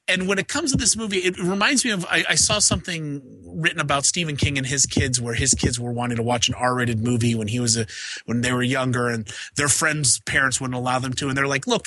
and 0.06 0.28
when 0.28 0.38
it 0.38 0.48
comes 0.48 0.72
to 0.72 0.76
this 0.76 0.96
movie, 0.96 1.18
it 1.18 1.38
reminds 1.38 1.84
me 1.84 1.90
of 1.90 2.04
I, 2.06 2.24
I, 2.30 2.34
saw 2.34 2.58
something 2.58 3.22
written 3.44 3.80
about 3.80 4.04
Stephen 4.04 4.36
King 4.36 4.58
and 4.58 4.66
his 4.66 4.84
kids, 4.84 5.20
where 5.20 5.34
his 5.34 5.54
kids 5.54 5.80
were 5.80 5.92
wanting 5.92 6.16
to 6.18 6.22
watch 6.22 6.48
an 6.48 6.54
R-rated 6.54 7.02
movie 7.02 7.34
when 7.34 7.48
he 7.48 7.58
was 7.58 7.76
a 7.76 7.86
when 8.26 8.42
they 8.42 8.52
were 8.52 8.62
younger, 8.62 9.08
and 9.08 9.26
their 9.56 9.68
friends' 9.68 10.20
parents 10.20 10.60
wouldn't 10.60 10.76
allow 10.76 10.98
them 10.98 11.14
to, 11.14 11.28
and 11.28 11.36
they're 11.36 11.46
like, 11.46 11.66
"Look, 11.66 11.86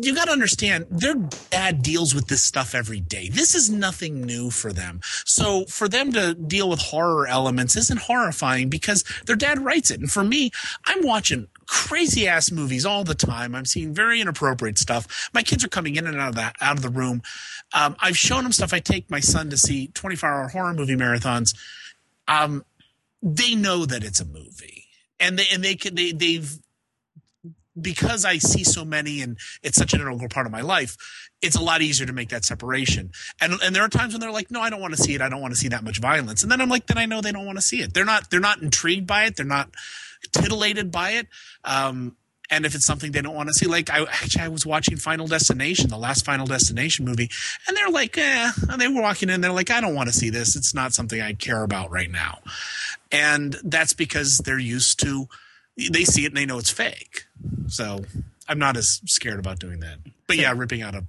you 0.00 0.14
got 0.14 0.26
to 0.26 0.32
understand 0.32 0.86
their 0.90 1.14
dad 1.50 1.82
deals 1.82 2.14
with 2.14 2.28
this 2.28 2.42
stuff 2.42 2.74
every 2.74 3.00
day. 3.00 3.28
This 3.28 3.54
is 3.54 3.68
nothing 3.68 4.22
new 4.22 4.50
for 4.50 4.72
them. 4.72 5.00
So 5.26 5.66
for 5.66 5.88
them 5.88 6.12
to 6.12 6.34
deal 6.34 6.70
with 6.70 6.80
horror 6.80 7.26
elements 7.26 7.76
isn't 7.76 8.00
horrifying 8.00 8.70
because 8.70 9.04
their 9.26 9.36
dad 9.36 9.62
writes 9.62 9.90
it. 9.90 10.00
And 10.00 10.10
for 10.10 10.24
me, 10.24 10.50
I'm 10.86 11.06
watching 11.06 11.48
crazy 11.72 12.28
ass 12.28 12.50
movies 12.50 12.84
all 12.84 13.02
the 13.02 13.14
time. 13.14 13.54
I'm 13.54 13.64
seeing 13.64 13.94
very 13.94 14.20
inappropriate 14.20 14.76
stuff. 14.76 15.30
My 15.32 15.42
kids 15.42 15.64
are 15.64 15.68
coming 15.68 15.96
in 15.96 16.06
and 16.06 16.20
out 16.20 16.28
of 16.28 16.34
that 16.34 16.54
out 16.60 16.76
of 16.76 16.82
the 16.82 16.90
room. 16.90 17.22
Um, 17.72 17.96
I've 17.98 18.18
shown 18.18 18.42
them 18.42 18.52
stuff. 18.52 18.74
I 18.74 18.78
take 18.78 19.10
my 19.10 19.20
son 19.20 19.48
to 19.48 19.56
see 19.56 19.86
24 19.88 20.28
hour 20.28 20.48
horror 20.48 20.74
movie 20.74 20.96
marathons. 20.96 21.56
Um, 22.28 22.62
they 23.22 23.54
know 23.54 23.86
that 23.86 24.04
it's 24.04 24.20
a 24.20 24.26
movie, 24.26 24.84
and 25.18 25.38
they 25.38 25.46
and 25.50 25.64
they 25.64 25.74
can 25.74 25.94
they 25.94 26.12
they've 26.12 26.58
because 27.80 28.26
I 28.26 28.36
see 28.36 28.64
so 28.64 28.84
many 28.84 29.22
and 29.22 29.38
it's 29.62 29.78
such 29.78 29.94
an 29.94 30.02
integral 30.02 30.28
part 30.28 30.44
of 30.44 30.52
my 30.52 30.60
life, 30.60 30.98
it's 31.40 31.56
a 31.56 31.62
lot 31.62 31.80
easier 31.80 32.06
to 32.06 32.12
make 32.12 32.28
that 32.28 32.44
separation. 32.44 33.12
And 33.40 33.54
and 33.62 33.74
there 33.74 33.82
are 33.82 33.88
times 33.88 34.12
when 34.12 34.20
they're 34.20 34.30
like, 34.30 34.50
no, 34.50 34.60
I 34.60 34.68
don't 34.68 34.82
want 34.82 34.94
to 34.94 35.02
see 35.02 35.14
it. 35.14 35.22
I 35.22 35.30
don't 35.30 35.40
want 35.40 35.54
to 35.54 35.58
see 35.58 35.68
that 35.68 35.84
much 35.84 36.00
violence. 36.00 36.42
And 36.42 36.52
then 36.52 36.60
I'm 36.60 36.68
like, 36.68 36.86
then 36.86 36.98
I 36.98 37.06
know 37.06 37.22
they 37.22 37.32
don't 37.32 37.46
want 37.46 37.56
to 37.56 37.62
see 37.62 37.80
it. 37.80 37.94
They're 37.94 38.04
not 38.04 38.28
they're 38.28 38.40
not 38.40 38.60
intrigued 38.60 39.06
by 39.06 39.24
it. 39.24 39.36
They're 39.36 39.46
not 39.46 39.70
titillated 40.30 40.90
by 40.90 41.12
it. 41.12 41.28
Um, 41.64 42.16
and 42.50 42.66
if 42.66 42.74
it's 42.74 42.84
something 42.84 43.12
they 43.12 43.22
don't 43.22 43.34
want 43.34 43.48
to 43.48 43.54
see, 43.54 43.66
like 43.66 43.88
I 43.90 44.02
actually 44.02 44.44
I 44.44 44.48
was 44.48 44.66
watching 44.66 44.98
Final 44.98 45.26
Destination, 45.26 45.88
the 45.88 45.96
last 45.96 46.24
Final 46.24 46.46
Destination 46.46 47.06
movie, 47.06 47.30
and 47.66 47.76
they're 47.76 47.88
like, 47.88 48.18
eh, 48.18 48.50
and 48.68 48.80
they 48.80 48.88
were 48.88 49.00
walking 49.00 49.30
in, 49.30 49.40
they're 49.40 49.52
like, 49.52 49.70
I 49.70 49.80
don't 49.80 49.94
want 49.94 50.10
to 50.10 50.12
see 50.12 50.28
this. 50.28 50.54
It's 50.54 50.74
not 50.74 50.92
something 50.92 51.20
I 51.20 51.32
care 51.32 51.62
about 51.62 51.90
right 51.90 52.10
now. 52.10 52.40
And 53.10 53.56
that's 53.64 53.94
because 53.94 54.38
they're 54.38 54.58
used 54.58 55.00
to 55.00 55.28
they 55.76 56.04
see 56.04 56.24
it 56.24 56.28
and 56.28 56.36
they 56.36 56.46
know 56.46 56.58
it's 56.58 56.70
fake. 56.70 57.24
So 57.68 58.00
I'm 58.48 58.58
not 58.58 58.76
as 58.76 59.00
scared 59.06 59.38
about 59.38 59.58
doing 59.58 59.80
that. 59.80 59.98
But 60.26 60.36
yeah, 60.36 60.52
ripping 60.54 60.82
out 60.82 60.94
a, 60.94 61.04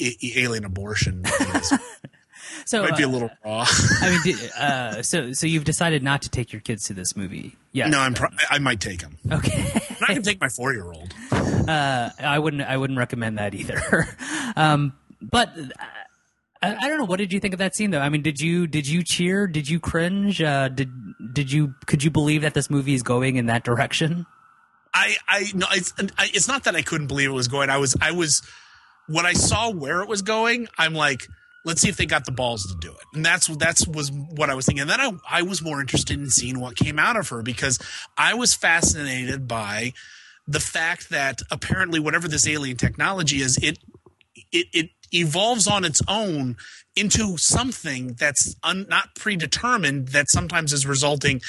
a 0.00 0.16
alien 0.36 0.64
abortion 0.64 1.24
so 2.68 2.82
might 2.82 2.98
be 2.98 3.02
a 3.02 3.08
little 3.08 3.30
uh, 3.30 3.48
raw. 3.48 3.66
I 4.02 4.20
mean, 4.22 4.36
uh, 4.58 5.02
so 5.02 5.32
so 5.32 5.46
you've 5.46 5.64
decided 5.64 6.02
not 6.02 6.20
to 6.22 6.28
take 6.28 6.52
your 6.52 6.60
kids 6.60 6.84
to 6.88 6.92
this 6.92 7.16
movie? 7.16 7.56
Yeah. 7.72 7.88
No, 7.88 7.98
I'm. 7.98 8.12
Pro- 8.12 8.28
I 8.50 8.58
might 8.58 8.78
take 8.80 9.00
them. 9.00 9.16
Okay. 9.32 9.72
I 10.06 10.12
can 10.12 10.22
take 10.22 10.38
my 10.38 10.50
four 10.50 10.72
year 10.72 10.92
old. 10.92 11.14
Uh, 11.68 12.08
I 12.18 12.38
wouldn't. 12.38 12.62
I 12.62 12.78
wouldn't 12.78 12.98
recommend 12.98 13.36
that 13.36 13.54
either. 13.54 14.08
um, 14.56 14.94
but. 15.20 15.52
I, 16.62 16.74
I, 16.74 16.88
don't 16.88 16.98
know. 16.98 17.04
What 17.04 17.18
did 17.18 17.30
you 17.30 17.40
think 17.40 17.52
of 17.52 17.58
that 17.58 17.76
scene, 17.76 17.90
though? 17.90 18.00
I 18.00 18.08
mean, 18.08 18.22
did 18.22 18.40
you 18.40 18.66
did 18.66 18.88
you 18.88 19.02
cheer? 19.02 19.46
Did 19.46 19.68
you 19.68 19.78
cringe? 19.78 20.40
Uh, 20.40 20.68
did 20.68 20.90
did 21.34 21.52
you 21.52 21.74
could 21.84 22.02
you 22.02 22.10
believe 22.10 22.40
that 22.40 22.54
this 22.54 22.70
movie 22.70 22.94
is 22.94 23.02
going 23.02 23.36
in 23.36 23.46
that 23.46 23.64
direction? 23.64 24.24
I 24.94 25.16
I 25.28 25.44
no, 25.54 25.66
it's 25.72 25.92
I, 26.16 26.30
it's 26.32 26.48
not 26.48 26.64
that 26.64 26.74
I 26.74 26.80
couldn't 26.80 27.08
believe 27.08 27.28
it 27.28 27.34
was 27.34 27.48
going. 27.48 27.68
I 27.68 27.76
was 27.76 27.94
I 28.00 28.12
was 28.12 28.40
when 29.06 29.26
I 29.26 29.34
saw 29.34 29.70
where 29.70 30.00
it 30.00 30.08
was 30.08 30.22
going. 30.22 30.68
I'm 30.78 30.94
like, 30.94 31.28
let's 31.68 31.82
see 31.82 31.88
if 31.90 31.98
they 31.98 32.06
got 32.06 32.24
the 32.24 32.32
balls 32.32 32.64
to 32.64 32.74
do 32.80 32.90
it. 32.90 33.04
And 33.12 33.24
that's 33.24 33.46
that's 33.58 33.86
was 33.86 34.10
what 34.10 34.48
I 34.48 34.54
was 34.54 34.66
thinking. 34.66 34.80
And 34.80 34.90
then 34.90 35.00
I 35.00 35.12
I 35.28 35.42
was 35.42 35.62
more 35.62 35.80
interested 35.80 36.18
in 36.18 36.30
seeing 36.30 36.58
what 36.58 36.74
came 36.76 36.98
out 36.98 37.16
of 37.16 37.28
her 37.28 37.42
because 37.42 37.78
I 38.16 38.34
was 38.34 38.54
fascinated 38.54 39.46
by 39.46 39.92
the 40.46 40.60
fact 40.60 41.10
that 41.10 41.42
apparently 41.50 42.00
whatever 42.00 42.26
this 42.26 42.48
alien 42.48 42.78
technology 42.78 43.42
is, 43.42 43.58
it 43.58 43.78
it 44.50 44.66
it 44.72 44.90
evolves 45.12 45.66
on 45.66 45.84
its 45.84 46.00
own 46.08 46.56
into 46.96 47.36
something 47.36 48.14
that's 48.14 48.56
un, 48.62 48.86
not 48.88 49.14
predetermined 49.14 50.08
that 50.08 50.28
sometimes 50.28 50.72
is 50.72 50.86
resulting 50.86 51.40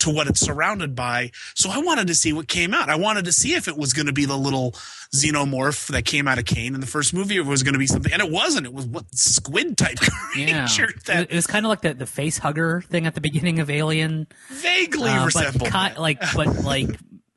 to 0.00 0.10
what 0.10 0.26
it's 0.26 0.40
surrounded 0.40 0.94
by. 0.94 1.30
So 1.54 1.70
I 1.70 1.78
wanted 1.78 2.08
to 2.08 2.14
see 2.14 2.32
what 2.32 2.48
came 2.48 2.74
out. 2.74 2.88
I 2.88 2.96
wanted 2.96 3.24
to 3.26 3.32
see 3.32 3.54
if 3.54 3.68
it 3.68 3.76
was 3.76 3.92
going 3.92 4.06
to 4.06 4.12
be 4.12 4.24
the 4.24 4.36
little 4.36 4.72
xenomorph 5.14 5.88
that 5.88 6.04
came 6.04 6.28
out 6.28 6.38
of 6.38 6.44
Kane 6.44 6.74
in 6.74 6.80
the 6.80 6.86
first 6.86 7.14
movie, 7.14 7.38
or 7.38 7.42
it 7.42 7.46
was 7.46 7.62
going 7.62 7.74
to 7.74 7.78
be 7.78 7.86
something, 7.86 8.12
and 8.12 8.22
it 8.22 8.30
wasn't. 8.30 8.66
It 8.66 8.72
was 8.72 8.86
what 8.86 9.04
squid 9.14 9.76
type 9.76 9.96
creature. 10.00 10.46
Yeah. 10.46 10.66
That, 11.06 11.30
it 11.30 11.34
was 11.34 11.46
kind 11.46 11.66
of 11.66 11.70
like 11.70 11.82
the, 11.82 11.94
the 11.94 12.06
face 12.06 12.38
hugger 12.38 12.82
thing 12.82 13.06
at 13.06 13.14
the 13.14 13.20
beginning 13.20 13.58
of 13.60 13.70
Alien. 13.70 14.26
Vaguely 14.50 15.10
uh, 15.10 15.24
resembled, 15.26 15.70
but 15.72 15.98
like, 15.98 16.20
but 16.34 16.64
like 16.64 16.88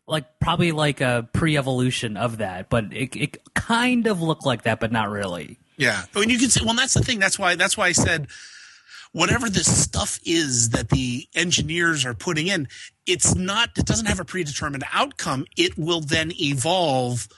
like 0.08 0.40
probably 0.40 0.72
like 0.72 1.02
a 1.02 1.28
pre-evolution 1.34 2.18
of 2.18 2.38
that, 2.38 2.70
but 2.70 2.86
it 2.92 3.16
it 3.16 3.54
kind 3.54 4.08
of 4.08 4.22
looked 4.22 4.46
like 4.46 4.64
that, 4.64 4.80
but 4.80 4.92
not 4.92 5.10
really. 5.10 5.58
Yeah, 5.78 6.04
I 6.16 6.20
mean, 6.20 6.30
you 6.30 6.38
can 6.38 6.50
say, 6.50 6.62
well, 6.64 6.76
that's 6.76 6.94
the 6.94 7.02
thing. 7.02 7.20
That's 7.20 7.40
why 7.40 7.56
that's 7.56 7.78
why 7.78 7.88
I 7.88 7.92
said 7.94 8.28
whatever 9.14 9.50
this 9.50 9.84
stuff 9.84 10.20
is 10.26 10.70
that 10.70 10.90
the 10.90 11.28
engineers 11.34 12.06
are 12.06 12.14
putting 12.14 12.48
in, 12.48 12.68
it's 13.06 13.34
not. 13.36 13.70
It 13.78 13.86
doesn't 13.86 14.08
have 14.08 14.20
a 14.20 14.26
predetermined 14.26 14.84
outcome. 14.92 15.46
It 15.56 15.78
will 15.78 16.02
then 16.02 16.32
evolve 16.40 17.30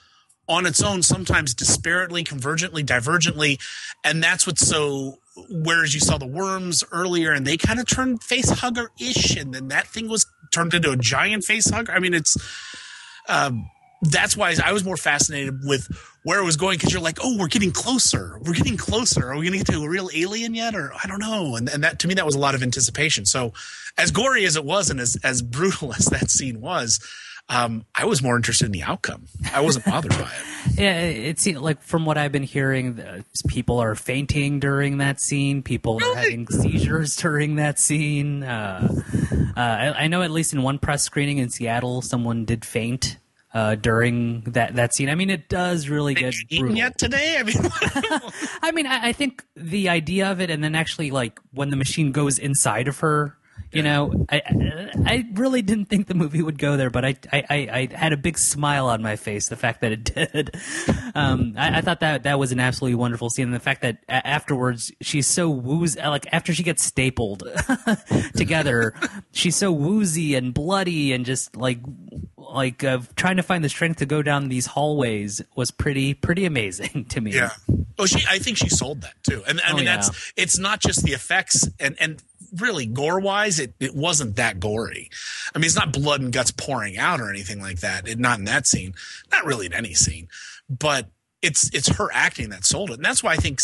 on 0.48 0.66
its 0.66 0.82
own, 0.82 1.02
sometimes 1.04 1.56
disparately, 1.56 2.24
convergently, 2.24 2.86
divergently, 2.86 3.60
and 4.04 4.24
that's 4.24 4.46
what's 4.48 4.68
so 4.68 5.20
whereas 5.50 5.94
you 5.94 6.00
saw 6.00 6.18
the 6.18 6.26
worms 6.26 6.84
earlier 6.92 7.32
and 7.32 7.46
they 7.46 7.58
kind 7.58 7.80
of 7.80 7.86
turned 7.86 8.24
face 8.24 8.50
hugger 8.50 8.90
ish 9.00 9.36
and 9.36 9.54
then 9.54 9.68
that 9.68 9.86
thing 9.86 10.08
was 10.08 10.26
turned 10.54 10.74
into 10.74 10.92
a 10.92 10.96
giant 10.96 11.44
face 11.44 11.70
hugger. 11.70 11.92
I 11.92 12.00
mean, 12.00 12.14
it's, 12.14 12.38
um, 13.28 13.70
that's 14.02 14.36
why 14.38 14.56
I 14.64 14.72
was 14.72 14.84
more 14.84 14.98
fascinated 14.98 15.60
with 15.64 15.88
where 16.24 16.40
it 16.40 16.44
was 16.44 16.58
going 16.58 16.78
because 16.78 16.92
you're 16.92 17.02
like, 17.02 17.20
oh, 17.24 17.38
we're 17.38 17.48
getting 17.48 17.72
closer. 17.72 18.40
We're 18.42 18.54
getting 18.54 18.78
closer. 18.78 19.32
Are 19.32 19.38
we 19.38 19.46
going 19.46 19.60
to 19.60 19.66
get 19.66 19.68
to 19.74 19.84
a 19.84 19.90
real 19.90 20.10
alien 20.14 20.56
yet? 20.56 20.76
Or 20.76 20.92
I 20.94 21.08
don't 21.08 21.20
know. 21.20 21.56
And, 21.56 21.70
and 21.70 21.84
that 21.84 22.00
to 22.00 22.08
me, 22.08 22.14
that 22.16 22.26
was 22.26 22.36
a 22.36 22.40
lot 22.40 22.56
of 22.56 22.64
anticipation. 22.64 23.26
So 23.26 23.54
as 23.98 24.12
gory 24.12 24.46
as 24.46 24.56
it 24.56 24.66
was 24.66 24.90
and 24.90 25.00
as, 25.00 25.18
as 25.24 25.42
brutal 25.42 25.94
as 25.98 26.06
that 26.08 26.30
scene 26.30 26.62
was, 26.62 27.00
um, 27.48 27.86
I 27.94 28.06
was 28.06 28.24
more 28.24 28.36
interested 28.36 28.66
in 28.66 28.72
the 28.72 28.82
outcome. 28.82 29.28
I 29.54 29.62
wasn't 29.62 29.86
bothered 29.86 30.12
by 30.12 30.22
it. 30.22 30.32
Yeah, 30.78 31.00
it 31.00 31.40
seems 31.40 31.60
like 31.60 31.82
from 31.82 32.06
what 32.06 32.18
I've 32.18 32.34
been 32.34 32.44
hearing, 32.44 33.24
people 33.48 33.80
are 33.80 33.96
fainting 33.96 34.60
during 34.60 34.98
that 34.98 35.22
scene. 35.22 35.62
People 35.62 36.00
really? 36.00 36.12
are 36.12 36.16
having 36.16 36.48
seizures 36.48 37.16
during 37.16 37.56
that 37.56 37.80
scene. 37.80 38.44
Uh, 38.44 38.90
uh, 39.56 39.60
I, 39.60 40.04
I, 40.04 40.08
know 40.08 40.22
at 40.22 40.32
least 40.32 40.52
in 40.52 40.64
one 40.64 40.80
press 40.80 41.04
screening 41.04 41.38
in 41.38 41.50
Seattle, 41.50 42.02
someone 42.02 42.44
did 42.44 42.66
faint. 42.66 43.20
Uh, 43.56 43.74
during 43.74 44.42
that 44.42 44.76
that 44.76 44.94
scene, 44.94 45.10
I 45.10 45.16
mean, 45.16 45.30
it 45.30 45.48
does 45.48 45.88
really 45.88 46.14
get 46.14 46.36
brutal. 46.50 46.76
Yet 46.76 46.98
today, 46.98 47.38
I 47.40 47.44
mean, 47.44 47.56
I 48.62 48.72
mean, 48.74 48.86
I, 48.86 49.08
I 49.08 49.14
think 49.14 49.46
the 49.56 49.88
idea 49.88 50.30
of 50.30 50.42
it, 50.42 50.50
and 50.50 50.62
then 50.62 50.76
actually, 50.76 51.10
like 51.10 51.40
when 51.54 51.70
the 51.70 51.78
machine 51.78 52.12
goes 52.12 52.38
inside 52.38 52.90
of 52.90 53.00
her, 53.00 53.38
you 53.76 53.84
know, 53.84 54.26
I 54.30 54.42
I 55.06 55.26
really 55.34 55.62
didn't 55.62 55.86
think 55.86 56.08
the 56.08 56.14
movie 56.14 56.42
would 56.42 56.58
go 56.58 56.78
there, 56.78 56.90
but 56.90 57.04
I 57.04 57.16
I, 57.32 57.44
I 57.50 57.90
had 57.94 58.14
a 58.14 58.18
big 58.18 58.38
smile 58.38 58.88
on 58.88 59.02
my 59.02 59.18
face 59.18 59.50
the 59.50 59.58
fact 59.58 59.82
that 59.82 59.92
it 59.92 60.04
did. 60.16 60.56
Um, 61.14 61.56
I, 61.58 61.80
I, 61.80 61.82
thought 61.82 62.00
that 62.00 62.24
that 62.24 62.40
was 62.40 62.52
an 62.52 62.60
absolutely 62.60 62.96
wonderful 62.96 63.30
scene, 63.30 63.46
and 63.46 63.54
the 63.54 63.60
fact 63.60 63.82
that 63.82 63.98
afterwards 64.08 64.92
she's 65.02 65.28
so 65.28 65.50
woozy, 65.50 66.00
like 66.00 66.28
after 66.32 66.54
she 66.54 66.64
gets 66.64 66.84
stapled 66.84 67.44
together, 68.36 68.94
she's 69.32 69.58
so 69.58 69.72
woozy 69.72 70.36
and 70.36 70.54
bloody 70.54 71.12
and 71.12 71.26
just 71.26 71.56
like 71.58 71.80
like 72.38 72.84
uh, 72.84 73.00
trying 73.16 73.38
to 73.38 73.44
find 73.44 73.64
the 73.64 73.70
strength 73.70 73.98
to 73.98 74.06
go 74.06 74.22
down 74.22 74.48
these 74.50 74.66
hallways 74.66 75.42
was 75.56 75.72
pretty 75.72 76.14
pretty 76.14 76.46
amazing 76.46 77.06
to 77.10 77.22
me. 77.22 77.34
Yeah. 77.34 77.52
Oh, 77.98 78.06
she. 78.06 78.24
I 78.28 78.40
think 78.40 78.58
she 78.58 78.70
sold 78.70 79.02
that 79.02 79.16
too, 79.24 79.44
and 79.48 79.62
I 79.62 79.72
oh, 79.72 79.76
mean 79.76 79.86
yeah. 79.86 79.98
that's 79.98 80.34
it's 80.36 80.58
not 80.58 80.80
just 80.80 81.04
the 81.04 81.14
effects 81.14 81.68
and 81.80 81.96
and 82.00 82.22
really 82.60 82.86
gore 82.86 83.20
wise, 83.20 83.60
it, 83.60 83.74
it 83.80 83.96
wasn't 83.96 84.36
that 84.36 84.60
gory. 84.60 85.10
I 85.54 85.60
mean, 85.60 85.66
it's 85.66 85.76
not 85.76 85.94
blood 85.94 86.22
and 86.22 86.34
guts 86.34 86.52
pouring 86.52 86.98
out 86.98 87.20
or 87.20 87.30
anything 87.30 87.62
like 87.62 87.80
that. 87.80 88.08
It, 88.08 88.20
not 88.20 88.40
in 88.40 88.46
that 88.46 88.68
scene, 88.68 88.94
not 89.32 89.46
really 89.46 89.66
in 89.66 89.74
any 89.74 89.94
scene, 89.94 90.28
but 90.70 91.10
it's, 91.42 91.70
it's 91.74 91.98
her 91.98 92.10
acting 92.14 92.50
that 92.50 92.66
sold 92.66 92.90
it. 92.90 92.96
And 92.96 93.06
that's 93.06 93.24
why 93.24 93.34
I 93.34 93.38
think 93.38 93.60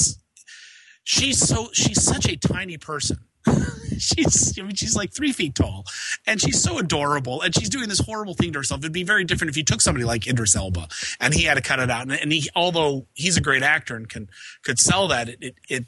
she's 1.03 1.39
so, 1.39 1.69
she's 1.73 2.01
such 2.01 2.27
a 2.27 2.37
tiny 2.37 2.77
person. 2.77 3.17
she's, 3.97 4.57
I 4.59 4.61
mean, 4.61 4.75
she's 4.75 4.95
like 4.95 5.11
three 5.11 5.31
feet 5.31 5.55
tall 5.55 5.85
and 6.27 6.39
she's 6.39 6.61
so 6.61 6.77
adorable 6.77 7.41
and 7.41 7.55
she's 7.55 7.69
doing 7.69 7.89
this 7.89 7.99
horrible 7.99 8.35
thing 8.35 8.53
to 8.53 8.59
herself. 8.59 8.81
It'd 8.81 8.93
be 8.93 9.03
very 9.03 9.23
different 9.23 9.49
if 9.49 9.57
you 9.57 9.63
took 9.63 9.81
somebody 9.81 10.05
like 10.05 10.27
Idris 10.27 10.55
Elba 10.55 10.87
and 11.19 11.33
he 11.33 11.43
had 11.43 11.55
to 11.55 11.61
cut 11.61 11.79
it 11.79 11.89
out. 11.89 12.03
And, 12.03 12.11
and 12.11 12.31
he, 12.31 12.49
although 12.55 13.07
he's 13.13 13.37
a 13.37 13.41
great 13.41 13.63
actor 13.63 13.95
and 13.95 14.07
can, 14.07 14.29
could 14.63 14.77
sell 14.77 15.07
that, 15.07 15.29
it, 15.29 15.37
it, 15.41 15.55
it 15.69 15.85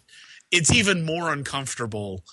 it's 0.54 0.72
even 0.72 1.04
more 1.04 1.34
uncomfortable 1.34 2.24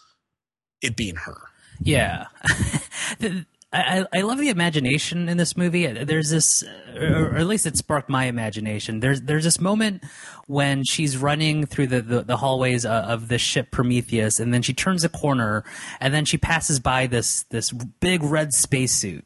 it 0.83 0.97
being 0.97 1.17
her. 1.17 1.43
Yeah. 1.83 2.27
I, 3.73 4.05
I 4.13 4.23
love 4.23 4.39
the 4.39 4.49
imagination 4.49 5.29
in 5.29 5.37
this 5.37 5.57
movie. 5.57 5.87
There's 5.87 6.31
this, 6.31 6.65
or 6.97 7.37
at 7.37 7.47
least 7.47 7.67
it 7.67 7.77
sparked 7.77 8.09
my 8.09 8.25
imagination. 8.25 8.99
There's 8.99 9.23
there's 9.23 9.45
this 9.45 9.61
moment 9.61 10.03
when 10.49 10.83
she's 10.83 11.17
running 11.17 11.67
through 11.67 11.87
the, 11.87 12.03
the, 12.03 12.23
the 12.23 12.37
hallways 12.39 12.85
uh, 12.85 13.05
of 13.07 13.29
the 13.29 13.39
ship 13.39 13.71
Prometheus, 13.71 14.41
and 14.41 14.53
then 14.53 14.63
she 14.63 14.75
turns 14.75 15.05
a 15.05 15.09
corner, 15.09 15.63
and 16.01 16.13
then 16.13 16.25
she 16.25 16.37
passes 16.37 16.81
by 16.81 17.07
this 17.07 17.45
this 17.45 17.71
big 17.71 18.25
red 18.25 18.53
spacesuit, 18.53 19.25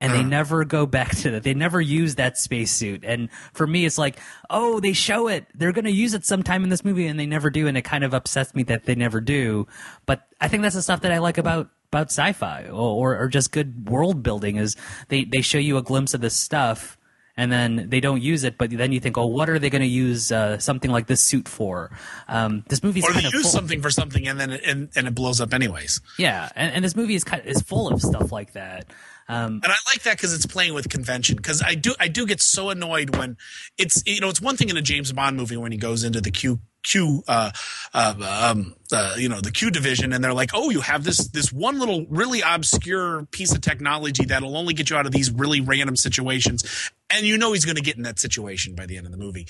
and 0.00 0.12
they 0.12 0.18
uh-huh. 0.18 0.28
never 0.28 0.64
go 0.64 0.84
back 0.84 1.16
to 1.16 1.30
that. 1.32 1.42
They 1.42 1.54
never 1.54 1.80
use 1.80 2.16
that 2.16 2.36
spacesuit. 2.36 3.04
And 3.04 3.30
for 3.52 3.66
me, 3.66 3.86
it's 3.86 3.96
like, 3.96 4.18
oh, 4.50 4.78
they 4.80 4.92
show 4.92 5.28
it. 5.28 5.46
They're 5.54 5.72
going 5.72 5.86
to 5.86 5.90
use 5.90 6.12
it 6.12 6.26
sometime 6.26 6.64
in 6.64 6.68
this 6.68 6.84
movie, 6.84 7.06
and 7.06 7.18
they 7.18 7.26
never 7.26 7.48
do. 7.48 7.66
And 7.66 7.78
it 7.78 7.82
kind 7.82 8.04
of 8.04 8.12
upsets 8.12 8.54
me 8.54 8.62
that 8.64 8.84
they 8.84 8.94
never 8.94 9.20
do. 9.20 9.66
But 10.04 10.26
I 10.40 10.48
think 10.48 10.62
that's 10.62 10.74
the 10.74 10.82
stuff 10.82 11.00
that 11.00 11.12
I 11.12 11.18
like 11.18 11.38
about 11.38 11.70
about 11.92 12.08
sci-fi 12.08 12.66
or, 12.68 13.16
or 13.16 13.28
just 13.28 13.52
good 13.52 13.88
world 13.88 14.22
building 14.22 14.56
is 14.56 14.76
they, 15.08 15.24
they 15.24 15.40
show 15.40 15.56
you 15.58 15.76
a 15.76 15.82
glimpse 15.82 16.14
of 16.14 16.20
this 16.20 16.34
stuff 16.34 16.98
and 17.36 17.52
then 17.52 17.88
they 17.88 18.00
don't 18.00 18.22
use 18.22 18.44
it, 18.44 18.56
but 18.58 18.70
then 18.70 18.92
you 18.92 19.00
think, 19.00 19.18
oh, 19.18 19.26
what 19.26 19.48
are 19.50 19.58
they 19.58 19.70
going 19.70 19.82
to 19.82 19.86
use 19.88 20.32
uh, 20.32 20.58
something 20.58 20.90
like 20.90 21.06
this 21.06 21.22
suit 21.22 21.48
for? 21.48 21.90
Um, 22.28 22.64
this 22.68 22.82
movie 22.82 23.02
or 23.02 23.12
they 23.12 23.22
use 23.22 23.32
full- 23.42 23.50
something 23.50 23.82
for 23.82 23.90
something 23.90 24.26
and 24.26 24.40
then 24.40 24.50
it, 24.52 24.62
and, 24.64 24.88
and 24.96 25.06
it 25.06 25.14
blows 25.14 25.40
up 25.40 25.52
anyways. 25.52 26.00
yeah, 26.18 26.48
and, 26.56 26.74
and 26.74 26.84
this 26.84 26.96
movie 26.96 27.14
is 27.14 27.24
kind 27.24 27.42
of, 27.42 27.48
is 27.48 27.60
full 27.62 27.88
of 27.88 28.00
stuff 28.00 28.32
like 28.32 28.52
that. 28.54 28.86
Um, 29.28 29.60
And 29.64 29.72
I 29.72 29.76
like 29.92 30.02
that 30.04 30.16
because 30.16 30.32
it's 30.32 30.46
playing 30.46 30.72
with 30.74 30.88
convention. 30.88 31.34
Because 31.36 31.60
I 31.60 31.74
do, 31.74 31.94
I 31.98 32.06
do 32.08 32.26
get 32.26 32.40
so 32.40 32.70
annoyed 32.70 33.16
when 33.16 33.36
it's, 33.76 34.02
you 34.06 34.20
know, 34.20 34.28
it's 34.28 34.40
one 34.40 34.56
thing 34.56 34.68
in 34.68 34.76
a 34.76 34.82
James 34.82 35.12
Bond 35.12 35.36
movie 35.36 35.56
when 35.56 35.72
he 35.72 35.78
goes 35.78 36.04
into 36.04 36.20
the 36.20 36.30
Q, 36.30 36.60
Q, 36.86 37.24
uh, 37.26 37.50
uh, 37.92 38.50
um, 38.50 38.76
uh, 38.92 39.14
you 39.18 39.28
know, 39.28 39.40
the 39.40 39.50
Q 39.50 39.70
division, 39.70 40.12
and 40.12 40.22
they're 40.22 40.32
like, 40.32 40.50
oh, 40.54 40.70
you 40.70 40.80
have 40.80 41.02
this, 41.02 41.18
this 41.28 41.52
one 41.52 41.78
little 41.78 42.06
really 42.08 42.40
obscure 42.40 43.26
piece 43.26 43.52
of 43.52 43.60
technology 43.60 44.24
that'll 44.24 44.56
only 44.56 44.72
get 44.72 44.88
you 44.88 44.96
out 44.96 45.04
of 45.04 45.12
these 45.12 45.30
really 45.30 45.60
random 45.60 45.96
situations, 45.96 46.90
and 47.10 47.26
you 47.26 47.36
know 47.36 47.52
he's 47.52 47.64
going 47.64 47.76
to 47.76 47.82
get 47.82 47.96
in 47.96 48.04
that 48.04 48.20
situation 48.20 48.74
by 48.76 48.86
the 48.86 48.96
end 48.96 49.04
of 49.04 49.12
the 49.12 49.18
movie. 49.18 49.46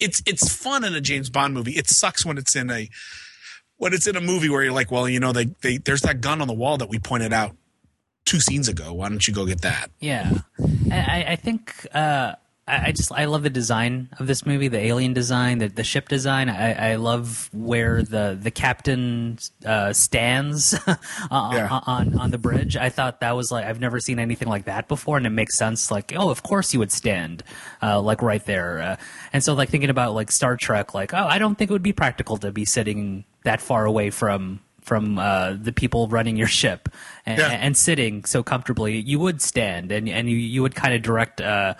It's, 0.00 0.20
it's 0.26 0.52
fun 0.52 0.84
in 0.84 0.94
a 0.94 1.00
James 1.00 1.30
Bond 1.30 1.54
movie. 1.54 1.72
It 1.72 1.88
sucks 1.88 2.26
when 2.26 2.36
it's 2.36 2.56
in 2.56 2.70
a, 2.70 2.88
when 3.76 3.94
it's 3.94 4.08
in 4.08 4.16
a 4.16 4.20
movie 4.20 4.50
where 4.50 4.62
you're 4.62 4.72
like, 4.72 4.90
well, 4.90 5.08
you 5.08 5.20
know, 5.20 5.32
they, 5.32 5.46
they, 5.62 5.78
there's 5.78 6.02
that 6.02 6.20
gun 6.20 6.40
on 6.42 6.48
the 6.48 6.54
wall 6.54 6.76
that 6.78 6.88
we 6.88 6.98
pointed 6.98 7.32
out 7.32 7.56
two 8.24 8.40
scenes 8.40 8.68
ago. 8.68 8.92
Why 8.92 9.08
don't 9.08 9.26
you 9.26 9.32
go 9.32 9.46
get 9.46 9.62
that? 9.62 9.90
Yeah, 10.00 10.32
I, 10.90 11.24
I 11.28 11.36
think 11.36 11.86
uh, 11.94 12.34
I, 12.70 12.84
I 12.86 12.92
just 12.92 13.10
I 13.12 13.24
love 13.26 13.42
the 13.42 13.50
design 13.50 14.08
of 14.18 14.26
this 14.26 14.46
movie, 14.46 14.68
the 14.68 14.78
alien 14.78 15.12
design, 15.12 15.58
the, 15.58 15.68
the 15.68 15.84
ship 15.84 16.08
design. 16.08 16.48
I, 16.48 16.92
I 16.92 16.94
love 16.96 17.50
where 17.52 18.02
the 18.02 18.38
the 18.40 18.50
captain 18.50 19.38
uh, 19.66 19.92
stands 19.92 20.74
on, 21.30 21.54
Yeah. 21.56 21.80
on 21.86 22.18
on 22.18 22.30
the 22.30 22.38
bridge. 22.38 22.76
I 22.76 22.88
thought 22.88 23.20
that 23.20 23.36
was 23.36 23.50
like 23.50 23.64
I've 23.66 23.80
never 23.80 24.00
seen 24.00 24.18
anything 24.18 24.48
like 24.48 24.64
that 24.64 24.88
before, 24.88 25.16
and 25.16 25.26
it 25.26 25.30
makes 25.30 25.56
sense. 25.58 25.90
Like, 25.90 26.12
oh, 26.16 26.30
of 26.30 26.42
course 26.42 26.72
you 26.72 26.78
would 26.78 26.92
stand, 26.92 27.42
uh, 27.82 28.00
like 28.00 28.22
right 28.22 28.44
there. 28.46 28.80
Uh, 28.80 28.96
and 29.32 29.42
so, 29.42 29.54
like 29.54 29.68
thinking 29.68 29.90
about 29.90 30.14
like 30.14 30.30
Star 30.30 30.56
Trek, 30.56 30.94
like, 30.94 31.12
oh, 31.12 31.26
I 31.26 31.38
don't 31.38 31.56
think 31.56 31.70
it 31.70 31.72
would 31.72 31.82
be 31.82 31.92
practical 31.92 32.36
to 32.38 32.52
be 32.52 32.64
sitting 32.64 33.24
that 33.44 33.60
far 33.60 33.84
away 33.84 34.10
from 34.10 34.60
from 34.82 35.18
uh, 35.18 35.52
the 35.60 35.72
people 35.72 36.08
running 36.08 36.36
your 36.36 36.46
ship 36.46 36.88
and, 37.26 37.38
Yeah. 37.38 37.48
and 37.50 37.76
sitting 37.76 38.24
so 38.24 38.42
comfortably, 38.42 38.98
you 38.98 39.18
would 39.18 39.42
stand 39.42 39.92
and 39.92 40.08
and 40.08 40.28
you, 40.28 40.36
you 40.36 40.62
would 40.62 40.74
kind 40.74 40.94
of 40.94 41.02
direct 41.02 41.40
uh, 41.40 41.74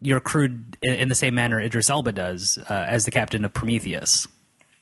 your 0.00 0.20
crew 0.20 0.44
in, 0.82 0.94
in 0.94 1.08
the 1.08 1.14
same 1.14 1.34
manner 1.34 1.60
Idris 1.60 1.90
Elba 1.90 2.12
does 2.12 2.58
uh, 2.70 2.84
as 2.88 3.04
the 3.04 3.10
captain 3.10 3.44
of 3.44 3.52
Prometheus. 3.52 4.26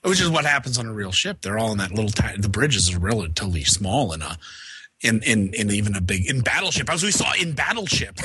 Which 0.03 0.21
is 0.21 0.29
what 0.29 0.45
happens 0.45 0.79
on 0.79 0.87
a 0.87 0.93
real 0.93 1.13
ship. 1.13 1.39
They're 1.41 1.59
all 1.59 1.73
in 1.73 1.79
that 1.79 1.91
little. 1.93 2.11
The 2.39 2.49
bridges 2.49 2.95
are 2.95 2.99
relatively 2.99 3.65
small 3.65 4.13
in 4.13 4.21
a, 4.21 4.37
in 5.01 5.23
in 5.23 5.55
in 5.55 5.71
even 5.71 5.97
a 5.97 6.03
big 6.03 6.29
in 6.29 6.43
Battleship, 6.43 6.91
as 6.91 7.03
we 7.03 7.11
saw 7.11 7.33
in 7.41 7.53
Battleship. 7.53 8.19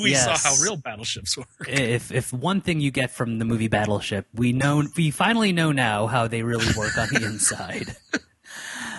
We 0.00 0.12
Yes. 0.12 0.42
saw 0.42 0.50
how 0.50 0.62
real 0.62 0.76
battleships 0.76 1.36
work 1.36 1.48
If 1.66 2.12
if 2.12 2.32
one 2.32 2.60
thing 2.60 2.80
you 2.80 2.90
get 2.92 3.10
from 3.10 3.38
the 3.40 3.44
movie 3.44 3.66
Battleship, 3.68 4.26
we 4.32 4.52
know 4.52 4.84
we 4.96 5.10
finally 5.10 5.52
know 5.52 5.72
now 5.72 6.06
how 6.06 6.28
they 6.28 6.42
really 6.44 6.66
work 6.76 6.96
on 6.96 7.08
the 7.08 7.24
inside. 7.24 7.96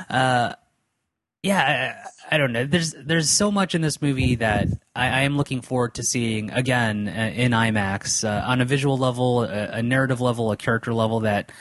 Uh, 0.10 0.54
yeah, 1.44 1.96
I, 2.30 2.36
I 2.36 2.38
don't 2.38 2.52
know. 2.52 2.66
There's 2.66 2.94
there's 2.94 3.30
so 3.30 3.52
much 3.52 3.74
in 3.74 3.82
this 3.82 4.02
movie 4.02 4.36
that 4.36 4.68
I, 4.96 5.08
I 5.08 5.22
am 5.22 5.38
looking 5.38 5.62
forward 5.62 5.96
to 5.96 6.04
seeing 6.04 6.52
again 6.52 7.08
uh, 7.08 7.32
in 7.34 7.52
IMAX 7.52 8.28
uh, 8.28 8.46
on 8.46 8.62
a 8.62 8.66
visual 8.66 8.98
level, 8.98 9.44
a, 9.44 9.70
a 9.70 9.84
narrative 9.84 10.22
level, 10.22 10.52
a 10.52 10.58
character 10.58 10.94
level. 10.94 11.22
That 11.22 11.52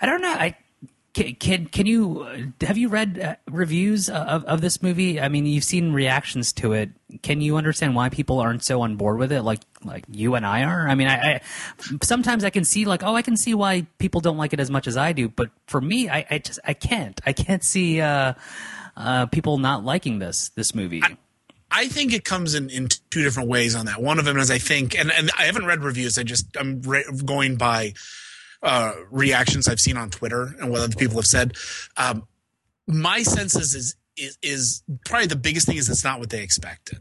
I 0.00 0.06
don't 0.06 0.20
know. 0.20 0.32
I 0.32 0.56
can 1.14 1.34
can, 1.34 1.66
can 1.66 1.86
you 1.86 2.22
uh, 2.22 2.66
have 2.66 2.78
you 2.78 2.88
read 2.88 3.20
uh, 3.20 3.36
reviews 3.48 4.08
of, 4.08 4.44
of 4.44 4.60
this 4.60 4.82
movie? 4.82 5.20
I 5.20 5.28
mean, 5.28 5.46
you've 5.46 5.64
seen 5.64 5.92
reactions 5.92 6.52
to 6.54 6.72
it. 6.72 6.90
Can 7.22 7.40
you 7.40 7.56
understand 7.56 7.94
why 7.94 8.08
people 8.08 8.40
aren't 8.40 8.64
so 8.64 8.80
on 8.80 8.96
board 8.96 9.18
with 9.18 9.30
it, 9.30 9.42
like 9.42 9.60
like 9.84 10.04
you 10.10 10.34
and 10.34 10.44
I 10.44 10.64
are? 10.64 10.88
I 10.88 10.94
mean, 10.94 11.08
I, 11.08 11.34
I 11.34 11.40
sometimes 12.02 12.44
I 12.44 12.50
can 12.50 12.64
see 12.64 12.86
like, 12.86 13.02
oh, 13.02 13.14
I 13.14 13.22
can 13.22 13.36
see 13.36 13.54
why 13.54 13.86
people 13.98 14.20
don't 14.20 14.38
like 14.38 14.52
it 14.52 14.60
as 14.60 14.70
much 14.70 14.86
as 14.86 14.96
I 14.96 15.12
do, 15.12 15.28
but 15.28 15.50
for 15.66 15.80
me, 15.80 16.08
I, 16.08 16.26
I 16.30 16.38
just 16.38 16.58
I 16.64 16.74
can't. 16.74 17.20
I 17.26 17.32
can't 17.32 17.62
see 17.62 18.00
uh, 18.00 18.32
uh, 18.96 19.26
people 19.26 19.58
not 19.58 19.84
liking 19.84 20.18
this 20.18 20.50
this 20.50 20.74
movie. 20.74 21.02
I 21.70 21.88
think 21.88 22.12
it 22.12 22.24
comes 22.24 22.54
in, 22.54 22.68
in 22.68 22.88
two 23.10 23.22
different 23.22 23.48
ways 23.48 23.74
on 23.74 23.86
that. 23.86 24.00
One 24.02 24.18
of 24.18 24.26
them 24.26 24.36
is 24.36 24.50
I 24.50 24.58
think, 24.58 24.98
and, 24.98 25.10
and 25.10 25.30
I 25.38 25.44
haven't 25.44 25.64
read 25.64 25.82
reviews. 25.82 26.18
I 26.18 26.22
just 26.22 26.46
I'm 26.56 26.82
re- 26.82 27.04
going 27.24 27.56
by 27.56 27.94
uh, 28.62 28.92
reactions 29.10 29.68
I've 29.68 29.80
seen 29.80 29.96
on 29.96 30.10
Twitter 30.10 30.54
and 30.60 30.70
what 30.70 30.80
other 30.80 30.94
people 30.94 31.16
have 31.16 31.26
said. 31.26 31.54
Um, 31.96 32.26
my 32.86 33.22
sense 33.22 33.56
is, 33.56 33.74
is 33.74 33.96
is 34.16 34.38
is 34.42 34.82
probably 35.06 35.26
the 35.26 35.36
biggest 35.36 35.66
thing 35.66 35.76
is 35.76 35.88
it's 35.88 36.04
not 36.04 36.20
what 36.20 36.30
they 36.30 36.42
expected. 36.42 36.98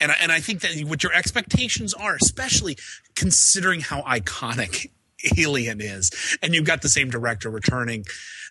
And 0.00 0.10
I, 0.10 0.16
and 0.20 0.32
I 0.32 0.40
think 0.40 0.60
that 0.60 0.80
what 0.86 1.02
your 1.02 1.12
expectations 1.12 1.94
are, 1.94 2.16
especially 2.16 2.76
considering 3.14 3.80
how 3.80 4.02
iconic 4.02 4.90
Alien 5.38 5.80
is, 5.80 6.38
and 6.42 6.54
you've 6.54 6.66
got 6.66 6.82
the 6.82 6.88
same 6.88 7.10
director 7.10 7.50
returning, 7.50 8.04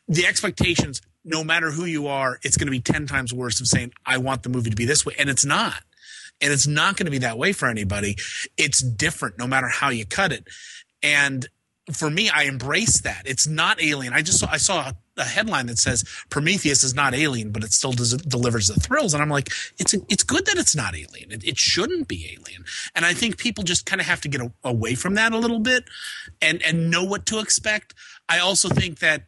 the 0.07 0.25
expectations, 0.25 1.01
no 1.23 1.43
matter 1.43 1.71
who 1.71 1.85
you 1.85 2.07
are, 2.07 2.39
it's 2.43 2.57
going 2.57 2.67
to 2.67 2.71
be 2.71 2.81
10 2.81 3.07
times 3.07 3.33
worse 3.33 3.61
of 3.61 3.67
saying, 3.67 3.93
I 4.05 4.17
want 4.17 4.43
the 4.43 4.49
movie 4.49 4.69
to 4.69 4.75
be 4.75 4.85
this 4.85 5.05
way. 5.05 5.15
And 5.17 5.29
it's 5.29 5.45
not. 5.45 5.81
And 6.41 6.51
it's 6.51 6.67
not 6.67 6.97
going 6.97 7.05
to 7.05 7.11
be 7.11 7.19
that 7.19 7.37
way 7.37 7.53
for 7.53 7.67
anybody. 7.67 8.17
It's 8.57 8.81
different 8.81 9.37
no 9.37 9.47
matter 9.47 9.67
how 9.67 9.89
you 9.89 10.05
cut 10.05 10.31
it. 10.31 10.47
And 11.01 11.47
for 11.91 12.09
me, 12.09 12.29
I 12.29 12.43
embrace 12.43 13.01
that. 13.01 13.23
It's 13.25 13.47
not 13.47 13.81
alien. 13.81 14.13
I 14.13 14.21
just 14.21 14.39
saw, 14.39 14.47
I 14.49 14.57
saw 14.57 14.91
a, 15.17 15.23
headline 15.23 15.67
that 15.67 15.77
says 15.77 16.03
Prometheus 16.29 16.83
is 16.83 16.95
not 16.95 17.13
alien, 17.13 17.51
but 17.51 17.63
it 17.63 17.71
still 17.71 17.91
delivers 17.91 18.67
the 18.67 18.79
thrills. 18.79 19.13
And 19.13 19.21
I'm 19.21 19.29
like, 19.29 19.49
it's 19.77 19.93
it's 20.09 20.23
good 20.23 20.45
that 20.47 20.57
it's 20.57 20.75
not 20.75 20.95
alien. 20.95 21.31
It, 21.31 21.43
it 21.43 21.57
shouldn't 21.57 22.07
be 22.07 22.25
alien. 22.33 22.63
And 22.95 23.05
I 23.05 23.13
think 23.13 23.37
people 23.37 23.63
just 23.63 23.85
kind 23.85 24.01
of 24.01 24.07
have 24.07 24.21
to 24.21 24.27
get 24.27 24.41
a, 24.41 24.51
away 24.63 24.95
from 24.95 25.13
that 25.15 25.31
a 25.31 25.37
little 25.37 25.59
bit 25.59 25.83
and 26.41 26.63
and 26.63 26.89
know 26.89 27.03
what 27.03 27.27
to 27.27 27.39
expect. 27.39 27.93
I 28.27 28.39
also 28.39 28.69
think 28.69 28.99
that 28.99 29.25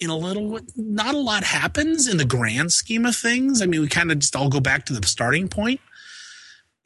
in 0.00 0.10
a 0.10 0.16
little, 0.16 0.60
not 0.76 1.14
a 1.14 1.18
lot 1.18 1.44
happens 1.44 2.06
in 2.06 2.18
the 2.18 2.24
grand 2.24 2.72
scheme 2.72 3.04
of 3.04 3.16
things. 3.16 3.60
I 3.60 3.66
mean, 3.66 3.80
we 3.80 3.88
kind 3.88 4.12
of 4.12 4.20
just 4.20 4.36
all 4.36 4.48
go 4.48 4.60
back 4.60 4.86
to 4.86 4.92
the 4.92 5.06
starting 5.06 5.48
point. 5.48 5.80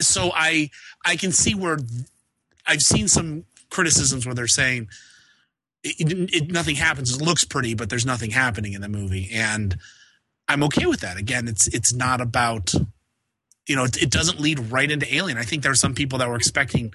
So 0.01 0.31
I 0.33 0.69
I 1.05 1.15
can 1.15 1.31
see 1.31 1.53
where 1.53 1.79
I've 2.65 2.81
seen 2.81 3.07
some 3.07 3.45
criticisms 3.69 4.25
where 4.25 4.35
they're 4.35 4.47
saying 4.47 4.87
it, 5.83 6.11
it, 6.11 6.35
it, 6.35 6.51
nothing 6.51 6.75
happens. 6.75 7.15
It 7.15 7.21
looks 7.21 7.43
pretty, 7.43 7.73
but 7.73 7.89
there's 7.89 8.05
nothing 8.05 8.31
happening 8.31 8.73
in 8.73 8.81
the 8.81 8.89
movie, 8.89 9.29
and 9.33 9.77
I'm 10.47 10.63
okay 10.63 10.85
with 10.85 11.01
that. 11.01 11.17
Again, 11.17 11.47
it's 11.47 11.67
it's 11.67 11.93
not 11.93 12.21
about 12.21 12.73
you 13.67 13.75
know 13.75 13.83
it, 13.83 14.01
it 14.01 14.09
doesn't 14.09 14.39
lead 14.39 14.59
right 14.71 14.89
into 14.89 15.13
Alien. 15.13 15.37
I 15.37 15.43
think 15.43 15.63
there 15.63 15.71
are 15.71 15.75
some 15.75 15.93
people 15.93 16.19
that 16.19 16.29
were 16.29 16.35
expecting 16.35 16.93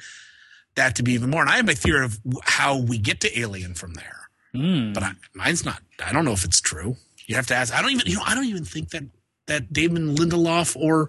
that 0.75 0.97
to 0.97 1.03
be 1.03 1.13
even 1.13 1.31
more, 1.31 1.43
and 1.43 1.51
I 1.51 1.57
have 1.57 1.67
my 1.67 1.75
theory 1.75 2.05
of 2.05 2.19
how 2.43 2.79
we 2.79 2.99
get 2.99 3.21
to 3.21 3.39
Alien 3.39 3.75
from 3.75 3.95
there. 3.95 4.18
Mm. 4.55 4.95
But 4.95 5.03
I, 5.03 5.13
mine's 5.35 5.65
not. 5.65 5.83
I 6.05 6.13
don't 6.13 6.25
know 6.25 6.33
if 6.33 6.45
it's 6.45 6.61
true. 6.61 6.97
You 7.27 7.37
have 7.37 7.47
to 7.49 7.55
ask. 7.55 7.75
I 7.75 7.83
don't 7.83 7.91
even. 7.91 8.07
You 8.07 8.17
know. 8.17 8.23
I 8.25 8.35
don't 8.35 8.47
even 8.47 8.65
think 8.65 8.91
that 8.91 9.05
that 9.47 9.73
David 9.73 10.03
Lindelof 10.03 10.77
or 10.77 11.09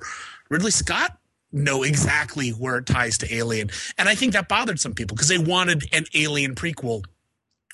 Ridley 0.49 0.71
Scott 0.71 1.17
know 1.51 1.83
exactly 1.83 2.51
where 2.51 2.77
it 2.77 2.85
ties 2.85 3.17
to 3.19 3.33
Alien, 3.33 3.69
and 3.97 4.09
I 4.09 4.15
think 4.15 4.33
that 4.33 4.47
bothered 4.47 4.79
some 4.79 4.93
people 4.93 5.15
because 5.15 5.29
they 5.29 5.37
wanted 5.37 5.83
an 5.93 6.05
Alien 6.13 6.55
prequel, 6.55 7.05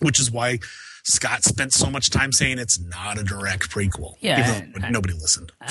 which 0.02 0.20
is 0.20 0.30
why 0.32 0.60
Scott 1.04 1.44
spent 1.44 1.72
so 1.72 1.90
much 1.90 2.10
time 2.10 2.32
saying 2.32 2.58
it's 2.58 2.80
not 2.80 3.20
a 3.20 3.24
direct 3.24 3.70
prequel. 3.70 4.16
Yeah, 4.22 4.58
even 4.70 4.82
though 4.82 4.90
nobody 4.90 5.14
listened. 5.14 5.52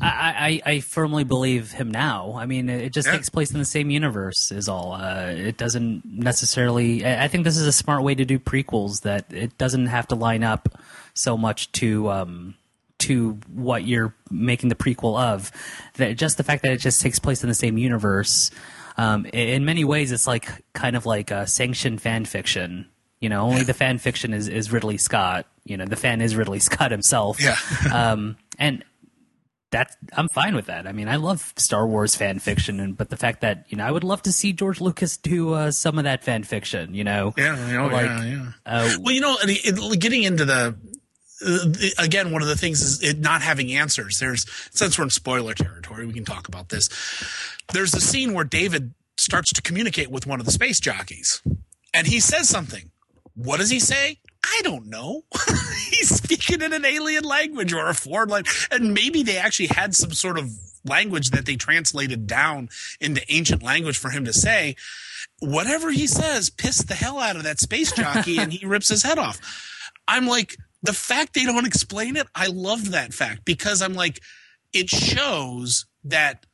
I, 0.00 0.60
I, 0.64 0.72
I 0.72 0.80
firmly 0.80 1.24
believe 1.24 1.72
him 1.72 1.90
now. 1.90 2.34
I 2.36 2.46
mean, 2.46 2.68
it 2.68 2.92
just 2.92 3.06
Yeah. 3.08 3.12
takes 3.16 3.28
place 3.28 3.50
in 3.52 3.58
the 3.58 3.64
same 3.64 3.90
universe, 3.90 4.50
is 4.52 4.68
all. 4.68 4.92
Uh, 4.94 5.26
it 5.36 5.56
doesn't 5.56 6.04
necessarily. 6.04 7.04
I 7.04 7.24
I 7.24 7.28
think 7.28 7.44
this 7.44 7.56
is 7.56 7.66
a 7.66 7.72
smart 7.72 8.02
way 8.02 8.14
to 8.14 8.24
do 8.24 8.38
prequels. 8.38 9.02
That 9.02 9.26
it 9.32 9.56
doesn't 9.58 9.86
have 9.86 10.08
to 10.08 10.14
line 10.14 10.42
up 10.44 10.68
so 11.14 11.36
much 11.36 11.70
to 11.72 12.10
um, 12.10 12.54
to 12.98 13.38
what 13.52 13.84
you're 13.84 14.14
making 14.30 14.68
the 14.68 14.74
prequel 14.76 15.20
of. 15.20 15.50
That 15.96 16.16
just 16.16 16.36
the 16.36 16.44
fact 16.44 16.62
that 16.62 16.72
it 16.72 16.78
just 16.78 17.00
takes 17.00 17.18
place 17.18 17.42
in 17.42 17.48
the 17.48 17.54
same 17.54 17.78
universe. 17.78 18.50
Um, 18.96 19.24
in 19.26 19.64
many 19.64 19.84
ways, 19.84 20.12
it's 20.12 20.26
like 20.26 20.48
kind 20.72 20.94
of 20.96 21.04
like 21.06 21.30
a 21.30 21.46
sanctioned 21.46 22.00
fan 22.02 22.24
fiction. 22.26 22.86
You 23.22 23.28
know, 23.28 23.42
only 23.42 23.62
the 23.62 23.72
fan 23.72 23.98
fiction 23.98 24.34
is 24.34 24.48
is 24.48 24.72
Ridley 24.72 24.98
Scott. 24.98 25.46
You 25.64 25.76
know, 25.76 25.84
the 25.86 25.96
fan 25.96 26.20
is 26.20 26.34
Ridley 26.34 26.58
Scott 26.58 26.90
himself. 26.90 27.40
Yeah. 27.40 27.56
um, 27.92 28.36
and 28.58 28.84
that 29.70 29.96
I'm 30.12 30.28
fine 30.28 30.54
with 30.54 30.66
that. 30.66 30.86
I 30.86 30.92
mean, 30.92 31.08
I 31.08 31.16
love 31.16 31.52
Star 31.56 31.86
Wars 31.86 32.14
fan 32.14 32.40
fiction, 32.40 32.80
and 32.80 32.96
but 32.96 33.08
the 33.10 33.16
fact 33.16 33.40
that 33.40 33.64
you 33.68 33.76
know, 33.78 33.84
I 33.86 33.90
would 33.90 34.04
love 34.04 34.22
to 34.22 34.32
see 34.32 34.52
George 34.52 34.80
Lucas 34.80 35.16
do 35.16 35.52
uh, 35.54 35.70
some 35.70 35.98
of 35.98 36.04
that 36.04 36.24
fan 36.24 36.42
fiction. 36.42 36.94
You 36.94 37.04
know, 37.04 37.32
Yeah, 37.38 37.68
you 37.68 37.74
know, 37.74 37.86
Like, 37.86 38.06
yeah, 38.06 38.24
yeah. 38.24 38.50
uh, 38.66 38.96
well, 39.00 39.14
you 39.14 39.20
know, 39.20 39.36
it, 39.40 39.78
it- 39.78 40.00
getting 40.00 40.24
into 40.24 40.44
the 40.44 40.76
uh, 41.46 41.58
again, 41.98 42.32
one 42.32 42.42
of 42.42 42.48
the 42.48 42.56
things 42.56 42.82
is 42.82 43.02
it 43.02 43.18
not 43.20 43.40
having 43.40 43.72
answers. 43.72 44.18
There's 44.18 44.44
since 44.72 44.98
we're 44.98 45.04
in 45.04 45.10
spoiler 45.10 45.54
territory, 45.54 46.06
we 46.06 46.12
can 46.12 46.24
talk 46.24 46.48
about 46.48 46.68
this. 46.68 46.88
There's 47.72 47.94
a 47.94 48.00
scene 48.00 48.34
where 48.34 48.44
David 48.44 48.94
starts 49.16 49.52
to 49.52 49.62
communicate 49.62 50.10
with 50.10 50.26
one 50.26 50.38
of 50.40 50.44
the 50.46 50.52
space 50.52 50.80
jockeys, 50.80 51.40
and 51.94 52.06
he 52.08 52.18
says 52.20 52.48
something. 52.48 52.90
What 53.44 53.58
does 53.58 53.70
he 53.70 53.80
say? 53.80 54.18
I 54.44 54.60
don't 54.62 54.86
know. 54.86 55.22
He's 55.90 56.14
speaking 56.14 56.62
in 56.62 56.72
an 56.72 56.84
alien 56.84 57.24
language 57.24 57.72
or 57.72 57.88
a 57.88 57.94
foreign 57.94 58.28
language, 58.28 58.68
and 58.70 58.94
maybe 58.94 59.22
they 59.22 59.36
actually 59.36 59.68
had 59.68 59.94
some 59.94 60.12
sort 60.12 60.38
of 60.38 60.50
language 60.84 61.30
that 61.30 61.46
they 61.46 61.56
translated 61.56 62.26
down 62.26 62.68
into 63.00 63.22
ancient 63.28 63.62
language 63.62 63.96
for 63.96 64.10
him 64.10 64.24
to 64.24 64.32
say 64.32 64.74
whatever 65.38 65.90
he 65.90 66.06
says 66.06 66.50
pissed 66.50 66.88
the 66.88 66.94
hell 66.94 67.20
out 67.20 67.36
of 67.36 67.44
that 67.44 67.60
space 67.60 67.92
jockey 67.96 68.38
and 68.38 68.52
he 68.52 68.66
rips 68.66 68.88
his 68.88 69.02
head 69.02 69.18
off. 69.18 69.40
I'm 70.08 70.26
like, 70.26 70.56
the 70.82 70.92
fact 70.92 71.34
they 71.34 71.44
don't 71.44 71.66
explain 71.66 72.16
it, 72.16 72.26
I 72.34 72.46
loved 72.46 72.86
that 72.92 73.14
fact 73.14 73.44
because 73.44 73.82
I'm 73.82 73.94
like, 73.94 74.20
it 74.72 74.90
shows 74.90 75.86
that 76.04 76.46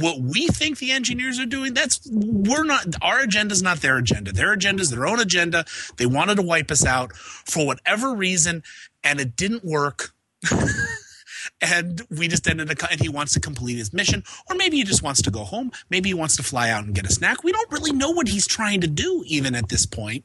what 0.00 0.20
we 0.20 0.48
think 0.48 0.78
the 0.78 0.92
engineers 0.92 1.38
are 1.38 1.46
doing, 1.46 1.74
that's 1.74 2.00
we're 2.10 2.64
not 2.64 2.86
our 3.02 3.20
agenda's 3.20 3.62
not 3.62 3.78
their 3.78 3.98
agenda. 3.98 4.32
Their 4.32 4.52
agenda 4.52 4.82
is 4.82 4.90
their 4.90 5.06
own 5.06 5.20
agenda. 5.20 5.64
They 5.96 6.06
wanted 6.06 6.36
to 6.36 6.42
wipe 6.42 6.70
us 6.70 6.84
out 6.84 7.14
for 7.14 7.66
whatever 7.66 8.14
reason, 8.14 8.62
and 9.02 9.20
it 9.20 9.36
didn't 9.36 9.64
work. 9.64 10.12
and 11.60 12.02
we 12.10 12.28
just 12.28 12.46
ended 12.48 12.70
up, 12.70 12.90
and 12.90 13.00
he 13.00 13.08
wants 13.08 13.32
to 13.34 13.40
complete 13.40 13.76
his 13.76 13.92
mission, 13.92 14.24
or 14.48 14.56
maybe 14.56 14.76
he 14.76 14.84
just 14.84 15.02
wants 15.02 15.22
to 15.22 15.30
go 15.30 15.44
home. 15.44 15.70
Maybe 15.90 16.10
he 16.10 16.14
wants 16.14 16.36
to 16.36 16.42
fly 16.42 16.70
out 16.70 16.84
and 16.84 16.94
get 16.94 17.06
a 17.06 17.12
snack. 17.12 17.42
We 17.42 17.52
don't 17.52 17.70
really 17.70 17.92
know 17.92 18.10
what 18.10 18.28
he's 18.28 18.46
trying 18.46 18.80
to 18.82 18.86
do, 18.86 19.22
even 19.26 19.54
at 19.54 19.68
this 19.68 19.86
point. 19.86 20.24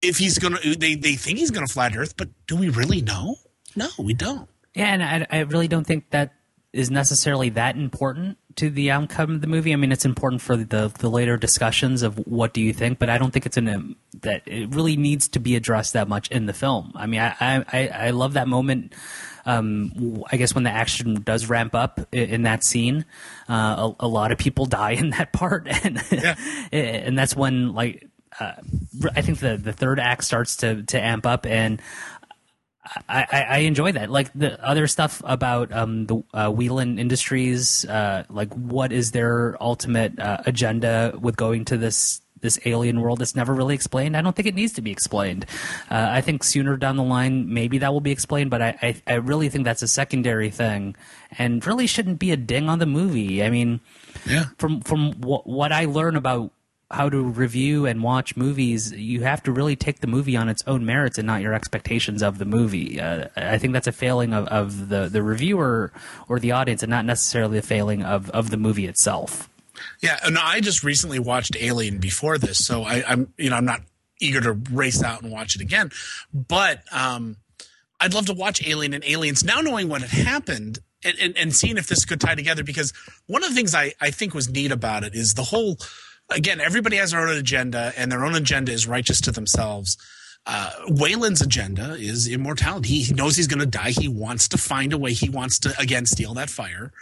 If 0.00 0.18
he's 0.18 0.38
gonna, 0.38 0.58
they 0.76 0.94
they 0.94 1.14
think 1.14 1.38
he's 1.38 1.50
gonna 1.50 1.68
fly 1.68 1.88
to 1.88 1.98
Earth, 1.98 2.16
but 2.16 2.28
do 2.46 2.56
we 2.56 2.68
really 2.68 3.02
know? 3.02 3.36
No, 3.76 3.88
we 3.98 4.14
don't. 4.14 4.48
Yeah, 4.74 4.86
and 4.86 5.02
I, 5.02 5.26
I 5.30 5.40
really 5.40 5.68
don't 5.68 5.86
think 5.86 6.10
that 6.10 6.32
is 6.72 6.90
necessarily 6.90 7.50
that 7.50 7.76
important 7.76 8.38
to 8.56 8.70
the 8.70 8.90
outcome 8.90 9.36
of 9.36 9.40
the 9.40 9.46
movie. 9.46 9.72
I 9.72 9.76
mean, 9.76 9.92
it's 9.92 10.04
important 10.04 10.42
for 10.42 10.56
the 10.56 10.92
the 10.98 11.10
later 11.10 11.36
discussions 11.36 12.02
of 12.02 12.16
what 12.26 12.52
do 12.52 12.60
you 12.60 12.72
think, 12.72 12.98
but 12.98 13.08
I 13.08 13.18
don't 13.18 13.32
think 13.32 13.46
it's 13.46 13.56
an 13.56 13.96
that 14.22 14.42
it 14.46 14.74
really 14.74 14.96
needs 14.96 15.28
to 15.28 15.40
be 15.40 15.56
addressed 15.56 15.92
that 15.94 16.08
much 16.08 16.30
in 16.30 16.46
the 16.46 16.52
film. 16.52 16.92
I 16.94 17.06
mean, 17.06 17.20
I 17.20 17.64
I, 17.72 17.88
I 17.88 18.10
love 18.10 18.34
that 18.34 18.48
moment. 18.48 18.94
Um, 19.44 20.22
I 20.30 20.36
guess 20.36 20.54
when 20.54 20.64
the 20.64 20.70
action 20.70 21.14
does 21.22 21.46
ramp 21.46 21.74
up 21.74 22.00
in 22.12 22.42
that 22.42 22.64
scene, 22.64 23.04
uh, 23.48 23.92
a, 24.00 24.06
a 24.06 24.08
lot 24.08 24.30
of 24.30 24.38
people 24.38 24.66
die 24.80 24.92
in 24.92 25.10
that 25.10 25.32
part, 25.32 25.66
and 25.84 26.02
and 26.72 27.18
that's 27.18 27.34
when 27.34 27.74
like 27.74 28.08
uh, 28.40 28.52
I 29.14 29.22
think 29.22 29.38
the 29.38 29.56
the 29.56 29.72
third 29.72 29.98
act 29.98 30.24
starts 30.24 30.56
to 30.56 30.82
to 30.84 31.00
amp 31.00 31.26
up 31.26 31.46
and. 31.46 31.80
I, 33.08 33.26
I, 33.30 33.42
I 33.42 33.58
enjoy 33.58 33.92
that. 33.92 34.10
Like 34.10 34.32
the 34.34 34.62
other 34.64 34.86
stuff 34.88 35.22
about 35.24 35.72
um, 35.72 36.06
the 36.06 36.22
uh, 36.34 36.50
Weyland 36.54 36.98
Industries, 36.98 37.84
uh, 37.84 38.24
like 38.28 38.52
what 38.54 38.92
is 38.92 39.12
their 39.12 39.56
ultimate 39.62 40.18
uh, 40.18 40.38
agenda 40.46 41.16
with 41.20 41.36
going 41.36 41.64
to 41.66 41.76
this 41.76 42.20
this 42.40 42.58
alien 42.64 43.00
world 43.00 43.20
that's 43.20 43.36
never 43.36 43.54
really 43.54 43.72
explained. 43.72 44.16
I 44.16 44.20
don't 44.20 44.34
think 44.34 44.48
it 44.48 44.56
needs 44.56 44.72
to 44.72 44.82
be 44.82 44.90
explained. 44.90 45.46
Uh, 45.88 46.08
I 46.10 46.20
think 46.22 46.42
sooner 46.42 46.76
down 46.76 46.96
the 46.96 47.04
line, 47.04 47.54
maybe 47.54 47.78
that 47.78 47.92
will 47.92 48.00
be 48.00 48.10
explained, 48.10 48.50
but 48.50 48.60
I, 48.60 48.76
I, 48.82 49.02
I 49.06 49.14
really 49.14 49.48
think 49.48 49.64
that's 49.64 49.82
a 49.82 49.86
secondary 49.86 50.50
thing 50.50 50.96
and 51.38 51.64
really 51.64 51.86
shouldn't 51.86 52.18
be 52.18 52.32
a 52.32 52.36
ding 52.36 52.68
on 52.68 52.80
the 52.80 52.86
movie. 52.86 53.44
I 53.44 53.48
mean, 53.50 53.78
Yeah. 54.26 54.46
from 54.58 54.80
from 54.80 55.12
what, 55.20 55.46
what 55.46 55.70
I 55.70 55.84
learn 55.84 56.16
about 56.16 56.50
how 56.92 57.08
to 57.08 57.22
review 57.22 57.86
and 57.86 58.02
watch 58.02 58.36
movies, 58.36 58.92
you 58.92 59.22
have 59.22 59.42
to 59.44 59.52
really 59.52 59.76
take 59.76 60.00
the 60.00 60.06
movie 60.06 60.36
on 60.36 60.48
its 60.48 60.62
own 60.66 60.84
merits 60.84 61.18
and 61.18 61.26
not 61.26 61.42
your 61.42 61.54
expectations 61.54 62.22
of 62.22 62.38
the 62.38 62.44
movie. 62.44 63.00
Uh, 63.00 63.28
I 63.36 63.58
think 63.58 63.72
that's 63.72 63.86
a 63.86 63.92
failing 63.92 64.32
of, 64.34 64.46
of 64.48 64.88
the, 64.88 65.08
the 65.08 65.22
reviewer 65.22 65.92
or 66.28 66.38
the 66.38 66.52
audience, 66.52 66.82
and 66.82 66.90
not 66.90 67.04
necessarily 67.04 67.58
a 67.58 67.62
failing 67.62 68.02
of, 68.02 68.30
of 68.30 68.50
the 68.50 68.56
movie 68.56 68.86
itself. 68.86 69.48
Yeah, 70.00 70.18
and 70.24 70.38
I 70.38 70.60
just 70.60 70.82
recently 70.82 71.18
watched 71.18 71.56
Alien 71.58 71.98
before 71.98 72.38
this, 72.38 72.64
so 72.64 72.82
I, 72.82 73.02
I'm 73.06 73.32
you 73.38 73.50
know 73.50 73.56
I'm 73.56 73.64
not 73.64 73.80
eager 74.20 74.40
to 74.40 74.52
race 74.52 75.02
out 75.02 75.22
and 75.22 75.32
watch 75.32 75.56
it 75.56 75.60
again, 75.60 75.90
but 76.32 76.82
um, 76.92 77.36
I'd 78.00 78.14
love 78.14 78.26
to 78.26 78.34
watch 78.34 78.66
Alien 78.66 78.94
and 78.94 79.04
Aliens 79.04 79.44
now, 79.44 79.60
knowing 79.60 79.88
what 79.88 80.02
had 80.02 80.26
happened 80.26 80.80
and, 81.04 81.18
and, 81.18 81.36
and 81.36 81.54
seeing 81.54 81.78
if 81.78 81.86
this 81.86 82.04
could 82.04 82.20
tie 82.20 82.34
together. 82.34 82.62
Because 82.64 82.92
one 83.26 83.42
of 83.42 83.50
the 83.50 83.54
things 83.54 83.74
I 83.74 83.94
I 84.00 84.10
think 84.10 84.34
was 84.34 84.48
neat 84.48 84.72
about 84.72 85.04
it 85.04 85.14
is 85.14 85.34
the 85.34 85.44
whole 85.44 85.78
again 86.30 86.60
everybody 86.60 86.96
has 86.96 87.12
their 87.12 87.26
own 87.26 87.36
agenda 87.36 87.92
and 87.96 88.10
their 88.10 88.24
own 88.24 88.34
agenda 88.34 88.72
is 88.72 88.86
righteous 88.86 89.20
to 89.22 89.32
themselves. 89.32 89.96
Uh, 90.44 90.72
Weyland's 90.88 91.40
agenda 91.40 91.94
is 91.94 92.28
immortality. 92.28 93.02
He 93.02 93.14
knows 93.14 93.36
he's 93.36 93.46
going 93.46 93.60
to 93.60 93.66
die. 93.66 93.90
He 93.90 94.08
wants 94.08 94.48
to 94.48 94.58
find 94.58 94.92
a 94.92 94.98
way. 94.98 95.12
He 95.12 95.30
wants 95.30 95.60
to 95.60 95.74
again 95.78 96.06
steal 96.06 96.34
that 96.34 96.50
fire 96.50 96.92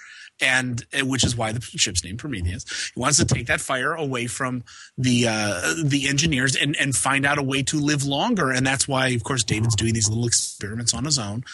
and 0.40 0.84
which 1.02 1.24
is 1.24 1.36
why 1.36 1.52
the 1.52 1.60
ship's 1.60 2.04
named 2.04 2.18
Prometheus. 2.18 2.90
He 2.94 3.00
wants 3.00 3.18
to 3.18 3.24
take 3.24 3.46
that 3.46 3.60
fire 3.60 3.92
away 3.92 4.26
from 4.26 4.64
the 4.96 5.28
uh, 5.28 5.74
the 5.84 6.08
engineers 6.08 6.56
and 6.56 6.76
and 6.76 6.94
find 6.94 7.26
out 7.26 7.38
a 7.38 7.42
way 7.42 7.62
to 7.64 7.78
live 7.78 8.04
longer. 8.04 8.50
And 8.50 8.66
that's 8.66 8.88
why, 8.88 9.08
of 9.08 9.24
course, 9.24 9.44
David's 9.44 9.76
doing 9.76 9.94
these 9.94 10.08
little 10.08 10.26
experiments 10.26 10.94
on 10.94 11.04
his 11.04 11.18
own. 11.18 11.44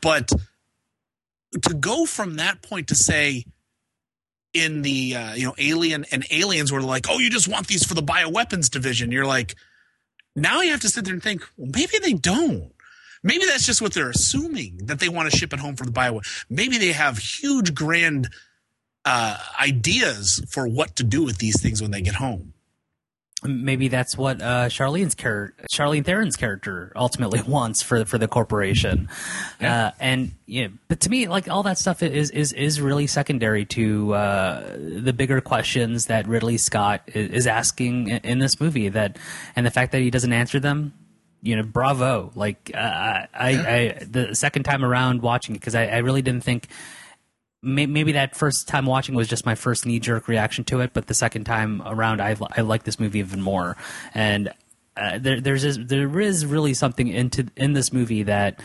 But 0.00 0.32
to 1.62 1.74
go 1.74 2.06
from 2.06 2.36
that 2.36 2.62
point 2.62 2.88
to 2.88 2.94
say 2.94 3.44
in 4.54 4.82
the 4.82 5.16
uh, 5.16 5.34
you 5.34 5.44
know 5.44 5.54
alien 5.58 6.06
and 6.10 6.24
aliens 6.30 6.72
were 6.72 6.80
like, 6.80 7.06
oh, 7.08 7.18
you 7.18 7.28
just 7.28 7.48
want 7.48 7.66
these 7.66 7.84
for 7.84 7.94
the 7.94 8.02
bioweapons 8.02 8.70
division. 8.70 9.12
You're 9.12 9.26
like, 9.26 9.56
now 10.34 10.62
you 10.62 10.70
have 10.70 10.80
to 10.80 10.88
sit 10.88 11.04
there 11.04 11.12
and 11.12 11.22
think, 11.22 11.42
well, 11.56 11.70
maybe 11.74 11.98
they 12.00 12.14
don't. 12.14 12.72
Maybe 13.22 13.46
that's 13.46 13.66
just 13.66 13.82
what 13.82 13.94
they're 13.94 14.10
assuming 14.10 14.78
that 14.84 15.00
they 15.00 15.08
want 15.08 15.30
to 15.30 15.36
ship 15.36 15.52
it 15.52 15.58
home 15.58 15.76
for 15.76 15.84
the 15.84 15.90
bio. 15.90 16.20
Maybe 16.48 16.78
they 16.78 16.92
have 16.92 17.18
huge, 17.18 17.74
grand 17.74 18.28
uh, 19.04 19.38
ideas 19.60 20.44
for 20.48 20.66
what 20.66 20.96
to 20.96 21.04
do 21.04 21.24
with 21.24 21.38
these 21.38 21.60
things 21.60 21.82
when 21.82 21.90
they 21.90 22.02
get 22.02 22.14
home. 22.14 22.53
Maybe 23.46 23.88
that's 23.88 24.16
what 24.16 24.40
uh, 24.40 24.68
Charlize's 24.68 25.14
character, 25.14 25.66
Charlize 25.70 26.04
Theron's 26.04 26.36
character, 26.36 26.92
ultimately 26.96 27.42
wants 27.46 27.82
for 27.82 28.04
for 28.06 28.16
the 28.16 28.28
corporation. 28.28 29.08
Uh, 29.60 29.90
and 30.00 30.32
yeah, 30.46 30.68
but 30.88 31.00
to 31.00 31.10
me, 31.10 31.28
like 31.28 31.48
all 31.48 31.62
that 31.64 31.78
stuff 31.78 32.02
is 32.02 32.30
is 32.30 32.52
is 32.52 32.80
really 32.80 33.06
secondary 33.06 33.66
to 33.66 34.14
uh, 34.14 34.76
the 34.78 35.12
bigger 35.12 35.40
questions 35.40 36.06
that 36.06 36.26
Ridley 36.26 36.56
Scott 36.56 37.02
is 37.08 37.46
asking 37.46 38.08
in, 38.08 38.20
in 38.24 38.38
this 38.38 38.60
movie. 38.60 38.88
That 38.88 39.18
and 39.54 39.66
the 39.66 39.70
fact 39.70 39.92
that 39.92 40.00
he 40.00 40.10
doesn't 40.10 40.32
answer 40.32 40.58
them. 40.58 40.94
You 41.42 41.56
know, 41.56 41.62
bravo! 41.62 42.32
Like 42.34 42.70
uh, 42.74 42.78
I, 42.78 43.28
I, 43.34 43.48
I, 43.50 44.04
the 44.10 44.34
second 44.34 44.62
time 44.62 44.82
around 44.82 45.20
watching 45.20 45.54
it 45.54 45.58
because 45.58 45.74
I, 45.74 45.84
I 45.86 45.98
really 45.98 46.22
didn't 46.22 46.42
think 46.42 46.68
may- 47.64 47.86
maybe 47.86 48.12
that 48.12 48.36
first 48.36 48.68
time 48.68 48.86
watching 48.86 49.14
was 49.14 49.28
just 49.28 49.46
my 49.46 49.54
first 49.54 49.86
knee 49.86 49.98
jerk 49.98 50.28
reaction 50.28 50.64
to 50.64 50.80
it, 50.80 50.92
but 50.92 51.06
the 51.06 51.14
second 51.14 51.44
time 51.44 51.82
around, 51.84 52.20
I 52.20 52.36
I 52.56 52.60
like 52.60 52.84
this 52.84 53.00
movie 53.00 53.18
even 53.20 53.40
more. 53.40 53.76
And 54.14 54.52
uh, 54.96 55.18
there 55.18 55.40
there's 55.40 55.62
this, 55.62 55.78
there 55.80 56.20
is 56.20 56.46
really 56.46 56.74
something 56.74 57.08
into 57.08 57.48
in 57.56 57.72
this 57.72 57.92
movie 57.92 58.24
that 58.24 58.60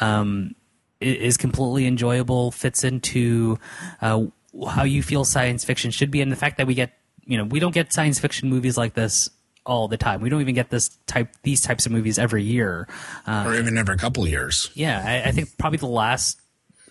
um, 0.00 0.54
is 1.00 1.36
completely 1.36 1.86
enjoyable, 1.86 2.50
fits 2.50 2.84
into 2.84 3.58
uh, 4.00 4.24
how 4.68 4.84
you 4.84 5.02
feel 5.02 5.24
science 5.24 5.64
fiction 5.64 5.90
should 5.90 6.10
be, 6.10 6.20
and 6.20 6.32
the 6.32 6.36
fact 6.36 6.58
that 6.58 6.66
we 6.66 6.74
get 6.74 6.92
you 7.24 7.36
know 7.36 7.44
we 7.44 7.60
don't 7.60 7.74
get 7.74 7.92
science 7.92 8.18
fiction 8.18 8.48
movies 8.48 8.76
like 8.76 8.94
this 8.94 9.30
all 9.64 9.86
the 9.86 9.98
time. 9.98 10.20
We 10.20 10.30
don't 10.30 10.40
even 10.40 10.54
get 10.54 10.70
this 10.70 10.88
type 11.06 11.28
these 11.42 11.60
types 11.60 11.86
of 11.86 11.92
movies 11.92 12.18
every 12.18 12.42
year. 12.42 12.88
Uh, 13.26 13.44
or 13.46 13.54
even 13.54 13.78
every 13.78 13.96
couple 13.98 14.24
of 14.24 14.30
years. 14.30 14.70
yeah, 14.74 15.04
I, 15.06 15.28
I 15.28 15.32
think 15.32 15.56
probably 15.58 15.78
the 15.78 15.86
last 15.86 16.40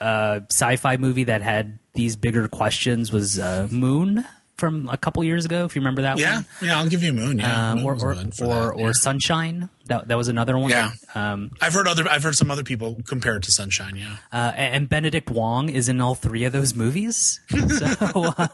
uh, 0.02 0.42
sci-fi 0.50 0.98
movie 0.98 1.26
that 1.26 1.42
had 1.42 1.80
these 1.94 2.16
bigger 2.16 2.48
questions 2.48 3.12
was 3.12 3.40
uh, 3.40 3.68
Moon 3.72 4.26
from 4.58 4.90
a 4.90 4.98
couple 4.98 5.24
years 5.24 5.46
ago. 5.46 5.66
If 5.66 5.76
you 5.76 5.82
remember 5.82 6.02
that 6.04 6.18
Yeah, 6.18 6.36
one, 6.36 6.46
yeah, 6.62 6.78
I'll 6.80 6.90
give 6.90 7.04
you 7.04 7.14
Moon. 7.14 7.40
Yeah, 7.40 7.72
um, 7.72 7.78
Moon 7.80 7.86
or 7.86 7.94
or 7.96 8.12
or, 8.12 8.16
that, 8.16 8.42
or 8.76 8.80
yeah. 8.88 8.92
Sunshine. 8.94 9.70
That 9.86 10.10
that 10.10 10.18
was 10.18 10.28
another 10.28 10.58
one. 10.58 10.70
Yeah. 10.72 10.92
Um, 11.16 11.52
I've 11.62 11.74
heard 11.74 11.88
other. 11.88 12.08
I've 12.10 12.24
heard 12.24 12.36
some 12.36 12.52
other 12.52 12.64
people 12.64 12.98
compare 13.08 13.38
it 13.38 13.44
to 13.44 13.52
Sunshine. 13.54 13.96
Yeah. 13.96 14.18
uh, 14.34 14.52
and 14.56 14.90
Benedict 14.90 15.30
Wong 15.32 15.70
is 15.70 15.88
in 15.88 16.02
all 16.02 16.14
three 16.14 16.44
of 16.44 16.52
those 16.52 16.76
movies. 16.76 17.40
so 17.80 18.26
uh, 18.38 18.48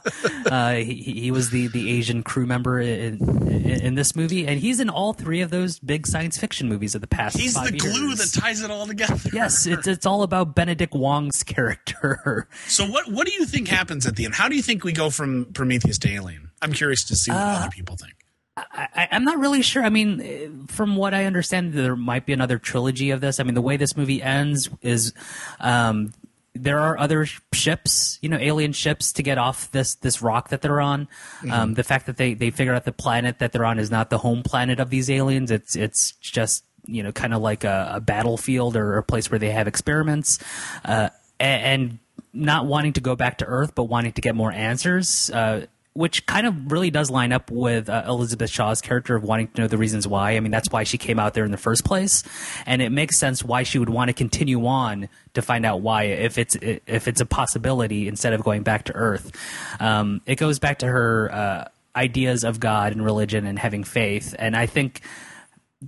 uh, 0.45 0.74
he, 0.76 0.93
he 0.95 1.32
was 1.32 1.49
the, 1.49 1.68
the 1.70 1.89
Asian 1.89 2.22
crew 2.22 2.45
member 2.45 2.80
in, 2.80 3.18
in, 3.47 3.66
in 3.82 3.95
this 3.95 4.16
movie, 4.16 4.45
and 4.45 4.60
he's 4.60 4.80
in 4.80 4.89
all 4.91 5.14
three 5.14 5.41
of 5.41 5.49
those 5.49 5.80
big 5.80 6.06
science 6.06 6.38
fiction 6.38 6.70
movies 6.70 6.93
of 6.93 7.01
the 7.01 7.08
past. 7.08 7.36
He's 7.36 7.56
the 7.56 7.72
glue 7.72 8.10
years. 8.10 8.32
that 8.32 8.39
ties 8.39 8.62
it 8.62 8.70
all 8.70 8.86
together. 8.86 9.18
Yes, 9.34 9.66
it's 9.66 9.88
it's 9.88 10.06
all 10.06 10.22
about 10.22 10.54
Benedict 10.54 10.93
Wong's 10.93 11.43
character. 11.43 12.47
So 12.68 12.86
what 12.86 13.12
what 13.12 13.26
do 13.26 13.34
you 13.34 13.45
think 13.45 13.68
happens 13.70 14.06
at 14.06 14.16
the 14.16 14.26
end? 14.26 14.36
How 14.36 14.47
do 14.49 14.56
you 14.56 14.62
think 14.62 14.84
we 14.84 14.91
go 14.93 15.10
from 15.10 15.45
Prometheus 15.54 15.93
to 16.00 16.10
Alien? 16.10 16.52
I'm 16.62 16.74
curious 16.74 17.04
to 17.06 17.16
see 17.16 17.32
what 17.32 17.39
Uh, 17.39 17.60
other 17.62 17.70
people 17.70 17.96
think. 17.96 18.14
I, 18.56 19.08
I'm 19.12 19.24
not 19.24 19.39
really 19.39 19.64
sure. 19.64 19.84
I 19.84 19.89
mean, 19.89 20.68
from 20.68 20.96
what 20.96 21.14
I 21.14 21.26
understand, 21.26 21.74
there 21.74 21.96
might 21.96 22.26
be 22.26 22.34
another 22.34 22.60
trilogy 22.60 23.10
of 23.10 23.20
this. 23.20 23.39
I 23.39 23.44
mean, 23.44 23.56
the 23.56 23.62
way 23.62 23.78
this 23.78 23.98
movie 23.98 24.22
ends 24.22 24.70
is 24.82 25.14
um, 25.60 26.14
there 26.54 26.80
are 26.80 26.98
other 27.00 27.26
ships, 27.54 28.20
you 28.22 28.30
know, 28.30 28.38
alien 28.38 28.72
ships 28.72 29.14
to 29.14 29.24
get 29.24 29.38
off 29.38 29.72
this 29.72 29.96
this 29.96 30.22
rock 30.22 30.50
that 30.50 30.62
they're 30.62 30.82
on. 30.82 31.08
Mm-hmm. 31.39 31.52
Um, 31.52 31.74
the 31.74 31.84
fact 31.84 32.06
that 32.06 32.18
they 32.18 32.36
they 32.36 32.52
figure 32.52 32.74
out 32.74 32.86
the 32.86 32.91
planet 32.91 33.39
that 33.39 33.52
they're 33.52 33.66
on 33.66 33.80
is 33.80 33.89
not 33.89 34.10
the 34.10 34.20
home 34.20 34.44
planet 34.44 34.80
of 34.80 34.89
these 34.89 35.10
aliens. 35.10 35.50
It's 35.50 35.76
it's 35.76 36.12
just 36.14 36.64
you 36.86 37.02
know 37.02 37.12
kind 37.12 37.34
of 37.34 37.41
like 37.41 37.64
a, 37.64 37.94
a, 37.96 38.02
battlefield 38.02 38.76
or 38.76 38.98
a 38.98 39.04
place 39.04 39.32
where 39.32 39.39
they 39.39 39.52
have 39.52 39.68
experiments, 39.68 40.39
uh, 40.86 41.10
and, 41.39 41.82
and, 41.82 42.00
not 42.36 42.66
wanting 42.66 42.94
to 42.94 43.00
go 43.00 43.16
back 43.16 43.38
to 43.38 43.46
Earth, 43.46 43.76
but 43.76 43.84
wanting 43.84 44.12
to 44.12 44.22
get 44.22 44.34
more 44.34 44.52
answers. 44.52 45.30
Uh, 45.30 45.68
which 45.94 46.26
kind 46.26 46.48
of 46.48 46.72
really 46.72 46.89
does 46.89 47.12
line 47.12 47.32
up 47.32 47.52
with 47.52 47.88
uh, 47.88 48.04
Elizabeth 48.08 48.50
Shaw's 48.50 48.82
character 48.82 49.16
of 49.16 49.24
wanting 49.24 49.48
to 49.50 49.62
know 49.62 49.68
the 49.68 49.78
reasons 49.78 50.08
why. 50.08 50.32
I 50.32 50.39
mean, 50.39 50.52
that's 50.52 50.70
why 50.72 50.84
she 50.84 50.98
came 50.98 51.20
out 51.20 51.34
there 51.36 51.46
in 51.46 51.52
the 51.52 51.58
first 51.58 51.86
place, 51.86 52.24
and 52.66 52.82
it 52.82 52.89
makes 52.91 53.18
sense 53.18 53.44
why 53.44 53.64
she 53.64 53.78
would 53.78 53.89
want 53.89 54.10
to 54.10 54.14
continue 54.14 54.66
on 54.66 55.08
to 55.36 55.41
find 55.41 55.66
out 55.66 55.82
why, 55.82 56.04
if 56.04 56.38
it's 56.38 56.56
if 56.56 57.08
it's 57.08 57.22
a 57.22 57.26
possibility 57.26 58.08
instead 58.08 58.34
of 58.34 58.44
going 58.44 58.64
back 58.64 58.86
to 58.86 58.94
Earth. 58.94 59.32
Um, 59.80 60.22
it 60.26 60.36
goes 60.36 60.60
back 60.60 60.80
to 60.80 60.88
her 60.88 61.32
uh, 61.32 61.68
ideas 61.96 62.44
of 62.44 62.60
God 62.60 62.91
and 62.91 63.06
religion 63.06 63.46
and 63.46 63.60
having 63.60 63.84
faith, 63.84 64.36
and 64.39 64.56
I 64.56 64.66
think 64.66 65.02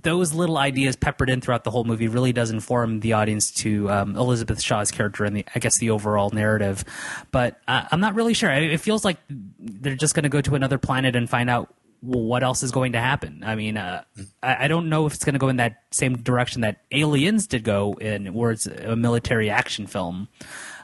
those 0.02 0.34
little 0.34 0.58
ideas 0.58 0.96
peppered 0.96 1.30
in 1.30 1.40
throughout 1.40 1.64
the 1.64 1.70
whole 1.70 1.84
movie 1.84 2.08
really 2.08 2.32
does 2.32 2.50
inform 2.50 3.00
the 3.00 3.14
audience 3.14 3.50
to 3.50 3.90
um, 3.90 4.16
Elizabeth 4.16 4.60
Shaw's 4.60 4.90
character 4.90 5.24
and 5.24 5.36
the, 5.36 5.44
I 5.54 5.58
guess 5.58 5.78
the 5.78 5.90
overall 5.90 6.30
narrative. 6.30 6.84
But 7.30 7.60
uh, 7.66 7.84
I'm 7.90 8.00
not 8.00 8.14
really 8.14 8.34
sure. 8.34 8.50
It 8.50 8.80
feels 8.80 9.04
like 9.04 9.18
they're 9.28 9.94
just 9.94 10.14
going 10.14 10.24
to 10.24 10.28
go 10.28 10.40
to 10.40 10.54
another 10.54 10.78
planet 10.78 11.16
and 11.16 11.28
find 11.28 11.48
out 11.48 11.74
what 12.00 12.42
else 12.42 12.62
is 12.62 12.70
going 12.70 12.92
to 12.92 13.00
happen. 13.00 13.42
I 13.44 13.54
mean, 13.54 13.76
uh, 13.76 14.04
I, 14.42 14.64
I, 14.64 14.68
don't 14.68 14.88
know 14.88 15.06
if 15.06 15.14
it's 15.14 15.24
going 15.24 15.32
to 15.32 15.38
go 15.38 15.48
in 15.48 15.56
that 15.56 15.82
same 15.90 16.16
direction 16.18 16.60
that 16.60 16.82
Aliens 16.92 17.46
did 17.46 17.64
go 17.64 17.94
in, 17.94 18.34
where 18.34 18.52
it's 18.52 18.66
a 18.66 18.94
military 18.94 19.50
action 19.50 19.86
film. 19.86 20.28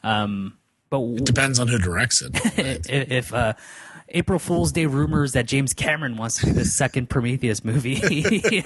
Um, 0.02 0.58
but 0.90 1.00
it 1.00 1.24
depends 1.24 1.58
on 1.58 1.68
who 1.68 1.78
directs 1.78 2.22
it. 2.22 2.32
if 2.88 3.32
uh, 3.32 3.54
April 4.12 4.38
Fool's 4.38 4.72
Day 4.72 4.86
rumors 4.86 5.32
that 5.32 5.46
James 5.46 5.72
Cameron 5.74 6.16
wants 6.16 6.38
to 6.38 6.46
do 6.46 6.52
the 6.52 6.64
second 6.64 7.08
Prometheus 7.08 7.64
movie. 7.64 7.96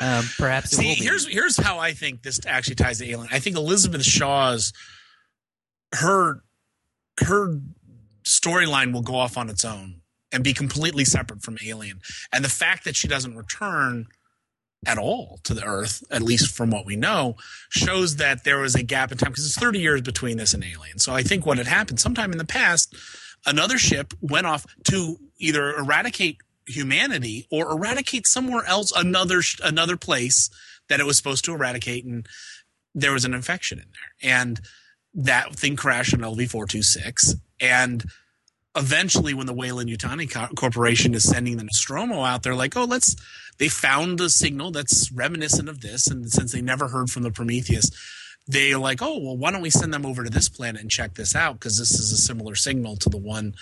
um, 0.00 0.24
perhaps. 0.38 0.70
See, 0.70 0.94
here's 0.94 1.28
here's 1.28 1.56
how 1.56 1.78
I 1.78 1.92
think 1.92 2.22
this 2.22 2.40
actually 2.46 2.76
ties 2.76 2.98
to 2.98 3.08
Alien. 3.08 3.28
I 3.30 3.38
think 3.38 3.56
Elizabeth 3.56 4.04
Shaw's 4.04 4.72
her 5.94 6.42
her 7.20 7.60
storyline 8.24 8.92
will 8.92 9.02
go 9.02 9.14
off 9.14 9.36
on 9.36 9.48
its 9.50 9.64
own 9.64 10.00
and 10.32 10.44
be 10.44 10.52
completely 10.52 11.04
separate 11.04 11.42
from 11.42 11.58
Alien. 11.64 12.00
And 12.32 12.44
the 12.44 12.48
fact 12.48 12.84
that 12.84 12.96
she 12.96 13.08
doesn't 13.08 13.36
return 13.36 14.06
at 14.86 14.96
all 14.96 15.40
to 15.44 15.52
the 15.52 15.64
Earth, 15.64 16.02
at 16.10 16.22
least 16.22 16.54
from 16.56 16.70
what 16.70 16.86
we 16.86 16.96
know, 16.96 17.36
shows 17.68 18.16
that 18.16 18.44
there 18.44 18.58
was 18.58 18.74
a 18.74 18.82
gap 18.82 19.12
in 19.12 19.18
time 19.18 19.32
because 19.32 19.44
it's 19.44 19.58
30 19.58 19.78
years 19.78 20.00
between 20.00 20.38
this 20.38 20.54
and 20.54 20.64
Alien. 20.64 20.98
So 20.98 21.12
I 21.12 21.22
think 21.22 21.44
what 21.44 21.58
had 21.58 21.66
happened 21.66 22.00
sometime 22.00 22.32
in 22.32 22.38
the 22.38 22.44
past 22.44 22.94
another 23.46 23.78
ship 23.78 24.14
went 24.20 24.46
off 24.46 24.66
to 24.84 25.18
either 25.38 25.74
eradicate 25.74 26.38
humanity 26.66 27.46
or 27.50 27.70
eradicate 27.70 28.26
somewhere 28.26 28.64
else 28.66 28.92
another 28.92 29.42
another 29.62 29.96
place 29.96 30.50
that 30.88 31.00
it 31.00 31.06
was 31.06 31.16
supposed 31.16 31.44
to 31.44 31.54
eradicate 31.54 32.04
and 32.04 32.26
there 32.94 33.12
was 33.12 33.24
an 33.24 33.34
infection 33.34 33.78
in 33.78 33.86
there. 33.92 34.32
And 34.38 34.60
that 35.14 35.54
thing 35.54 35.76
crashed 35.76 36.14
on 36.14 36.20
LV426 36.20 37.34
and 37.60 38.04
eventually 38.76 39.34
when 39.34 39.46
the 39.46 39.54
Weyland-Yutani 39.54 40.54
Corporation 40.56 41.14
is 41.14 41.24
sending 41.24 41.56
the 41.56 41.64
Nostromo 41.64 42.22
out 42.22 42.44
they're 42.44 42.54
like 42.54 42.76
oh 42.76 42.84
let's 42.84 43.16
they 43.58 43.68
found 43.68 44.20
a 44.20 44.30
signal 44.30 44.70
that's 44.70 45.10
reminiscent 45.10 45.68
of 45.68 45.80
this 45.80 46.06
and 46.06 46.30
since 46.30 46.52
they 46.52 46.62
never 46.62 46.88
heard 46.88 47.10
from 47.10 47.24
the 47.24 47.32
Prometheus 47.32 47.90
they're 48.50 48.78
like, 48.78 49.00
oh, 49.02 49.18
well, 49.18 49.36
why 49.36 49.50
don't 49.50 49.62
we 49.62 49.70
send 49.70 49.94
them 49.94 50.04
over 50.04 50.24
to 50.24 50.30
this 50.30 50.48
planet 50.48 50.80
and 50.80 50.90
check 50.90 51.14
this 51.14 51.34
out? 51.36 51.54
Because 51.54 51.78
this 51.78 51.92
is 51.92 52.12
a 52.12 52.16
similar 52.16 52.54
signal 52.54 52.96
to 52.96 53.08
the 53.08 53.16
one, 53.16 53.54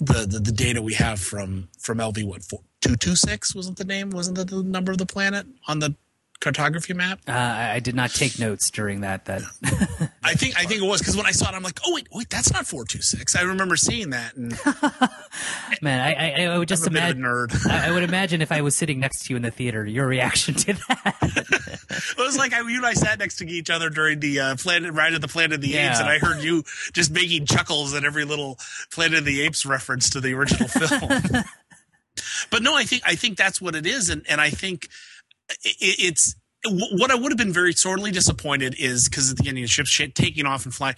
the, 0.00 0.26
the, 0.26 0.38
the 0.38 0.52
data 0.52 0.80
we 0.80 0.94
have 0.94 1.20
from, 1.20 1.68
from 1.78 1.98
LV, 1.98 2.24
what, 2.24 2.42
226 2.82 3.54
wasn't 3.54 3.78
the 3.78 3.84
name? 3.84 4.10
Wasn't 4.10 4.36
the 4.36 4.62
number 4.62 4.92
of 4.92 4.98
the 4.98 5.06
planet 5.06 5.46
on 5.66 5.80
the 5.80 5.94
cartography 6.42 6.92
map? 6.92 7.20
Uh, 7.26 7.32
I 7.32 7.80
did 7.80 7.94
not 7.94 8.10
take 8.10 8.38
notes 8.38 8.70
during 8.70 9.00
that. 9.02 9.24
That 9.26 9.42
I 10.22 10.34
think 10.34 10.58
I 10.58 10.64
think 10.64 10.82
it 10.82 10.86
was 10.86 11.00
because 11.00 11.16
when 11.16 11.24
I 11.24 11.30
saw 11.30 11.48
it, 11.48 11.54
I'm 11.54 11.62
like, 11.62 11.78
oh 11.86 11.94
wait, 11.94 12.08
wait, 12.12 12.28
that's 12.28 12.52
not 12.52 12.66
four 12.66 12.84
two 12.84 13.00
six. 13.00 13.34
I 13.36 13.42
remember 13.42 13.76
seeing 13.76 14.10
that. 14.10 14.34
And 14.34 14.50
man, 15.82 16.00
I, 16.00 16.42
I, 16.42 16.46
I 16.46 16.58
would 16.58 16.68
just 16.68 16.86
imagine. 16.86 17.22
Nerd. 17.22 17.54
I, 17.70 17.88
I, 17.88 17.90
would 17.92 18.02
imagine 18.02 18.42
if 18.42 18.50
I 18.50 18.60
was 18.60 18.74
sitting 18.74 18.98
next 18.98 19.24
to 19.24 19.32
you 19.32 19.36
in 19.36 19.42
the 19.42 19.50
theater, 19.50 19.86
your 19.86 20.06
reaction 20.06 20.54
to 20.54 20.72
that. 20.72 21.16
it 21.90 22.18
was 22.18 22.36
like 22.36 22.52
I, 22.52 22.58
you 22.68 22.76
and 22.76 22.86
I 22.86 22.94
sat 22.94 23.20
next 23.20 23.36
to 23.36 23.46
each 23.46 23.70
other 23.70 23.88
during 23.88 24.20
the 24.20 24.40
uh, 24.40 24.56
Planet 24.56 24.92
Ride 24.92 25.14
of 25.14 25.20
the 25.20 25.28
Planet 25.28 25.52
of 25.54 25.60
the 25.60 25.68
yeah. 25.68 25.90
Apes, 25.90 26.00
and 26.00 26.08
I 26.08 26.18
heard 26.18 26.42
you 26.42 26.64
just 26.92 27.12
making 27.12 27.46
chuckles 27.46 27.94
at 27.94 28.04
every 28.04 28.24
little 28.24 28.58
Planet 28.90 29.20
of 29.20 29.24
the 29.24 29.42
Apes 29.42 29.64
reference 29.64 30.10
to 30.10 30.20
the 30.20 30.34
original 30.34 30.68
film. 30.68 31.44
but 32.50 32.62
no, 32.62 32.74
I 32.74 32.82
think 32.82 33.02
I 33.06 33.14
think 33.14 33.38
that's 33.38 33.60
what 33.60 33.76
it 33.76 33.86
is, 33.86 34.10
and 34.10 34.24
and 34.28 34.40
I 34.40 34.50
think 34.50 34.88
it's 35.64 36.34
what 36.64 37.10
I 37.10 37.14
would 37.14 37.32
have 37.32 37.38
been 37.38 37.52
very 37.52 37.72
sorely 37.72 38.10
disappointed 38.10 38.76
is 38.78 39.08
because 39.08 39.30
at 39.32 39.38
the 39.38 39.48
end 39.48 39.58
of 39.58 39.62
the 39.62 39.68
ship 39.68 40.14
taking 40.14 40.46
off 40.46 40.64
and 40.64 40.74
flying. 40.74 40.94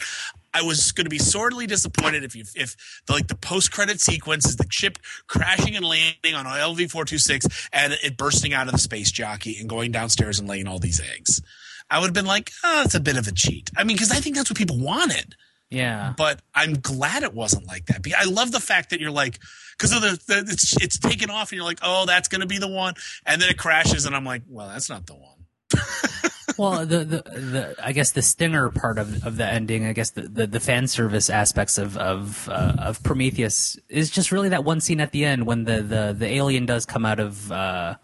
I 0.52 0.62
was 0.62 0.92
going 0.92 1.07
to 1.07 1.11
be 1.11 1.18
sorely 1.18 1.66
disappointed 1.66 2.22
if 2.22 2.36
you 2.36 2.44
if 2.55 2.76
the, 3.07 3.14
like 3.14 3.26
the 3.26 3.34
post 3.34 3.72
credit 3.72 4.00
sequence 4.00 4.46
is 4.46 4.57
the 4.57 4.66
ship 4.70 4.98
crashing 5.26 5.74
and 5.74 5.84
landing 5.84 6.34
on 6.34 6.44
LV 6.44 6.90
four 6.90 7.05
two 7.05 7.18
six 7.18 7.46
and 7.72 7.92
it 8.05 8.16
bursting 8.16 8.55
out 8.55 8.66
of 8.66 8.72
the 8.72 8.78
space 8.78 9.11
jockey 9.11 9.57
and 9.59 9.68
going 9.68 9.90
downstairs 9.90 10.38
and 10.38 10.48
laying 10.48 10.68
all 10.68 10.78
these 10.78 11.00
eggs. 11.00 11.40
I 11.90 11.98
would 11.98 12.07
have 12.07 12.14
been 12.14 12.26
like, 12.26 12.52
oh, 12.62 12.82
it's 12.84 12.94
a 12.94 13.00
bit 13.00 13.16
of 13.16 13.26
a 13.26 13.32
cheat. 13.32 13.70
I 13.76 13.84
mean, 13.84 13.96
because 13.96 14.12
I 14.12 14.16
think 14.16 14.36
that's 14.36 14.50
what 14.50 14.57
people 14.57 14.78
wanted. 14.78 15.34
Yeah. 15.70 16.14
But 16.16 16.40
I'm 16.55 16.74
glad 16.74 17.22
it 17.22 17.34
wasn't 17.34 17.66
like 17.66 17.86
that. 17.86 18.07
I 18.16 18.24
love 18.24 18.52
the 18.52 18.61
fact 18.61 18.90
that 18.90 19.00
you're 19.00 19.11
like, 19.11 19.40
because 19.77 19.93
of 19.93 20.03
the, 20.03 20.20
the, 20.27 20.39
it's 20.53 20.77
it's 20.83 20.99
taken 20.99 21.31
off 21.31 21.51
and 21.51 21.57
you're 21.57 21.64
like, 21.64 21.81
oh, 21.83 22.07
that's 22.07 22.29
going 22.29 22.41
to 22.41 22.47
be 22.47 22.59
the 22.59 22.68
one, 22.68 22.95
and 23.27 23.41
then 23.41 23.49
it 23.49 23.59
crashes 23.59 24.07
and 24.07 24.14
I'm 24.14 24.25
like, 24.25 24.43
well, 24.49 24.68
that's 24.68 24.89
not 24.89 25.07
the 25.07 25.14
one. 25.14 25.35
well, 26.59 26.87
the, 26.87 26.99
the 26.99 27.22
the 27.22 27.75
I 27.83 27.93
guess 27.93 28.12
the 28.12 28.22
stinger 28.22 28.70
part 28.70 28.99
of 28.99 29.27
of 29.27 29.37
the 29.37 29.47
ending, 29.47 29.87
I 29.87 29.93
guess 29.93 30.11
the 30.11 30.22
the, 30.22 30.47
the 30.47 30.61
fan 30.61 30.87
service 30.87 31.31
aspects 31.31 31.79
of 31.79 31.97
of 31.97 32.49
uh, 32.49 32.75
of 32.79 33.03
Prometheus 33.03 33.79
is 33.89 34.11
just 34.11 34.33
really 34.33 34.51
that 34.51 34.64
one 34.64 34.81
scene 34.81 35.01
at 35.01 35.12
the 35.12 35.25
end 35.25 35.47
when 35.47 35.64
the 35.64 35.83
the 35.83 36.14
the 36.16 36.27
alien 36.27 36.66
does 36.66 36.87
come 36.87 37.05
out 37.05 37.20
of. 37.20 37.51
Uh, 37.51 37.97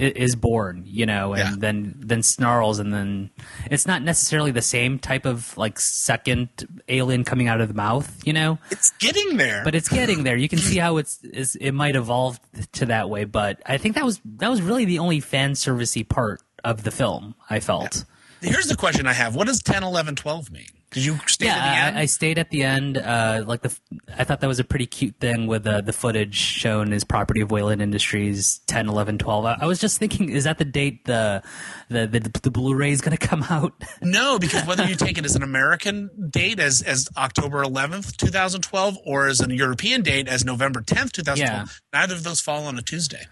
is 0.00 0.34
born, 0.36 0.82
you 0.86 1.06
know, 1.06 1.34
and 1.34 1.50
yeah. 1.50 1.54
then 1.58 1.94
then 1.98 2.22
snarls, 2.22 2.78
and 2.78 2.92
then 2.92 3.30
it's 3.70 3.86
not 3.86 4.02
necessarily 4.02 4.50
the 4.50 4.62
same 4.62 4.98
type 4.98 5.26
of 5.26 5.56
like 5.56 5.78
second 5.78 6.48
alien 6.88 7.24
coming 7.24 7.48
out 7.48 7.60
of 7.60 7.68
the 7.68 7.74
mouth, 7.74 8.20
you 8.24 8.32
know. 8.32 8.58
It's 8.70 8.90
getting 8.92 9.36
there, 9.36 9.62
but 9.64 9.74
it's 9.74 9.88
getting 9.88 10.24
there. 10.24 10.36
You 10.36 10.48
can 10.48 10.58
see 10.58 10.78
how 10.78 10.96
it's 10.96 11.22
is 11.24 11.56
it 11.56 11.72
might 11.72 11.96
evolve 11.96 12.40
to 12.72 12.86
that 12.86 13.10
way, 13.10 13.24
but 13.24 13.60
I 13.66 13.78
think 13.78 13.94
that 13.94 14.04
was 14.04 14.20
that 14.24 14.50
was 14.50 14.62
really 14.62 14.84
the 14.84 14.98
only 14.98 15.20
fan 15.20 15.52
servicey 15.52 16.08
part 16.08 16.40
of 16.64 16.82
the 16.82 16.90
film. 16.90 17.34
I 17.48 17.60
felt. 17.60 18.04
Yeah. 18.40 18.50
Here's 18.50 18.66
the 18.66 18.76
question 18.76 19.06
I 19.06 19.12
have: 19.12 19.34
What 19.34 19.46
does 19.46 19.62
10, 19.62 19.82
11, 19.82 20.16
12 20.16 20.50
mean? 20.50 20.64
Did 20.90 21.04
you 21.04 21.18
stay 21.26 21.46
yeah, 21.46 21.54
at 21.54 21.60
the 21.60 21.78
end? 21.78 21.98
I, 21.98 22.00
I 22.00 22.04
stayed 22.06 22.38
at 22.38 22.50
the 22.50 22.62
end. 22.62 22.98
Uh, 22.98 23.44
like 23.46 23.62
the, 23.62 23.76
I 24.16 24.24
thought 24.24 24.40
that 24.40 24.48
was 24.48 24.58
a 24.58 24.64
pretty 24.64 24.86
cute 24.86 25.14
thing 25.20 25.46
with 25.46 25.64
uh, 25.64 25.82
the 25.82 25.92
footage 25.92 26.34
shown 26.34 26.92
as 26.92 27.04
property 27.04 27.40
of 27.40 27.52
Weyland 27.52 27.80
Industries 27.80 28.58
10, 28.66 28.88
11, 28.88 29.18
12. 29.18 29.44
I, 29.44 29.58
I 29.60 29.66
was 29.66 29.78
just 29.78 29.98
thinking, 29.98 30.30
is 30.30 30.44
that 30.44 30.58
the 30.58 30.64
date 30.64 31.04
the 31.04 31.42
the 31.88 32.06
the, 32.08 32.40
the 32.42 32.50
Blu-ray 32.50 32.90
is 32.90 33.00
going 33.00 33.16
to 33.16 33.26
come 33.26 33.44
out? 33.44 33.72
no, 34.02 34.38
because 34.38 34.66
whether 34.66 34.84
you 34.84 34.96
take 34.96 35.16
it 35.16 35.24
as 35.24 35.36
an 35.36 35.44
American 35.44 36.10
date 36.28 36.58
as 36.58 36.82
as 36.82 37.08
October 37.16 37.62
11th, 37.62 38.16
2012, 38.16 38.98
or 39.06 39.28
as 39.28 39.40
a 39.40 39.54
European 39.54 40.02
date 40.02 40.26
as 40.26 40.44
November 40.44 40.80
10th, 40.80 41.12
2012, 41.12 41.38
yeah. 41.38 41.66
neither 41.92 42.14
of 42.14 42.24
those 42.24 42.40
fall 42.40 42.64
on 42.64 42.76
a 42.76 42.82
Tuesday. 42.82 43.26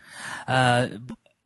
Uh, 0.46 0.88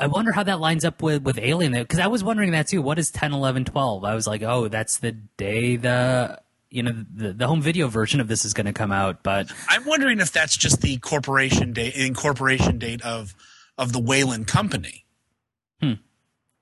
I 0.03 0.09
wonder 0.09 0.33
how 0.33 0.43
that 0.43 0.59
lines 0.59 0.85
up 0.85 1.01
with, 1.01 1.23
with 1.23 1.39
Alien 1.39 1.73
because 1.73 2.01
I 2.01 2.09
was 2.09 2.25
wondering 2.25 2.51
that 2.53 2.67
too. 2.67 2.83
What 2.83 2.99
is 2.99 3.13
10, 3.13 3.33
11, 3.33 3.67
12? 3.67 4.05
I 4.05 4.15
was 4.17 4.27
like, 4.27 4.43
oh, 4.43 4.67
that's 4.67 4.99
the 4.99 5.13
day 5.13 5.77
the 5.77 6.41
you 6.71 6.83
know 6.83 7.05
the, 7.15 7.33
the 7.33 7.47
home 7.47 7.63
video 7.63 7.87
version 7.87 8.21
of 8.21 8.27
this 8.27 8.45
is 8.45 8.53
going 8.53 8.67
to 8.67 8.73
come 8.73 8.91
out. 8.91 9.23
But 9.23 9.53
I'm 9.69 9.85
wondering 9.85 10.19
if 10.19 10.33
that's 10.33 10.57
just 10.57 10.81
the 10.81 10.97
corporation 10.99 11.73
date, 11.73 11.95
incorporation 11.95 12.79
date 12.79 13.03
of 13.03 13.35
of 13.79 13.93
the 13.93 14.01
Weyland 14.01 14.49
company. 14.49 15.05
Hmm. 15.81 15.93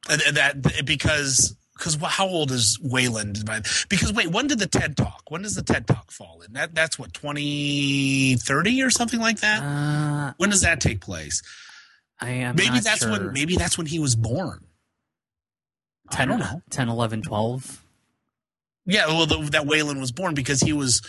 That 0.06 0.84
because 0.84 1.56
because 1.78 1.96
how 2.02 2.26
old 2.26 2.50
is 2.50 2.78
Weyland? 2.82 3.42
Because 3.88 4.12
wait, 4.12 4.28
when 4.28 4.48
did 4.48 4.58
the 4.58 4.66
TED 4.66 4.98
Talk? 4.98 5.22
When 5.30 5.42
does 5.42 5.54
the 5.54 5.62
TED 5.62 5.86
Talk 5.86 6.10
fall 6.10 6.42
in? 6.46 6.52
That 6.52 6.74
that's 6.74 6.98
what 6.98 7.14
2030 7.14 8.82
or 8.82 8.90
something 8.90 9.20
like 9.20 9.40
that. 9.40 9.62
Uh, 9.62 10.34
when 10.36 10.50
does 10.50 10.60
that 10.60 10.82
take 10.82 11.00
place? 11.00 11.42
I 12.20 12.30
am 12.30 12.56
maybe 12.56 12.80
that's 12.80 13.00
sure. 13.00 13.10
when 13.10 13.32
maybe 13.32 13.56
that's 13.56 13.78
when 13.78 13.86
he 13.86 13.98
was 13.98 14.14
born. 14.16 14.64
10, 16.10 16.28
I 16.28 16.30
don't 16.30 16.40
know. 16.40 16.62
10, 16.70 16.88
11, 16.88 17.22
12. 17.22 17.82
Yeah, 18.86 19.06
well, 19.06 19.26
the, 19.26 19.38
that 19.52 19.66
Weyland 19.66 20.00
was 20.00 20.10
born 20.10 20.34
because 20.34 20.60
he 20.60 20.72
was, 20.72 21.00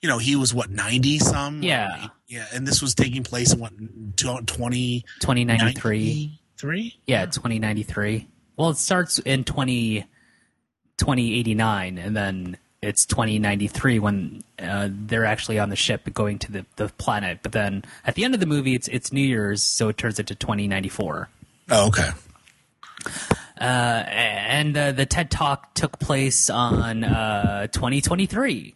you 0.00 0.08
know, 0.08 0.18
he 0.18 0.36
was 0.36 0.54
what 0.54 0.70
ninety 0.70 1.18
some. 1.18 1.62
Yeah. 1.62 2.08
yeah, 2.26 2.46
and 2.54 2.66
this 2.66 2.80
was 2.80 2.94
taking 2.94 3.24
place 3.24 3.52
in 3.52 3.58
what 3.58 3.72
twenty 4.16 5.04
2093. 5.20 6.40
three. 6.56 6.98
Yeah, 7.06 7.26
2093. 7.26 8.26
Well, 8.56 8.70
it 8.70 8.78
starts 8.78 9.18
in 9.18 9.44
20, 9.44 10.06
2089, 10.96 11.98
and 11.98 12.16
then 12.16 12.56
it's 12.82 13.06
2093 13.06 13.98
when 13.98 14.42
uh, 14.58 14.88
they're 14.90 15.24
actually 15.24 15.58
on 15.58 15.70
the 15.70 15.76
ship 15.76 16.12
going 16.12 16.38
to 16.40 16.52
the, 16.52 16.66
the 16.76 16.88
planet. 16.98 17.40
But 17.42 17.52
then 17.52 17.84
at 18.04 18.14
the 18.14 18.24
end 18.24 18.34
of 18.34 18.40
the 18.40 18.46
movie, 18.46 18.74
it's 18.74 18.88
it's 18.88 19.12
New 19.12 19.26
Year's, 19.26 19.62
so 19.62 19.88
it 19.88 19.96
turns 19.96 20.18
it 20.18 20.26
to 20.28 20.34
2094. 20.34 21.28
Oh, 21.70 21.88
okay. 21.88 22.10
Uh, 23.60 24.04
and 24.08 24.76
uh, 24.76 24.92
the 24.92 25.06
TED 25.06 25.30
Talk 25.30 25.74
took 25.74 25.98
place 25.98 26.50
on 26.50 27.04
uh, 27.04 27.66
2023. 27.68 28.74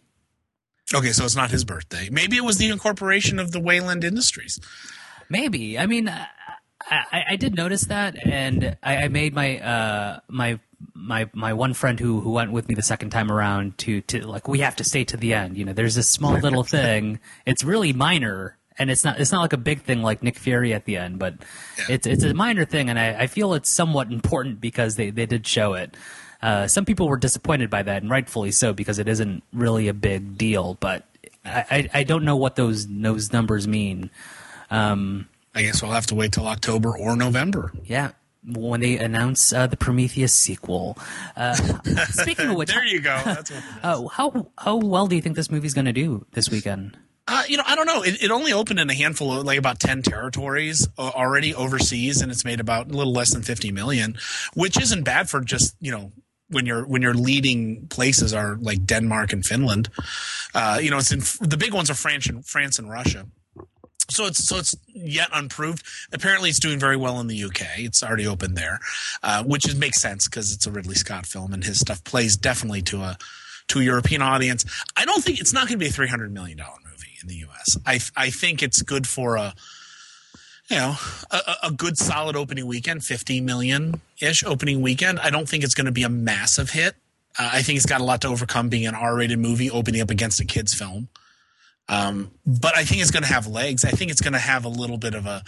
Okay, 0.93 1.11
so 1.11 1.23
it's 1.23 1.35
not 1.35 1.51
his 1.51 1.63
birthday. 1.63 2.09
Maybe 2.11 2.35
it 2.35 2.43
was 2.43 2.57
the 2.57 2.69
incorporation 2.69 3.39
of 3.39 3.51
the 3.51 3.59
Weyland 3.59 4.03
Industries. 4.03 4.59
Maybe. 5.29 5.77
I 5.77 5.85
mean, 5.85 6.09
I, 6.09 6.27
I, 6.89 7.23
I 7.29 7.35
did 7.37 7.55
notice 7.55 7.83
that, 7.85 8.15
and 8.25 8.75
I, 8.83 9.03
I 9.03 9.07
made 9.07 9.33
my 9.33 9.59
uh, 9.59 10.19
my 10.27 10.59
my 11.01 11.29
my 11.33 11.53
one 11.53 11.73
friend 11.73 11.99
who 11.99 12.21
who 12.21 12.31
went 12.31 12.51
with 12.51 12.67
me 12.69 12.75
the 12.75 12.81
second 12.81 13.09
time 13.09 13.31
around 13.31 13.77
to 13.79 14.01
to 14.01 14.25
like 14.27 14.47
we 14.47 14.59
have 14.59 14.75
to 14.77 14.83
stay 14.83 15.03
to 15.05 15.17
the 15.17 15.33
end. 15.33 15.57
You 15.57 15.65
know, 15.65 15.73
there's 15.73 15.95
this 15.95 16.07
small 16.07 16.33
little 16.39 16.63
thing. 16.77 17.19
It's 17.45 17.63
really 17.63 17.91
minor, 17.93 18.57
and 18.77 18.89
it's 18.91 19.03
not 19.03 19.19
it's 19.19 19.31
not 19.31 19.41
like 19.41 19.53
a 19.53 19.57
big 19.57 19.81
thing 19.81 20.01
like 20.01 20.23
Nick 20.23 20.37
Fury 20.37 20.73
at 20.73 20.85
the 20.85 20.97
end, 20.97 21.19
but 21.19 21.35
Yeah. 21.77 21.85
it's 21.89 22.07
it's 22.07 22.23
a 22.23 22.33
minor 22.33 22.65
thing, 22.65 22.89
and 22.89 22.97
I, 22.99 23.23
I 23.23 23.27
feel 23.27 23.53
it's 23.53 23.69
somewhat 23.69 24.11
important 24.11 24.61
because 24.61 24.95
they 24.95 25.09
they 25.09 25.25
did 25.25 25.45
show 25.47 25.73
it. 25.73 25.95
Uh, 26.41 26.67
some 26.67 26.85
people 26.85 27.07
were 27.07 27.17
disappointed 27.17 27.69
by 27.69 27.83
that, 27.83 28.01
and 28.01 28.09
rightfully 28.09 28.51
so, 28.51 28.73
because 28.73 28.97
it 28.97 29.07
isn't 29.07 29.43
really 29.53 29.87
a 29.87 29.93
big 29.93 30.37
deal. 30.37 30.75
But 30.79 31.05
I, 31.45 31.65
I, 31.69 31.89
I 31.99 32.03
don't 32.03 32.23
know 32.25 32.35
what 32.35 32.55
those 32.55 32.87
those 32.87 33.31
numbers 33.31 33.67
mean. 33.67 34.09
Um, 34.69 35.27
I 35.53 35.63
guess 35.63 35.81
we'll 35.83 35.91
have 35.91 36.07
to 36.07 36.15
wait 36.15 36.31
till 36.31 36.47
October 36.47 36.97
or 36.97 37.15
November. 37.15 37.71
yeah, 37.85 38.11
when 38.45 38.81
they 38.81 38.97
announce 38.97 39.53
uh, 39.53 39.67
the 39.67 39.77
Prometheus 39.77 40.33
sequel. 40.33 40.97
Uh, 41.35 41.53
speaking 42.09 42.49
of 42.49 42.55
which, 42.57 42.69
There 42.69 42.85
you 42.85 43.01
go. 43.01 43.19
That's 43.23 43.51
what 43.51 43.63
it 43.63 43.65
is. 43.65 43.83
uh, 43.83 44.07
how 44.07 44.47
how 44.57 44.75
well 44.77 45.07
do 45.07 45.15
you 45.15 45.21
think 45.21 45.35
this 45.35 45.51
movie's 45.51 45.73
going 45.73 45.85
to 45.85 45.93
do 45.93 46.25
this 46.33 46.49
weekend? 46.49 46.97
Uh, 47.27 47.43
you 47.47 47.55
know, 47.55 47.63
I 47.65 47.75
don't 47.75 47.85
know. 47.85 48.01
It, 48.03 48.21
it 48.23 48.31
only 48.31 48.51
opened 48.51 48.79
in 48.79 48.89
a 48.89 48.93
handful 48.95 49.31
of 49.31 49.45
like 49.45 49.59
about 49.59 49.79
ten 49.79 50.01
territories 50.01 50.87
uh, 50.97 51.11
already 51.13 51.53
overseas, 51.53 52.21
and 52.21 52.31
it's 52.31 52.43
made 52.43 52.59
about 52.59 52.89
a 52.91 52.93
little 52.97 53.13
less 53.13 53.31
than 53.31 53.43
fifty 53.43 53.71
million, 53.71 54.17
which 54.53 54.81
isn't 54.81 55.03
bad 55.03 55.29
for 55.29 55.39
just 55.41 55.75
you 55.79 55.91
know 55.91 56.11
when 56.49 56.65
your 56.65 56.85
when 56.85 57.01
your 57.01 57.13
leading 57.13 57.87
places 57.87 58.33
are 58.33 58.57
like 58.59 58.85
Denmark 58.85 59.31
and 59.33 59.45
Finland. 59.45 59.89
Uh, 60.53 60.79
you 60.81 60.89
know, 60.89 60.97
it's 60.97 61.11
in 61.11 61.19
the 61.47 61.57
big 61.57 61.73
ones 61.73 61.89
are 61.89 61.93
France 61.95 62.27
and 62.27 62.45
France 62.45 62.79
and 62.79 62.89
Russia. 62.89 63.27
So 64.11 64.25
it's 64.25 64.43
so 64.45 64.57
it's 64.57 64.75
yet 64.87 65.29
unproved. 65.33 65.83
Apparently, 66.11 66.49
it's 66.49 66.59
doing 66.59 66.79
very 66.79 66.97
well 66.97 67.19
in 67.19 67.27
the 67.27 67.43
UK. 67.45 67.61
It's 67.77 68.03
already 68.03 68.27
opened 68.27 68.55
there, 68.57 68.79
uh, 69.23 69.43
which 69.43 69.67
is, 69.67 69.75
makes 69.75 70.01
sense 70.01 70.27
because 70.27 70.53
it's 70.53 70.67
a 70.67 70.71
Ridley 70.71 70.95
Scott 70.95 71.25
film 71.25 71.53
and 71.53 71.63
his 71.63 71.79
stuff 71.79 72.03
plays 72.03 72.35
definitely 72.37 72.81
to 72.83 73.01
a 73.01 73.17
to 73.69 73.79
a 73.79 73.83
European 73.83 74.21
audience. 74.21 74.65
I 74.97 75.05
don't 75.05 75.23
think 75.23 75.39
it's 75.39 75.53
not 75.53 75.61
going 75.67 75.79
to 75.79 75.83
be 75.83 75.87
a 75.87 75.91
three 75.91 76.07
hundred 76.09 76.31
million 76.33 76.57
dollar 76.57 76.77
movie 76.89 77.17
in 77.21 77.27
the 77.29 77.35
US. 77.49 77.77
I 77.85 77.99
I 78.17 78.29
think 78.29 78.61
it's 78.61 78.81
good 78.81 79.07
for 79.07 79.37
a 79.37 79.53
you 80.69 80.75
know 80.77 80.95
a, 81.31 81.35
a- 81.37 81.67
a 81.67 81.71
good 81.71 81.97
solid 81.97 82.35
opening 82.35 82.65
weekend, 82.67 83.03
fifty 83.03 83.39
million 83.41 84.01
ish 84.19 84.43
opening 84.43 84.81
weekend. 84.81 85.19
I 85.19 85.29
don't 85.29 85.47
think 85.47 85.63
it's 85.63 85.73
going 85.73 85.85
to 85.85 85.91
be 85.91 86.03
a 86.03 86.09
massive 86.09 86.71
hit. 86.71 86.95
Uh, 87.39 87.49
I 87.53 87.61
think 87.61 87.77
it's 87.77 87.85
got 87.85 88.01
a 88.01 88.03
lot 88.03 88.19
to 88.21 88.27
overcome 88.27 88.67
being 88.67 88.85
an 88.85 88.95
R 88.95 89.15
rated 89.15 89.39
movie 89.39 89.71
opening 89.71 90.01
up 90.01 90.09
against 90.09 90.39
a 90.41 90.45
kids 90.45 90.73
film. 90.73 91.07
Um, 91.91 92.31
but 92.45 92.75
I 92.75 92.85
think 92.85 93.01
it's 93.01 93.11
going 93.11 93.23
to 93.23 93.29
have 93.29 93.47
legs. 93.47 93.83
I 93.83 93.91
think 93.91 94.11
it's 94.11 94.21
going 94.21 94.33
to 94.33 94.39
have 94.39 94.63
a 94.63 94.69
little 94.69 94.97
bit 94.97 95.13
of 95.13 95.25
a, 95.25 95.43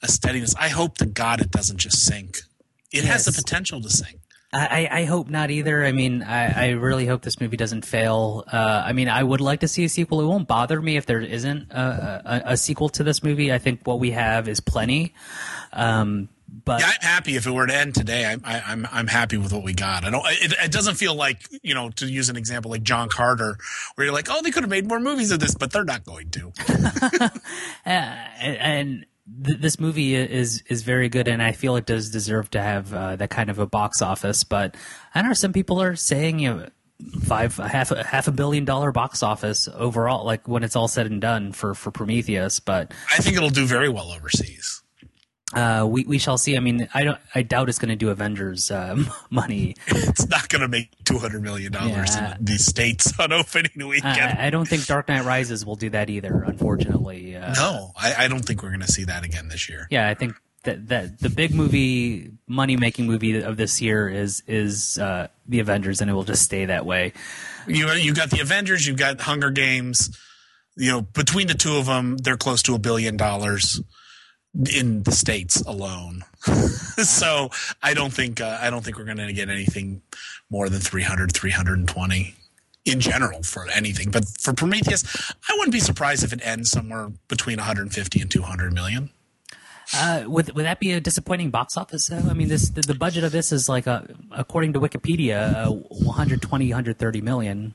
a 0.00 0.08
steadiness. 0.08 0.54
I 0.56 0.68
hope 0.68 0.96
to 0.98 1.06
God 1.06 1.40
it 1.40 1.50
doesn't 1.50 1.78
just 1.78 2.04
sink. 2.04 2.38
It 2.92 3.04
has 3.04 3.24
the 3.24 3.32
potential 3.32 3.82
to 3.82 3.90
sink. 3.90 4.20
I, 4.52 4.66
I 4.66 4.98
I 5.00 5.04
hope 5.04 5.28
not 5.28 5.50
either. 5.50 5.84
I 5.84 5.92
mean, 5.92 6.22
I, 6.22 6.68
I 6.68 6.70
really 6.70 7.04
hope 7.04 7.22
this 7.22 7.40
movie 7.40 7.58
doesn't 7.58 7.84
fail. 7.84 8.44
Uh, 8.50 8.82
I 8.86 8.92
mean, 8.92 9.08
I 9.08 9.22
would 9.22 9.42
like 9.42 9.60
to 9.60 9.68
see 9.68 9.84
a 9.84 9.88
sequel. 9.88 10.20
It 10.22 10.26
won't 10.26 10.48
bother 10.48 10.80
me 10.80 10.96
if 10.96 11.04
there 11.04 11.20
isn't 11.20 11.70
a, 11.70 12.22
a, 12.24 12.52
a 12.52 12.56
sequel 12.56 12.88
to 12.90 13.04
this 13.04 13.22
movie. 13.22 13.52
I 13.52 13.58
think 13.58 13.80
what 13.84 13.98
we 13.98 14.12
have 14.12 14.48
is 14.48 14.60
plenty. 14.60 15.12
Um, 15.72 16.30
but 16.48 16.80
Yeah, 16.80 16.86
I'm 16.86 17.00
happy 17.02 17.36
if 17.36 17.46
it 17.46 17.50
were 17.50 17.66
to 17.66 17.74
end 17.74 17.94
today. 17.94 18.24
I, 18.24 18.36
I, 18.44 18.62
I'm 18.66 18.86
I'm 18.90 19.06
happy 19.06 19.36
with 19.36 19.52
what 19.52 19.62
we 19.62 19.74
got. 19.74 20.04
I 20.04 20.10
don't. 20.10 20.24
It, 20.26 20.54
it 20.64 20.72
doesn't 20.72 20.94
feel 20.94 21.14
like 21.14 21.42
you 21.62 21.74
know 21.74 21.90
to 21.90 22.06
use 22.06 22.30
an 22.30 22.36
example 22.36 22.70
like 22.70 22.82
John 22.82 23.08
Carter, 23.10 23.58
where 23.94 24.06
you're 24.06 24.14
like, 24.14 24.28
oh, 24.30 24.40
they 24.42 24.50
could 24.50 24.62
have 24.62 24.70
made 24.70 24.86
more 24.86 25.00
movies 25.00 25.30
of 25.30 25.40
this, 25.40 25.54
but 25.54 25.72
they're 25.72 25.84
not 25.84 26.04
going 26.04 26.30
to. 26.30 26.52
uh, 27.86 27.88
and 27.88 29.06
th- 29.44 29.58
this 29.58 29.78
movie 29.78 30.14
is 30.14 30.62
is 30.68 30.82
very 30.82 31.08
good, 31.08 31.28
and 31.28 31.42
I 31.42 31.52
feel 31.52 31.76
it 31.76 31.86
does 31.86 32.10
deserve 32.10 32.50
to 32.50 32.60
have 32.60 32.94
uh, 32.94 33.16
that 33.16 33.30
kind 33.30 33.50
of 33.50 33.58
a 33.58 33.66
box 33.66 34.00
office. 34.00 34.44
But 34.44 34.74
I 35.14 35.20
don't 35.20 35.30
know. 35.30 35.34
Some 35.34 35.52
people 35.52 35.82
are 35.82 35.96
saying 35.96 36.38
you 36.38 36.54
know, 36.54 36.66
five 37.22 37.56
half 37.56 37.90
a 37.90 38.02
half 38.02 38.28
a 38.28 38.32
billion 38.32 38.64
dollar 38.64 38.92
box 38.92 39.22
office 39.22 39.68
overall, 39.74 40.24
like 40.24 40.48
when 40.48 40.62
it's 40.62 40.76
all 40.76 40.88
said 40.88 41.06
and 41.06 41.20
done 41.20 41.52
for 41.52 41.74
for 41.74 41.90
Prometheus. 41.90 42.60
But 42.60 42.92
I 43.12 43.18
think 43.18 43.36
it'll 43.36 43.50
do 43.50 43.66
very 43.66 43.88
well 43.88 44.12
overseas. 44.12 44.77
Uh, 45.54 45.86
we 45.88 46.04
we 46.04 46.18
shall 46.18 46.36
see. 46.36 46.56
I 46.56 46.60
mean, 46.60 46.88
I 46.92 47.04
don't. 47.04 47.18
I 47.34 47.42
doubt 47.42 47.68
it's 47.68 47.78
going 47.78 47.88
to 47.88 47.96
do 47.96 48.10
Avengers 48.10 48.70
um, 48.70 49.08
money. 49.30 49.76
It's 49.86 50.28
not 50.28 50.48
going 50.48 50.60
to 50.62 50.68
make 50.68 50.90
two 51.04 51.18
hundred 51.18 51.42
million 51.42 51.72
dollars 51.72 52.14
Yeah. 52.14 52.36
in 52.36 52.44
the 52.44 52.58
states 52.58 53.18
on 53.18 53.32
opening 53.32 53.88
weekend. 53.88 54.38
I, 54.38 54.48
I 54.48 54.50
don't 54.50 54.68
think 54.68 54.84
Dark 54.86 55.08
Knight 55.08 55.24
Rises 55.24 55.64
will 55.64 55.76
do 55.76 55.90
that 55.90 56.10
either. 56.10 56.42
Unfortunately, 56.42 57.34
uh, 57.36 57.54
no, 57.54 57.92
I, 57.96 58.24
I 58.24 58.28
don't 58.28 58.44
think 58.44 58.62
we're 58.62 58.70
going 58.70 58.80
to 58.80 58.92
see 58.92 59.04
that 59.04 59.24
again 59.24 59.48
this 59.48 59.68
year. 59.68 59.86
yeah, 59.90 60.08
I 60.08 60.14
think 60.14 60.34
that 60.64 60.88
that 60.88 61.18
the 61.20 61.30
big 61.30 61.54
movie 61.54 62.32
money 62.46 62.76
making 62.76 63.06
movie 63.06 63.40
of 63.42 63.56
this 63.56 63.80
year 63.80 64.08
is 64.08 64.42
is 64.46 64.98
uh, 64.98 65.28
the 65.46 65.60
Avengers, 65.60 66.00
and 66.02 66.10
it 66.10 66.14
will 66.14 66.24
just 66.24 66.42
stay 66.42 66.66
that 66.66 66.84
way. 66.84 67.14
You 67.66 67.90
you 67.92 68.12
got 68.12 68.28
the 68.30 68.40
Avengers, 68.40 68.86
you've 68.86 68.98
got 68.98 69.20
Hunger 69.22 69.50
Games. 69.50 70.14
You 70.76 70.92
know, 70.92 71.00
between 71.00 71.46
the 71.48 71.54
two 71.54 71.76
of 71.76 71.86
them, 71.86 72.18
they're 72.18 72.36
close 72.36 72.62
to 72.64 72.74
a 72.74 72.78
billion 72.78 73.16
dollars 73.16 73.80
in 74.54 75.02
the 75.02 75.12
states 75.12 75.60
alone. 75.62 76.24
so 76.42 77.50
I 77.82 77.94
don't 77.94 78.12
think 78.12 78.40
uh, 78.40 78.58
I 78.60 78.70
don't 78.70 78.84
think 78.84 78.98
we're 78.98 79.04
going 79.04 79.18
to 79.18 79.32
get 79.32 79.48
anything 79.48 80.02
more 80.50 80.68
than 80.68 80.80
300, 80.80 81.32
320 81.32 82.34
in 82.84 83.00
general 83.00 83.42
for 83.42 83.68
anything. 83.70 84.10
But 84.10 84.24
for 84.26 84.52
Prometheus, 84.52 85.04
I 85.48 85.54
wouldn't 85.54 85.72
be 85.72 85.80
surprised 85.80 86.24
if 86.24 86.32
it 86.32 86.40
ends 86.42 86.70
somewhere 86.70 87.10
between 87.28 87.58
150 87.58 88.20
and 88.20 88.30
200 88.30 88.72
million. 88.72 89.10
Uh, 89.94 90.24
would 90.26 90.54
would 90.54 90.66
that 90.66 90.80
be 90.80 90.92
a 90.92 91.00
disappointing 91.00 91.50
box 91.50 91.76
office? 91.76 92.08
Though? 92.08 92.18
I 92.18 92.34
mean, 92.34 92.48
this 92.48 92.68
the, 92.68 92.82
the 92.82 92.94
budget 92.94 93.24
of 93.24 93.32
this 93.32 93.52
is 93.52 93.68
like 93.68 93.86
a, 93.86 94.06
according 94.32 94.74
to 94.74 94.80
Wikipedia, 94.80 95.66
uh, 95.66 95.70
120, 95.70 96.68
130 96.68 97.20
million. 97.22 97.74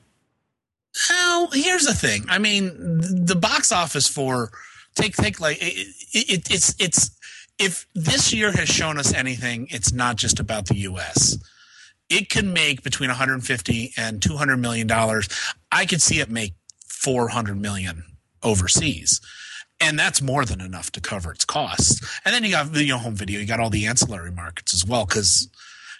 Well, 1.08 1.50
here's 1.52 1.84
the 1.84 1.94
thing. 1.94 2.24
I 2.28 2.38
mean, 2.38 2.70
the 2.76 3.34
box 3.34 3.72
office 3.72 4.06
for 4.06 4.52
take 4.94 5.16
take 5.16 5.40
like 5.40 5.58
it, 5.60 5.94
it, 6.12 6.50
it's 6.50 6.74
it's 6.78 7.10
if 7.58 7.86
this 7.94 8.32
year 8.32 8.52
has 8.52 8.68
shown 8.68 8.98
us 8.98 9.14
anything, 9.14 9.68
it's 9.70 9.92
not 9.92 10.16
just 10.16 10.40
about 10.40 10.66
the 10.66 10.76
U.S. 10.78 11.38
It 12.08 12.28
can 12.28 12.52
make 12.52 12.82
between 12.82 13.08
150 13.08 13.92
and 13.96 14.20
200 14.20 14.56
million 14.56 14.86
dollars. 14.86 15.28
I 15.70 15.86
could 15.86 16.02
see 16.02 16.20
it 16.20 16.30
make 16.30 16.54
400 16.86 17.60
million 17.60 18.04
overseas. 18.42 19.20
And 19.80 19.98
that's 19.98 20.22
more 20.22 20.44
than 20.44 20.60
enough 20.60 20.90
to 20.92 21.00
cover 21.00 21.32
its 21.32 21.44
costs. 21.44 22.00
And 22.24 22.34
then 22.34 22.44
you 22.44 22.50
got 22.50 22.66
video 22.66 22.96
home 22.96 23.14
video, 23.14 23.40
you 23.40 23.46
got 23.46 23.60
all 23.60 23.70
the 23.70 23.86
ancillary 23.86 24.30
markets 24.30 24.72
as 24.72 24.86
well, 24.86 25.04
because 25.04 25.48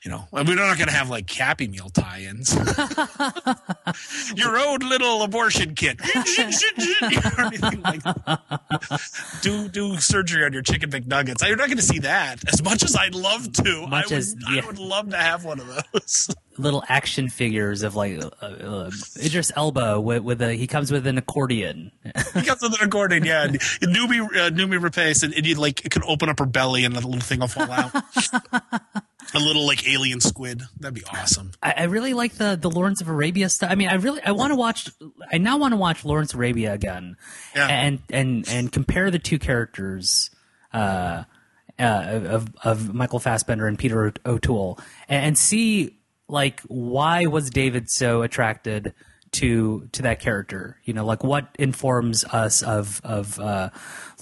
you 0.04 0.10
know, 0.10 0.28
we're 0.30 0.44
not 0.44 0.76
going 0.76 0.88
to 0.88 0.94
have 0.94 1.08
like 1.08 1.30
Happy 1.30 1.66
Meal 1.66 1.88
tie-ins. 1.88 2.54
Your 4.36 4.58
own 4.58 4.80
little 4.80 5.22
abortion 5.22 5.74
kit. 5.74 5.98
like 7.82 8.02
do 9.40 9.68
do 9.68 9.96
surgery 9.96 10.44
on 10.44 10.52
your 10.52 10.60
chicken 10.62 10.90
McNuggets. 10.90 11.46
You're 11.46 11.56
not 11.56 11.68
going 11.68 11.78
to 11.78 11.82
see 11.82 12.00
that 12.00 12.46
as 12.52 12.62
much 12.62 12.82
as 12.82 12.94
I'd 12.94 13.14
love 13.14 13.50
to. 13.52 13.86
Much 13.86 14.12
I 14.12 14.14
would, 14.14 14.18
as- 14.18 14.36
yeah. 14.52 14.62
I 14.62 14.66
would 14.66 14.78
love 14.78 15.08
to 15.10 15.16
have 15.16 15.44
one 15.44 15.60
of 15.60 15.66
those. 15.92 16.28
Little 16.58 16.84
action 16.88 17.28
figures 17.28 17.82
of 17.82 17.96
like 17.96 18.22
uh, 18.22 18.28
uh, 18.40 18.90
Idris 19.20 19.50
Elba 19.56 20.00
with, 20.00 20.22
with 20.22 20.40
a 20.40 20.52
he 20.54 20.68
comes 20.68 20.92
with 20.92 21.04
an 21.06 21.18
accordion. 21.18 21.90
he 22.04 22.42
comes 22.42 22.62
with 22.62 22.80
an 22.80 22.86
accordion, 22.86 23.24
yeah. 23.24 23.44
And 23.44 23.58
Noomi 23.60 24.20
uh, 24.20 24.50
Noomi 24.50 24.78
Rapace, 24.80 25.24
and, 25.24 25.34
and 25.34 25.44
you 25.44 25.56
like 25.56 25.84
it 25.84 25.90
could 25.90 26.04
open 26.04 26.28
up 26.28 26.38
her 26.38 26.46
belly 26.46 26.84
and 26.84 26.94
the 26.94 27.00
little 27.00 27.20
thing 27.20 27.40
will 27.40 27.48
fall 27.48 27.72
out. 27.72 27.90
A 29.32 29.38
little 29.38 29.66
like 29.66 29.88
alien 29.88 30.20
squid. 30.20 30.62
That'd 30.78 30.94
be 30.94 31.04
awesome. 31.04 31.52
I, 31.62 31.74
I 31.78 31.82
really 31.84 32.14
like 32.14 32.34
the 32.34 32.56
the 32.60 32.70
Lawrence 32.70 33.00
of 33.00 33.08
Arabia 33.08 33.48
stuff. 33.48 33.70
I 33.70 33.74
mean, 33.76 33.88
I 33.88 33.94
really 33.94 34.20
I 34.22 34.32
want 34.32 34.50
to 34.50 34.56
watch. 34.56 34.90
I 35.32 35.38
now 35.38 35.56
want 35.56 35.72
to 35.72 35.76
watch 35.76 36.04
Lawrence 36.04 36.32
of 36.34 36.38
Arabia 36.40 36.72
again, 36.74 37.16
Yeah. 37.54 37.66
and 37.68 38.00
and 38.10 38.48
and 38.48 38.70
compare 38.72 39.10
the 39.10 39.18
two 39.18 39.38
characters. 39.38 40.30
Uh, 40.72 41.24
uh, 41.78 42.20
of 42.26 42.48
of 42.62 42.94
Michael 42.94 43.18
Fassbender 43.18 43.66
and 43.66 43.78
Peter 43.78 44.12
O'Toole, 44.26 44.78
and, 45.08 45.24
and 45.26 45.38
see 45.38 45.98
like 46.28 46.60
why 46.68 47.26
was 47.26 47.50
David 47.50 47.90
so 47.90 48.22
attracted 48.22 48.94
to 49.32 49.88
to 49.92 50.02
that 50.02 50.20
character? 50.20 50.78
You 50.84 50.94
know, 50.94 51.04
like 51.04 51.24
what 51.24 51.48
informs 51.58 52.24
us 52.24 52.62
of 52.62 53.00
of 53.04 53.40
uh, 53.40 53.70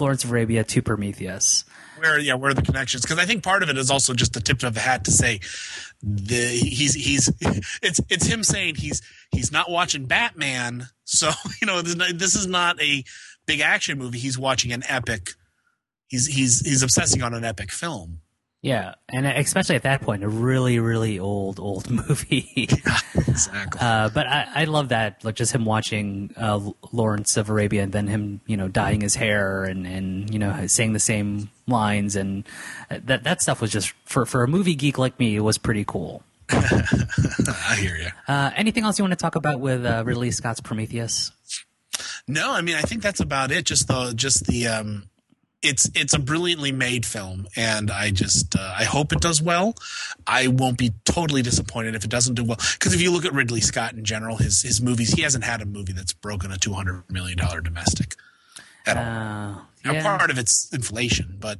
Lawrence 0.01 0.25
of 0.25 0.31
Arabia 0.31 0.65
to 0.65 0.81
Prometheus? 0.83 1.65
Where 2.03 2.19
yeah, 2.19 2.35
where 2.35 2.51
are 2.51 2.55
the 2.55 2.63
connections? 2.63 3.03
Because 3.03 3.19
I 3.19 3.27
think 3.27 3.45
part 3.45 3.63
of 3.63 3.69
it 3.69 3.79
is 3.79 3.91
also 3.91 4.13
just 4.13 4.33
the 4.33 4.41
tip 4.41 4.63
of 4.65 4.75
the 4.75 4.81
hat 4.81 5.05
to 5.05 5.13
say 5.13 5.39
the 6.03 6.49
he's 6.49 6.95
he's 6.95 7.33
it's 7.83 8.01
it's 8.09 8.27
him 8.27 8.43
saying 8.43 8.75
he's 8.75 9.01
he's 9.31 9.53
not 9.53 9.71
watching 9.71 10.07
Batman, 10.07 10.89
so 11.05 11.31
you 11.61 11.67
know 11.67 11.81
this 11.81 12.35
is 12.35 12.49
not 12.49 12.83
a 12.83 13.05
big 13.47 13.61
action 13.61 13.99
movie. 13.99 14.19
He's 14.19 14.37
watching 14.37 14.73
an 14.73 14.83
epic. 14.89 15.35
He's 16.09 16.27
he's 16.27 16.67
he's 16.67 16.83
obsessing 16.83 17.23
on 17.23 17.35
an 17.35 17.45
epic 17.45 17.71
film. 17.71 18.19
Yeah, 18.63 18.95
and 19.09 19.27
especially 19.27 19.75
at 19.75 19.83
that 19.83 20.03
point, 20.03 20.23
a 20.23 20.29
really, 20.29 20.79
really 20.79 21.19
old, 21.19 21.59
old 21.59 21.91
movie. 22.09 22.49
yeah, 22.55 22.99
exactly. 23.17 23.81
Uh, 23.81 24.09
but 24.09 24.29
I, 24.29 24.47
I 24.55 24.65
love 24.65 24.91
that, 24.91 25.25
like 25.25 25.35
just 25.35 25.53
him 25.53 25.65
watching 25.65 26.33
uh, 26.37 26.61
Lawrence 26.93 27.37
of 27.37 27.51
Arabia, 27.51 27.83
and 27.83 27.93
then 27.93 28.07
him, 28.07 28.41
you 28.47 28.57
know, 28.57 28.69
dyeing 28.69 29.01
his 29.01 29.17
hair 29.17 29.65
and 29.65 29.85
and 29.85 30.33
you 30.33 30.39
know 30.39 30.69
saying 30.69 30.93
the 30.93 31.01
same 31.01 31.51
lines, 31.73 32.15
and 32.15 32.45
uh, 32.89 32.99
that 33.05 33.25
that 33.25 33.43
stuff 33.43 33.61
was 33.61 33.73
just 33.73 33.93
for 34.05 34.25
for 34.25 34.45
a 34.45 34.49
movie 34.49 34.77
geek 34.77 34.99
like 34.99 35.19
me, 35.19 35.35
it 35.35 35.41
was 35.41 35.59
pretty 35.59 35.85
cool. 35.85 36.23
I 36.51 37.77
hear 37.81 37.97
you. 37.97 38.09
Uh, 38.29 38.51
anything 38.55 38.85
else 38.85 38.99
you 38.99 39.03
want 39.03 39.13
to 39.13 39.23
talk 39.23 39.35
about 39.35 39.59
with 39.59 39.85
uh, 39.85 40.05
Ridley 40.07 40.31
Scott's 40.31 40.61
Prometheus? 40.61 41.33
No, 42.29 42.53
I 42.53 42.61
mean 42.61 42.77
I 42.77 42.83
think 42.83 43.03
that's 43.03 43.21
about 43.21 43.51
it. 43.51 43.65
Just 43.65 43.89
the 43.89 44.13
just 44.15 44.47
the 44.47 44.69
um, 44.69 45.09
it's 45.63 45.89
it's 45.95 46.13
a 46.13 46.19
brilliantly 46.19 46.73
made 46.73 47.07
film, 47.07 47.47
and 47.57 47.91
I 47.91 48.11
just 48.11 48.57
uh, 48.57 48.75
I 48.77 48.85
hope 48.85 49.13
it 49.13 49.21
does 49.21 49.41
well. 49.41 49.75
I 50.27 50.49
won't 50.49 50.77
be 50.77 50.93
totally 51.05 51.43
disappointed 51.43 51.95
if 51.95 52.05
it 52.05 52.11
doesn't 52.11 52.35
do 52.35 52.45
well 52.45 52.59
because 52.75 52.93
if 52.95 53.01
you 53.01 53.13
look 53.13 53.25
at 53.25 53.33
Ridley 53.33 53.61
Scott 53.61 53.95
in 53.95 54.05
general, 54.05 54.37
his 54.37 54.63
his 54.63 54.83
movies, 54.83 55.13
he 55.13 55.23
hasn't 55.23 55.45
had 55.45 55.63
a 55.63 55.65
movie 55.65 55.93
that's 55.93 56.13
broken 56.13 56.51
a 56.51 56.59
two 56.59 56.73
hundred 56.73 57.05
million 57.09 57.39
dollar 57.39 57.61
domestic 57.61 58.17
at 58.87 58.97
all. 58.97 59.69
Now, 59.85 59.93
yeah. 59.93 60.17
part 60.17 60.31
of 60.31 60.39
it's 60.39 60.73
inflation, 60.73 61.37
but 61.41 61.59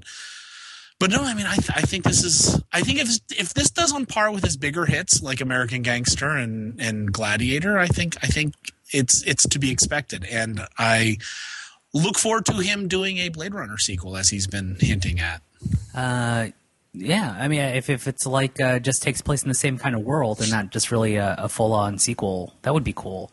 but 0.99 1.11
no, 1.11 1.23
I 1.23 1.35
mean 1.35 1.47
I 1.47 1.57
th- 1.57 1.77
I 1.77 1.83
think 1.83 2.05
this 2.05 2.23
is 2.23 2.63
I 2.73 2.83
think 2.83 3.01
if 3.01 3.09
if 3.37 3.55
this 3.55 3.71
does 3.71 3.93
on 3.93 4.07
par 4.07 4.31
with 4.31 4.45
his 4.45 4.57
bigger 4.57 4.87
hits 4.87 5.23
like 5.23 5.41
American 5.41 5.83
Gangster 5.83 6.31
and 6.31 6.81
and 6.81 7.13
Gladiator, 7.13 7.79
I 7.79 7.89
think 7.89 8.17
I 8.23 8.29
think 8.29 8.55
it's 8.93 9.23
it's 9.25 9.49
to 9.49 9.59
be 9.59 9.71
expected, 9.71 10.25
and 10.31 10.67
I 10.79 11.19
look 11.93 12.19
forward 12.19 12.47
to 12.47 12.55
him 12.55 12.89
doing 12.89 13.19
a 13.19 13.29
Blade 13.29 13.55
Runner 13.55 13.79
sequel, 13.79 14.17
as 14.17 14.31
he's 14.31 14.47
been 14.47 14.77
hinting 14.81 15.21
at. 15.21 15.43
Uh, 15.95 16.49
yeah, 16.95 17.37
I 17.39 17.49
mean, 17.49 17.61
if 17.61 17.89
if 17.89 18.07
it's 18.07 18.27
like 18.27 18.61
uh, 18.61 18.79
just 18.79 19.03
takes 19.03 19.23
place 19.23 19.43
in 19.43 19.49
the 19.49 19.55
same 19.55 19.79
kind 19.79 19.95
of 19.95 20.03
world 20.03 20.41
and 20.41 20.51
not 20.51 20.71
just 20.71 20.91
really 20.91 21.17
a, 21.17 21.37
a 21.39 21.49
full 21.49 21.73
on 21.73 21.99
sequel, 21.99 22.55
that 22.63 22.75
would 22.75 22.85
be 22.85 22.93
cool. 22.95 23.31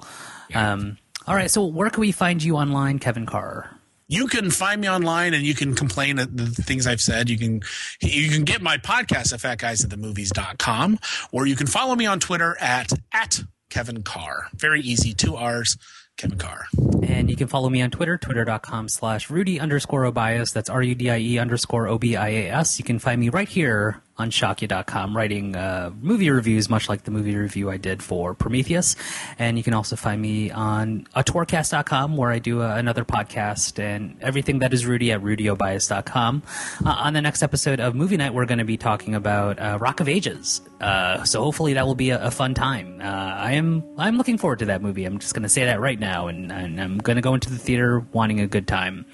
Yeah. 0.49 0.73
Um, 0.73 0.97
all 1.27 1.35
right, 1.35 1.51
so 1.51 1.65
where 1.65 1.89
can 1.89 2.01
we 2.01 2.11
find 2.11 2.41
you 2.41 2.55
online, 2.55 2.99
Kevin 2.99 3.25
Carr? 3.25 3.78
You 4.09 4.27
can 4.27 4.49
find 4.49 4.81
me 4.81 4.89
online 4.89 5.35
and 5.35 5.43
you 5.43 5.53
can 5.53 5.75
complain 5.75 6.17
at 6.17 6.35
the 6.35 6.47
things 6.47 6.87
I've 6.87 6.99
said. 6.99 7.29
You 7.29 7.37
can 7.37 7.61
you 8.01 8.29
can 8.29 8.43
get 8.43 8.61
my 8.61 8.77
podcast 8.77 9.31
at 9.33 9.39
fatguysatthemovies.com 9.39 10.99
or 11.31 11.45
you 11.45 11.55
can 11.55 11.67
follow 11.67 11.95
me 11.95 12.07
on 12.07 12.19
Twitter 12.19 12.57
at 12.59 12.91
at 13.13 13.43
Kevin 13.69 14.01
Carr. 14.01 14.47
Very 14.55 14.81
easy, 14.81 15.13
two 15.13 15.35
R's. 15.35 15.77
Kevin 16.17 16.37
Carr. 16.37 16.65
And 17.01 17.29
you 17.29 17.37
can 17.37 17.47
follow 17.47 17.69
me 17.69 17.81
on 17.81 17.91
Twitter, 17.91 18.17
twitter.com 18.17 18.89
slash 18.89 19.29
Rudie 19.29 19.61
underscore 19.61 20.03
Obias. 20.03 20.51
That's 20.51 20.69
R 20.69 20.81
U 20.83 20.93
D 20.93 21.09
I 21.09 21.17
E 21.17 21.39
underscore 21.39 21.87
O 21.87 21.97
B 21.97 22.17
I 22.17 22.27
A 22.27 22.49
S. 22.49 22.77
You 22.77 22.83
can 22.83 22.99
find 22.99 23.21
me 23.21 23.29
right 23.29 23.47
here 23.47 24.01
on 24.19 24.31
Shockya.com 24.31 25.15
writing 25.15 25.55
uh, 25.55 25.91
movie 26.01 26.29
reviews, 26.29 26.69
much 26.69 26.89
like 26.89 27.03
the 27.03 27.11
movie 27.11 27.35
review 27.35 27.69
I 27.69 27.77
did 27.77 28.03
for 28.03 28.33
Prometheus. 28.33 28.95
And 29.37 29.57
you 29.57 29.63
can 29.63 29.73
also 29.73 29.95
find 29.95 30.21
me 30.21 30.51
on 30.51 31.07
autorcast.com 31.15 32.17
where 32.17 32.29
I 32.31 32.39
do 32.39 32.61
uh, 32.61 32.75
another 32.75 33.05
podcast 33.05 33.79
and 33.79 34.17
everything 34.21 34.59
that 34.59 34.73
is 34.73 34.85
Rudie 34.85 35.11
at 35.11 35.21
rudieobias.com. 35.21 36.43
Uh, 36.85 36.89
on 36.89 37.13
the 37.13 37.21
next 37.21 37.41
episode 37.41 37.79
of 37.79 37.95
Movie 37.95 38.17
Night, 38.17 38.33
we're 38.33 38.45
going 38.45 38.59
to 38.59 38.65
be 38.65 38.77
talking 38.77 39.15
about 39.15 39.59
uh, 39.59 39.77
Rock 39.79 39.99
of 39.99 40.09
Ages. 40.09 40.61
Uh, 40.81 41.23
so 41.23 41.41
hopefully 41.41 41.73
that 41.73 41.85
will 41.85 41.95
be 41.95 42.09
a, 42.09 42.21
a 42.25 42.31
fun 42.31 42.53
time. 42.53 42.99
Uh, 43.01 43.03
I 43.03 43.53
am 43.53 43.83
I'm 43.97 44.17
looking 44.17 44.37
forward 44.37 44.59
to 44.59 44.65
that 44.65 44.81
movie. 44.81 45.05
I'm 45.05 45.19
just 45.19 45.33
going 45.33 45.43
to 45.43 45.49
say 45.49 45.65
that 45.65 45.79
right 45.79 45.99
now, 45.99 46.27
and, 46.27 46.51
and 46.51 46.81
I'm 46.81 46.97
going 46.97 47.15
to 47.15 47.21
go 47.21 47.33
into 47.33 47.49
the 47.49 47.57
theater 47.57 48.05
wanting 48.11 48.39
a 48.39 48.47
good 48.47 48.67
time. 48.67 49.05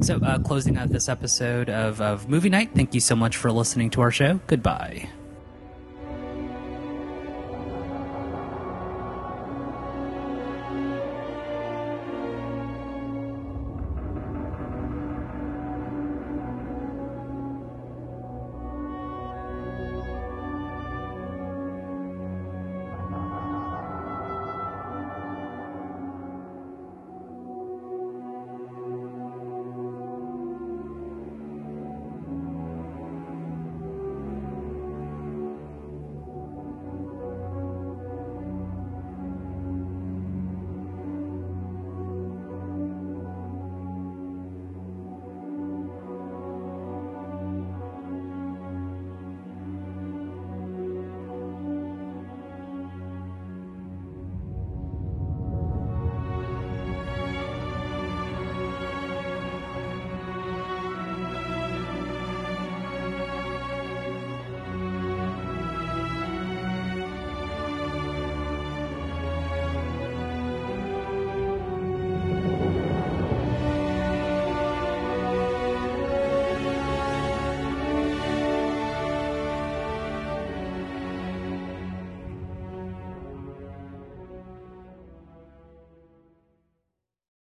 So 0.00 0.20
closing 0.44 0.76
out 0.76 0.88
this 0.90 1.08
episode 1.08 1.68
of, 1.70 2.00
of 2.00 2.28
Movie 2.28 2.48
Night, 2.48 2.70
thank 2.74 2.94
you 2.94 3.00
so 3.00 3.16
much 3.16 3.36
for 3.36 3.50
listening 3.52 3.90
to 3.90 4.00
our 4.00 4.10
show. 4.10 4.40
Goodbye. 4.46 5.08